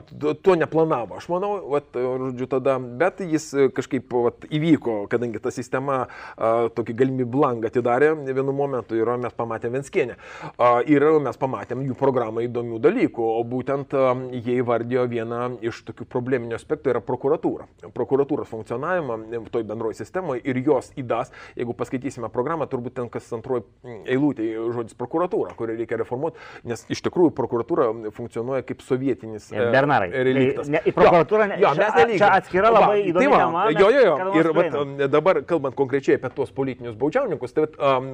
[0.45, 6.03] to neplanavo, aš manau, vat, žodžiu, tada, bet jis kažkaip vat, įvyko, kadangi ta sistema
[6.03, 10.19] a, tokį galimybę langą atidarė vienu momentu ir mes pamatėm Venskienę.
[10.57, 15.83] A, ir mes pamatėm jų programą įdomių dalykų, o būtent a, jie įvardėjo vieną iš
[15.89, 17.69] tokių probleminių aspektų yra prokuratūra.
[17.95, 19.19] Prokuratūros funkcionavimą
[19.53, 23.65] toj bendroji sistemoje ir jos įdas, jeigu paskaitysime programą, turbūt ten kas antroji
[24.11, 29.65] eilutė žodis prokuratūra, kurią reikia reformuoti, nes iš tikrųjų prokuratūra prokuratūra funkcionuoja kaip sovietinis e,
[29.73, 30.11] Bernarai.
[30.13, 30.69] reliktas.
[30.73, 32.19] Ne, į prokuratūrą ne, jo, nelygim.
[32.21, 33.65] Čia atskira labai va, įdomi tai tema.
[33.73, 34.17] Jo, jo, jo.
[34.39, 34.77] Ir vat,
[35.13, 38.11] dabar kalbant konkrečiai apie tuos politinius baudžiauninkus, tai vat, um,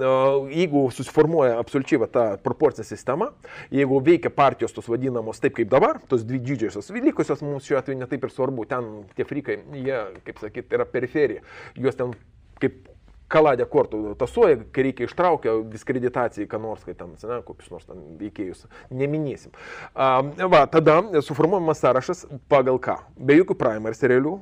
[0.53, 3.31] jeigu susiformuoja absoliučiai vat, ta proporcinė sistema,
[3.75, 8.03] jeigu veikia partijos tos vadinamos taip kaip dabar, tos dvi didžiosios, likusios mums šiuo atveju
[8.03, 11.45] netaip ir svarbu, ten tie frikai, jie, kaip sakyt, yra periferija,
[11.79, 12.15] juos ten
[12.63, 12.87] kaip
[13.33, 18.01] kaladę kortų tasuoja, kai reikia ištraukia diskreditacijai, ką nors, kai ten, ne, kokius nors ten
[18.21, 18.65] veikėjus,
[18.95, 19.53] neminėsim.
[19.95, 22.97] A, va, tada suformuojamas sąrašas pagal ką?
[23.29, 24.35] Be jokių primaries realių,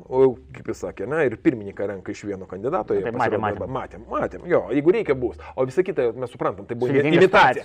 [0.57, 2.95] kaip jis sakė, ne, ir pirmininką renka iš vieno kandidato.
[2.95, 3.75] Taip, matėm, matėm.
[3.77, 5.41] matėm, matėm, jo, jeigu reikia bus.
[5.57, 7.65] O visa kita, mes suprantam, tai buvo imitacija.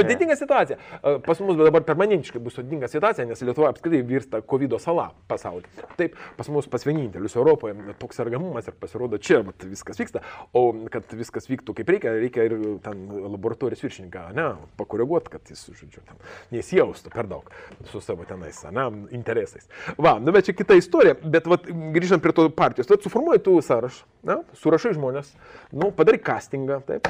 [0.00, 0.78] Sudėtinga situacija.
[1.26, 5.88] Pas mus dabar permanentiškai bus sudėtinga situacija, nes Lietuva apskritai virsta COVID sala pasaulyje.
[5.98, 10.22] Taip, pas mus pas vienintelius Europoje toks sergamumas ir pasirodo čia vat, viskas vyksta.
[10.50, 14.46] O kad viskas vyktų kaip reikia, reikia ir ten laboratorijos viršininką, ne,
[14.80, 16.18] pakoreguoti, kad jis, žodžiu, ten
[16.50, 17.52] nesijaustų per daug
[17.92, 19.68] su savo tenais, ne, interesais.
[19.94, 23.54] Va, nu bet čia kita istorija, bet vat, grįžtant prie to partijos, tad suformuoji tų
[23.68, 25.30] sąrašą, ne, surašai žmonės,
[25.70, 27.06] nu, padarai castingą, taip,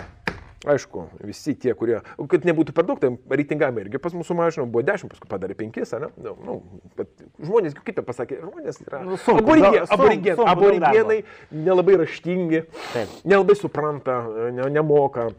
[0.69, 4.83] Aišku, visi tie, kurie, kad nebūtų per daug, tai reitingavimai irgi pas mūsų mažino, buvo
[4.85, 6.11] 10, paskui padarė 5, ne?
[6.21, 6.57] Nu, nu,
[6.99, 11.19] bet žmonės, kaip jie pasakė, žmonės yra nu, sunku, aborigen, aborigen, sunku, aborigenai,
[11.49, 13.17] nelabai raštingi, Taip.
[13.25, 14.21] nelabai supranta,
[14.53, 15.31] ne, nemoka.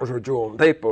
[0.00, 0.86] Žodžiu, taip,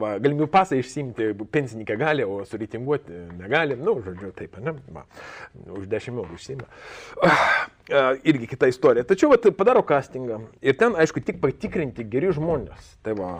[0.00, 3.76] va, galimybių pasą išsimti pensininkai gali, o suritinguoti negali.
[3.76, 5.04] Na, nu, žodžiu, taip, ne, va,
[5.76, 6.70] už 10 eurų išsimė.
[7.20, 7.50] Uh,
[7.88, 9.06] irgi kita istorija.
[9.08, 12.96] Tačiau vat, padaro castingą ir ten, aišku, tik patikrinti geri žmonės.
[13.06, 13.30] Tai va,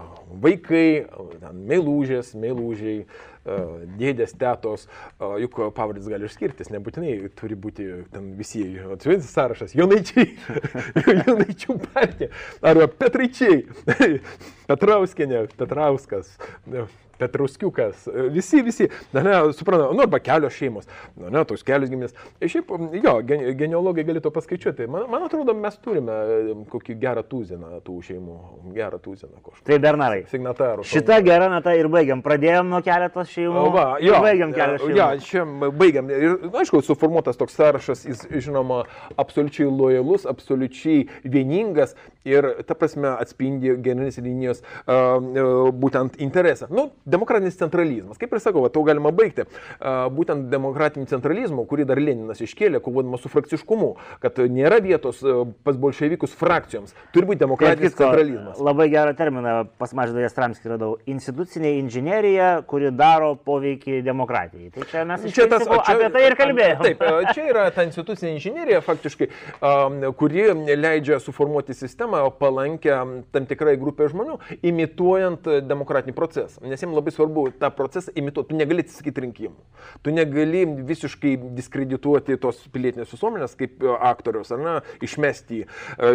[0.44, 0.86] vaikai,
[1.52, 3.38] meilūžiai, uh,
[3.98, 4.86] dėdės, tetos,
[5.40, 8.64] juk pavardės gali išskirtis, nebūtinai turi būti ten visi,
[8.94, 10.32] atsiminti sąrašas, Jonaičiai,
[11.26, 12.30] Jonaičių partija,
[12.62, 13.64] arba Petraičiai.
[14.68, 16.34] Petrauskinė, Petrauskas,
[17.18, 22.14] Petruskiukas, visi, visi, na, ne, suprantama, nu, arba kelios šeimos, na, ne, toks kelios giminės.
[22.40, 22.70] Ir šiaip,
[23.02, 23.14] jo,
[23.58, 24.86] genealogai gali to paskaičiuoti.
[24.90, 26.18] Man, man atrodo, mes turime
[26.70, 28.36] kokį gerą tuziną tų šeimų,
[28.76, 29.66] gerą tuziną kažkokį.
[29.68, 30.22] Tai Bernarai.
[30.30, 30.84] Signatarų.
[30.88, 32.22] Šitą gerą natą ir baigiam.
[32.24, 33.62] Pradėjom nuo keletos šeimų.
[33.62, 34.98] O, va, jo, baigiam keletas šeimų.
[34.98, 35.44] Jo, čia
[35.82, 36.12] baigiam.
[36.12, 38.84] Ir, aišku, suformuotas toks sąrašas, jis, žinoma,
[39.18, 41.96] absoliučiai lojalus, absoliučiai vieningas
[42.28, 46.68] ir, ta prasme, atspindi generinės linijos uh, būtent interesą.
[46.72, 48.18] Nu, demokratinis centralizmas.
[48.20, 49.46] Kaip ir sakau, to galima baigti.
[50.14, 55.22] Būtent demokratiniu centralizmu, kurį dar Leninas iškėlė, kovodama su frakciškumu, kad nėra vietos
[55.64, 56.94] pas bolševikus frakcijoms.
[57.14, 58.60] Turi būti demokratinis kitko, centralizmas.
[58.62, 60.90] Labai gerą terminą pas Maždavės Tramskį radau.
[61.08, 64.72] Institucinė inžinierija, kuri daro poveikį demokratijai.
[64.74, 66.84] Tai čia mes čia tas, čia, apie tai ir kalbėjome.
[66.84, 67.04] Taip,
[67.36, 69.30] čia yra ta institucinė inžinierija faktiškai,
[70.18, 70.46] kuri
[70.78, 72.98] leidžia suformuoti sistemą palankę
[73.32, 76.62] tam tikrai grupė žmonių, imituojant demokratinį procesą.
[76.68, 78.52] Nes jiems labai svarbu tą procesą imituoti.
[78.52, 79.56] Tu negali atsisakyti rinkimų.
[80.04, 85.68] Tu negali visiškai diskredituoti tos pilietinės visuomenės kaip aktorius, ar ne, išmesti jį.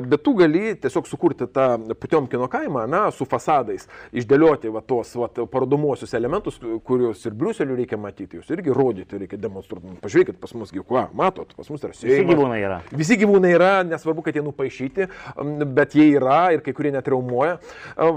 [0.07, 1.67] Bet tu gali tiesiog sukurti tą
[1.99, 7.99] Putiomkino kaimą, na, su fasadais, išdėlioti va, tos va, parodomuosius elementus, kuriuos ir Briuseliu reikia
[8.01, 9.97] matyti, jūs irgi rodyti, reikia demonstruoti.
[10.03, 12.19] Pažiūrėkit, pas mus gyva, matot, pas mus yra sėjimas.
[12.19, 12.79] Visi gyvūnai yra.
[12.91, 15.09] Visi gyvūnai yra, nesvarbu, kad jie nupaišyti,
[15.77, 17.59] bet jie yra ir kai kurie net reumuoja.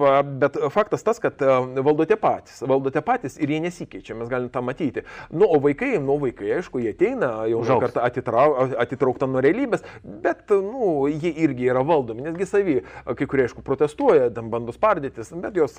[0.02, 4.62] Va, bet faktas tas, kad valdote patys, valdote patys ir jie nesikeičia, mes galim tą
[4.64, 5.04] matyti.
[5.30, 9.84] Nu, o vaikai, nu, vaikai, aišku, jie ateina jau žinau kartą atitrau, atitraukta nuo realybės,
[10.04, 12.76] bet, nu, jie irgi yra valdomi, nesgi savi,
[13.06, 15.76] kai kurie, aišku, protestuoja, tam bando spardytis, bet jos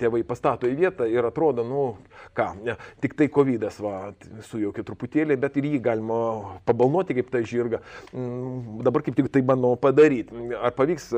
[0.00, 1.86] tėvai pastato į vietą ir atrodo, nu,
[2.36, 2.52] ką,
[3.02, 3.96] tik tai COVID va,
[4.46, 6.18] sujaukia truputėlį, bet ir jį galima
[6.68, 7.80] pabalnuoti kaip tą žirgą.
[8.12, 10.52] Mm, dabar kaip tik tai bandoma padaryti.
[10.56, 11.10] Ar pavyks,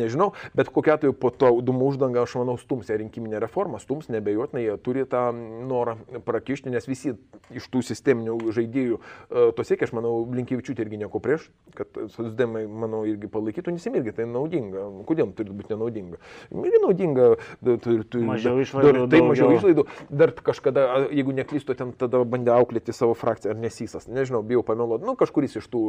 [0.00, 4.09] nežinau, bet kokia atveju po to dūmų uždanga, aš manau, stums ją rinkiminė reforma, stums,
[4.12, 5.28] nebejotinai jie turi tą
[5.68, 5.96] norą
[6.26, 7.14] prakišti, nes visi
[7.54, 12.64] iš tų sisteminių žaidėjų e, to siekia, aš manau, Blinkevičiūtė irgi nieko prieš, kad sosdemai,
[12.68, 14.86] manau, irgi palaikytų, nes irgi tai naudinga.
[15.08, 16.20] Kodėl turi būti nenaudinga?
[16.50, 17.28] Irgi naudinga,
[17.64, 19.06] turi, turi, mažiau išlaidų.
[19.10, 19.86] Tai mažiau išlaidų.
[20.22, 25.06] Dar kažkada, jeigu neklystu, ten tada bandė auklėti savo frakciją, ar nesysas, nežinau, bijau pameluoti,
[25.08, 25.82] nu kažkuris iš tų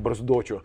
[0.00, 0.64] barzdočių uh,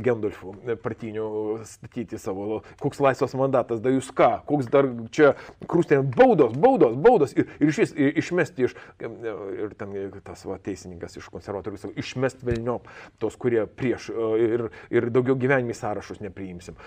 [0.00, 1.26] Gendolfų partinių
[1.68, 5.32] statyti savo, koks laisvas mandatas, da jūs ką, koks dar čia
[5.70, 9.94] krūstė baudos, baudos, baudos ir, ir iš vis išmesti iš, ir ten
[10.26, 12.88] tas va, teisininkas iš konservatorių sako, išmesti velniop
[13.22, 14.10] tos, kurie prieš
[14.40, 16.78] ir, ir daugiau gyvenimį sąrašus nepriimsim.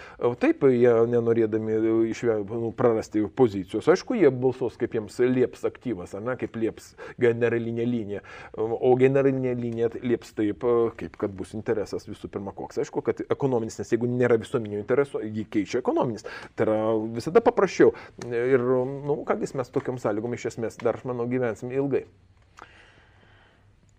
[0.42, 1.80] Taip, jie nenorėdami
[2.12, 6.94] išvė, nu, prarasti pozicijos, aišku, jie balsuos kaip jiems lieps aktyvas, ar ne, kaip lieps
[7.22, 8.24] generalinė linija,
[8.58, 10.66] o generalinė linija lieps taip,
[11.00, 12.82] kaip kad bus interesas visų pirma koks.
[12.84, 16.26] Aišku, kad ekonominis, nes jeigu nėra visuomenio intereso, jį keičia ekonominis.
[16.58, 16.78] Tai yra
[17.16, 17.94] visada paprasčiau.
[18.28, 18.68] Ir,
[19.06, 22.08] nu, kągis mes tokiam sąlygom iš esmės dar, aš manau, gyvensim ilgai.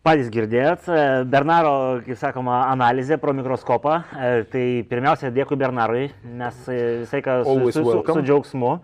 [0.04, 0.84] Patys girdėt,
[1.32, 3.94] Bernaro, kaip sakoma, analizė pro mikroskopą.
[4.52, 8.74] Tai pirmiausia, dėkui Bernarui, nes visai ką su, su, su, su džiaugsmu.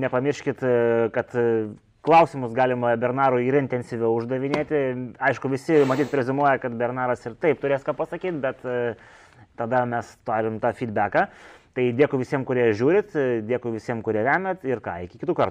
[0.00, 0.64] Nepamirškit,
[1.12, 1.36] kad
[2.04, 4.80] klausimus galima Bernarui ir intensyviau uždavinėti.
[5.20, 8.64] Aišku, visi matyt prezimuoja, kad Bernaras ir taip turės ką pasakyti, bet
[9.60, 11.26] tada mes turim tą feedbacką.
[11.74, 13.16] Tai dėkui visiems, kurie žiūrit,
[13.48, 15.42] dėkui visiems, kurie remet ir ką, iki kitų kartų.